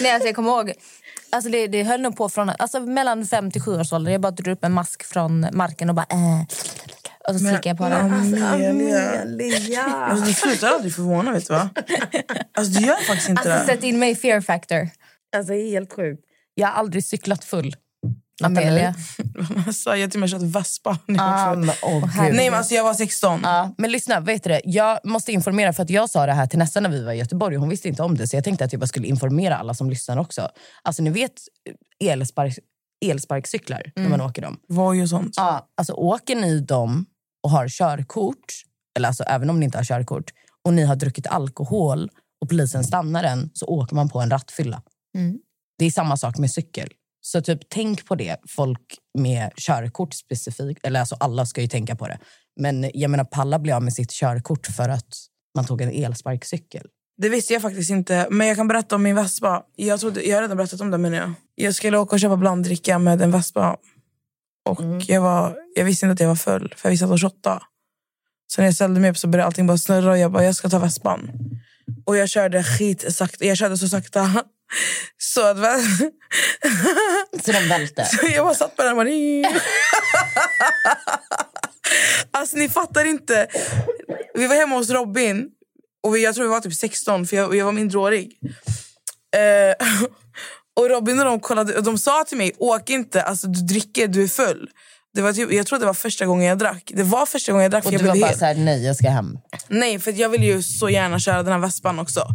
nej, 0.01 0.11
alltså 0.11 0.27
jag 0.27 0.35
kommer 0.35 0.49
ihåg, 0.49 0.73
alltså 1.29 1.49
det, 1.49 1.67
det 1.67 1.83
höll 1.83 2.01
nog 2.01 2.17
på 2.17 2.29
från 2.29 2.49
alltså 2.49 2.79
mellan 2.79 3.25
fem 3.25 3.51
till 3.51 3.61
sju 3.61 3.79
års 3.79 3.93
ålder. 3.93 4.11
Jag 4.11 4.21
bara 4.21 4.31
drog 4.31 4.55
upp 4.57 4.63
en 4.63 4.71
mask 4.71 5.03
från 5.03 5.47
marken 5.51 5.89
och 5.89 5.95
bara... 5.95 6.05
Eh, 6.09 6.41
och 7.27 7.33
så 7.33 7.39
slickade 7.39 7.69
jag 7.69 7.77
på 7.77 7.89
den. 7.89 8.43
Amelia. 8.43 9.83
Alltså, 9.83 10.25
du 10.25 10.33
slutar 10.33 10.67
aldrig 10.67 10.95
förvåna, 10.95 11.31
vet 11.31 11.47
du 11.47 11.53
va? 11.53 11.69
Alltså, 12.53 12.79
du 12.79 12.85
gör 12.85 12.95
faktiskt 12.95 13.29
inte 13.29 13.41
Alltså 13.53 13.71
det. 13.71 13.73
sätt 13.77 13.83
in 13.83 13.99
mig 13.99 14.11
i 14.11 14.15
fear 14.15 14.41
factor. 14.41 14.89
Alltså 15.35 15.53
helt 15.53 15.93
sjukt. 15.93 16.23
Jag 16.53 16.67
har 16.67 16.73
aldrig 16.73 17.05
cyklat 17.05 17.43
full. 17.43 17.75
Amelia. 18.45 18.95
Alltså, 19.67 19.89
jag 19.89 20.01
har 20.01 20.07
till 20.07 20.23
och 20.23 20.29
med 20.29 20.29
kört 20.29 20.41
var 20.41 20.63
Ah. 21.19 21.55
Nej, 22.17 22.49
men 22.49 22.53
alltså, 22.53 22.73
jag 22.73 22.83
var 22.83 22.93
16. 22.93 23.39
Ja, 23.43 23.75
men 23.77 23.91
lyssna, 23.91 24.19
vet 24.19 24.43
du? 24.43 24.61
Jag 24.63 24.99
måste 25.03 25.31
informera 25.31 25.73
för 25.73 25.83
att 25.83 25.89
jag 25.89 26.09
sa 26.09 26.25
det 26.25 26.33
här 26.33 26.47
till 26.47 26.59
Nessa 26.59 26.79
när 26.79 26.89
vi 26.89 27.03
var 27.03 27.13
i 27.13 27.17
Göteborg 27.17 27.55
hon 27.55 27.69
visste 27.69 27.87
inte 27.87 28.03
om 28.03 28.17
det 28.17 28.27
så 28.27 28.35
jag 28.37 28.43
tänkte 28.43 28.65
att 28.65 28.73
jag 28.73 28.79
bara 28.79 28.87
skulle 28.87 29.07
informera 29.07 29.57
alla 29.57 29.73
som 29.73 29.89
lyssnar 29.89 30.17
också. 30.17 30.49
Alltså 30.83 31.03
ni 31.03 31.09
vet 31.09 31.33
elspark, 32.03 32.57
elsparkcyklar 33.05 33.91
när 33.95 34.09
man 34.09 34.21
åker 34.21 34.41
dem. 34.41 34.57
Voj 34.69 35.01
och 35.01 35.09
sånt. 35.09 35.33
Ja, 35.37 35.67
alltså 35.77 35.93
åker 35.93 36.35
ni 36.35 36.59
dem 36.59 37.05
och 37.43 37.49
har 37.49 37.67
körkort, 37.67 38.45
eller 38.97 39.07
alltså 39.07 39.23
även 39.23 39.49
om 39.49 39.59
ni 39.59 39.65
inte 39.65 39.77
har 39.77 39.85
körkort, 39.85 40.31
och 40.65 40.73
ni 40.73 40.83
har 40.83 40.95
druckit 40.95 41.27
alkohol 41.27 42.09
och 42.41 42.49
polisen 42.49 42.83
stannar 42.83 43.23
en 43.23 43.49
så 43.53 43.65
åker 43.65 43.95
man 43.95 44.09
på 44.09 44.19
en 44.19 44.29
rattfylla. 44.29 44.81
Mm. 45.17 45.39
Det 45.77 45.85
är 45.85 45.91
samma 45.91 46.17
sak 46.17 46.37
med 46.37 46.51
cykel. 46.51 46.89
Så 47.21 47.41
typ 47.41 47.59
tänk 47.69 48.05
på 48.05 48.15
det, 48.15 48.37
folk 48.47 48.97
med 49.17 49.51
körkort 49.55 50.13
specifikt. 50.13 50.85
Eller 50.85 50.99
alltså 50.99 51.15
alla 51.19 51.45
ska 51.45 51.61
ju 51.61 51.67
tänka 51.67 51.95
på 51.95 52.07
det. 52.07 52.19
Men 52.59 52.91
jag 52.93 53.11
menar, 53.11 53.23
Palla 53.23 53.59
blev 53.59 53.75
av 53.75 53.83
med 53.83 53.93
sitt 53.93 54.11
körkort 54.11 54.67
för 54.67 54.89
att 54.89 55.15
man 55.55 55.65
tog 55.65 55.81
en 55.81 55.91
elsparkcykel. 55.91 56.87
Det 57.17 57.29
visste 57.29 57.53
jag 57.53 57.61
faktiskt 57.61 57.89
inte. 57.89 58.27
Men 58.29 58.47
jag 58.47 58.57
kan 58.57 58.67
berätta 58.67 58.95
om 58.95 59.03
min 59.03 59.15
vespa. 59.15 59.63
Jag, 59.75 59.99
trodde, 59.99 60.23
jag 60.23 60.37
har 60.37 60.41
redan 60.41 60.57
berättat 60.57 60.81
om 60.81 60.91
det 60.91 60.97
menar 60.97 61.17
jag. 61.17 61.33
Jag 61.55 61.75
skulle 61.75 61.97
åka 61.97 62.15
och 62.15 62.19
köpa 62.19 62.37
blanddricka 62.37 62.99
med 62.99 63.21
en 63.21 63.31
vespa. 63.31 63.77
Och 64.69 64.81
jag, 65.07 65.21
var, 65.21 65.57
jag 65.75 65.85
visste 65.85 66.05
inte 66.05 66.13
att 66.13 66.19
jag 66.19 66.27
var 66.27 66.35
full, 66.35 66.73
för 66.77 66.87
jag 66.87 66.91
visste 66.91 67.05
att 67.05 67.07
jag 67.07 67.13
var 67.13 67.17
28. 67.17 67.61
Så 68.47 68.61
när 68.61 68.67
jag 68.67 68.75
ställde 68.75 68.99
mig 68.99 69.11
upp 69.11 69.17
så 69.17 69.27
började 69.27 69.47
allting 69.47 69.67
bara 69.67 69.77
snurra 69.77 70.11
och 70.11 70.17
jag 70.17 70.31
bara, 70.31 70.43
jag 70.43 70.55
ska 70.55 70.69
ta 70.69 70.79
vespan. 70.79 71.31
Och 72.05 72.17
jag 72.17 72.29
körde 72.29 72.63
skit 72.63 73.13
sakta. 73.13 73.45
Jag 73.45 73.57
körde 73.57 73.77
så 73.77 73.89
sakta. 73.89 74.43
Så 75.17 75.41
att... 75.41 75.57
Så 77.45 77.51
den 77.51 77.69
välte. 77.69 78.05
Så 78.05 78.27
jag 78.35 78.45
bara 78.45 78.55
satt 78.55 78.75
på 78.75 78.83
den 78.83 78.91
och 78.91 78.97
bara... 78.97 79.09
Alltså 82.31 82.57
ni 82.57 82.69
fattar 82.69 83.05
inte. 83.05 83.47
Vi 84.33 84.47
var 84.47 84.55
hemma 84.55 84.75
hos 84.75 84.89
Robin. 84.89 85.45
Och 86.03 86.17
jag 86.17 86.35
tror 86.35 86.45
vi 86.45 86.49
var 86.49 86.59
typ 86.59 86.73
16 86.73 87.27
för 87.27 87.37
jag, 87.37 87.55
jag 87.55 87.65
var 87.65 87.71
mindreårig. 87.71 88.31
Eh, 89.35 89.87
och 90.79 90.89
Robin 90.89 91.19
och 91.19 91.25
de, 91.25 91.39
kollade, 91.39 91.77
och 91.77 91.83
de 91.83 91.97
sa 91.97 92.23
till 92.27 92.37
mig, 92.37 92.51
åk 92.57 92.89
inte, 92.89 93.21
alltså, 93.21 93.47
du 93.47 93.61
dricker, 93.61 94.07
du 94.07 94.23
är 94.23 94.27
full. 94.27 94.69
Det 95.13 95.21
var 95.21 95.33
typ, 95.33 95.51
jag 95.51 95.67
tror 95.67 95.79
det 95.79 95.85
var 95.85 95.93
första 95.93 96.25
gången 96.25 96.47
jag 96.47 96.57
drack. 96.57 96.91
Det 96.95 97.03
var 97.03 97.25
första 97.25 97.51
gången 97.51 97.63
jag 97.63 97.71
drack. 97.71 97.85
Och 97.85 97.91
för 97.91 97.99
du 97.99 98.05
jag 98.05 98.15
var 98.15 98.21
bara 98.21 98.33
så 98.33 98.45
här, 98.45 98.55
nej 98.55 98.85
jag 98.85 98.95
ska 98.95 99.09
hem. 99.09 99.37
Nej, 99.67 99.99
för 99.99 100.11
jag 100.11 100.29
vill 100.29 100.43
ju 100.43 100.63
så 100.63 100.89
gärna 100.89 101.19
köra 101.19 101.43
den 101.43 101.51
här 101.53 101.59
vespan 101.59 101.99
också. 101.99 102.27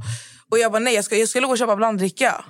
Och 0.50 0.58
jag 0.58 0.72
bara, 0.72 0.78
nej, 0.78 0.94
jag 0.94 1.04
ska, 1.04 1.16
jag 1.16 1.28
ska 1.28 1.40
gå 1.40 1.46
och 1.46 1.58
köpa 1.58 1.76
blanddricka. 1.76 2.44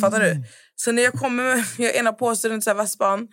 Fattar 0.00 0.20
du? 0.20 0.44
Så 0.76 0.92
när 0.92 1.02
jag 1.02 1.12
kommer 1.12 1.44
med 1.44 1.64
jag 1.78 1.96
ena 1.96 2.12
påsen 2.12 2.50
runt 2.50 2.66
vespan. 2.66 3.28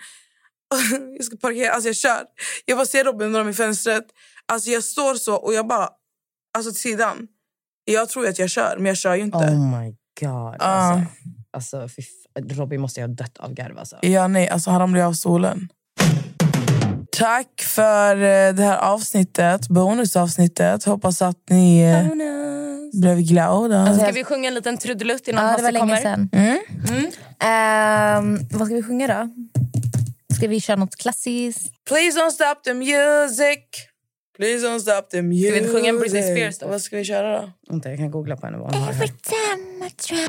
jag 1.17 1.25
ska 1.25 1.37
parkera, 1.37 1.71
alltså 1.71 1.89
jag 1.89 1.95
kör. 1.95 2.23
Jag 2.65 2.77
bara 2.77 2.85
ser 2.85 3.03
Robin 3.03 3.33
dra 3.33 3.49
i 3.49 3.53
fönstret. 3.53 4.05
Alltså 4.45 4.69
jag 4.69 4.83
står 4.83 5.15
så 5.15 5.35
och 5.35 5.53
jag 5.53 5.67
bara, 5.67 5.89
alltså 6.57 6.71
till 6.71 6.81
sidan. 6.81 7.27
Jag 7.85 8.09
tror 8.09 8.27
att 8.27 8.39
jag 8.39 8.49
kör, 8.49 8.75
men 8.77 8.85
jag 8.85 8.97
kör 8.97 9.15
ju 9.15 9.23
inte. 9.23 9.37
Oh 9.37 9.79
my 9.79 9.87
god. 10.21 10.55
Ja. 10.59 11.01
Alltså, 11.51 11.87
alltså, 11.87 11.87
Robin 12.49 12.81
måste 12.81 12.99
ju 12.99 13.07
ha 13.07 13.13
dött 13.13 13.37
av 13.37 13.53
garv. 13.53 13.79
Alltså. 13.79 13.97
Ja, 14.01 14.27
nej, 14.27 14.49
alltså 14.49 14.69
han 14.69 14.79
ramlade 14.79 15.05
av 15.05 15.13
stolen. 15.13 15.69
Tack 17.11 17.61
för 17.61 18.15
eh, 18.15 18.53
det 18.53 18.63
här 18.63 18.77
avsnittet, 18.77 19.67
bonusavsnittet. 19.67 20.83
Hoppas 20.83 21.21
att 21.21 21.49
ni 21.49 21.81
eh, 21.81 22.05
blev 22.93 23.21
glada. 23.21 23.95
Ska 23.99 24.11
vi 24.11 24.23
sjunga 24.23 24.47
en 24.47 24.53
liten 24.53 24.77
trudelutt 24.77 25.27
innan 25.27 25.45
Ja, 25.45 25.57
det 25.57 25.63
var 25.63 25.71
Hasse 25.71 25.71
länge 25.71 25.79
kommer? 25.79 26.01
sedan. 26.01 26.29
Mm. 26.33 27.11
Ehm, 27.39 28.47
vad 28.51 28.67
ska 28.67 28.75
vi 28.75 28.83
sjunga 28.83 29.07
då? 29.07 29.29
Ska 30.35 30.47
vi 30.47 30.61
köra 30.61 30.75
något 30.77 30.95
klassiskt? 30.95 31.85
Please 31.89 32.19
don't 32.19 32.31
stop 32.31 32.55
the 32.63 32.73
music. 32.73 33.59
Please 34.37 34.67
don't 34.67 34.79
stop 34.79 35.01
the 35.11 35.21
music. 35.21 35.53
vi 35.53 35.57
inte 35.57 35.73
sjunga 35.73 35.89
en 35.89 35.99
Britney 35.99 36.21
Spears 36.35 36.59
då? 36.59 36.67
Vad 36.67 36.81
ska 36.81 36.97
vi 36.97 37.03
köra 37.05 37.41
då? 37.41 37.49
Vänta, 37.69 37.89
jag 37.89 37.97
kan 37.97 38.11
googla 38.11 38.37
på 38.37 38.45
henne. 38.45 38.57
Vad 38.57 38.75
hon 38.75 38.83
har 38.83 38.93
här. 38.93 39.07
time 39.07 39.87
I 39.87 39.89
try 39.89 40.27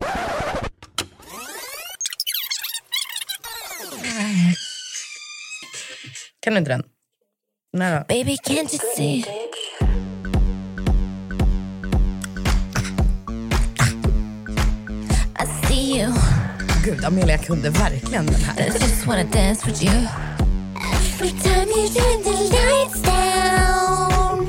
Kan 6.41 6.53
du 6.53 6.59
inte 6.59 6.71
den? 6.71 6.83
Nej 7.73 7.93
då. 7.99 8.05
Baby 8.15 8.37
can't 8.37 8.75
you 8.75 8.79
see 8.97 9.25
you. 15.91 16.15
Gud, 16.85 17.05
Amelia 17.05 17.39
kunde 17.39 17.71
verkligen 17.71 18.27
den 18.27 18.43
här. 18.45 18.67
I 18.67 18.79
just 18.79 19.07
wanna 19.07 19.25
dance 19.25 19.67
with 19.67 19.83
you. 19.83 20.09
Every 20.93 21.33
time 21.43 21.69
you 21.69 21.89
turn 21.89 22.23
the 22.23 22.31
lights 22.57 23.03
down. 23.03 24.47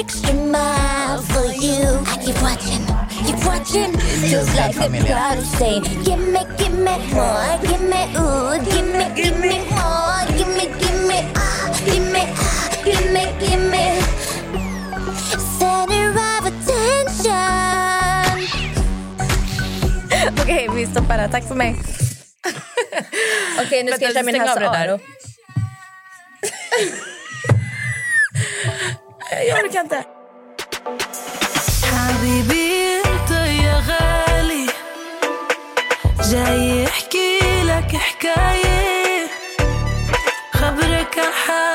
Extra 0.00 0.34
mile 0.34 1.22
for 1.22 1.46
you. 1.46 1.98
I 2.06 2.16
keep 2.24 2.40
watching, 2.42 2.86
keep 3.26 3.44
watching. 3.46 3.92
Feels 4.20 4.54
like 4.54 4.74
the 4.74 5.04
crowd 5.06 5.38
is 5.38 5.50
saying 5.58 5.82
Give 6.04 6.18
me, 6.18 6.40
give 6.58 6.72
me 6.72 6.96
more 7.14 7.58
Give 7.62 7.82
me, 7.82 8.02
ooh, 8.16 8.58
give 8.64 8.86
me, 8.94 9.04
give 9.14 9.38
me 9.40 9.58
more 9.70 10.20
Give 10.38 10.48
me, 10.56 10.66
give 10.80 11.00
me, 11.08 11.18
ah 11.36 11.82
Give 11.84 12.06
me, 12.12 12.22
ah, 12.36 12.82
give 12.84 13.12
me, 13.12 13.24
give 13.40 13.64
me. 13.70 13.86
Center 15.58 16.10
of 16.10 16.46
attention 16.46 17.55
Okej, 20.45 20.69
vi 20.75 20.85
stoppar 20.85 21.17
där. 21.17 21.27
Tack 21.27 21.47
för 21.47 21.55
mig. 21.55 21.75
Okej, 23.65 23.83
nu 23.83 23.91
ska 23.91 24.05
jag 24.05 24.13
köra 24.13 24.23
min 24.23 24.35
stäng 24.35 24.41
av 24.41 24.47
Hasse 24.47 24.59
det 24.59 24.65
där. 24.65 24.87
Aro. 24.87 24.99
jag 29.47 29.65
orkar 29.65 29.81
inte. 29.81 30.03
حبيبي 31.91 33.01
انت 33.05 33.31
يا 33.65 33.77
غالي 33.89 34.65
جاي 36.31 36.83
يحكي 36.83 37.39
لك 37.63 37.95
حكاية 37.95 39.27
خبرك 40.53 41.15
عن 41.49 41.74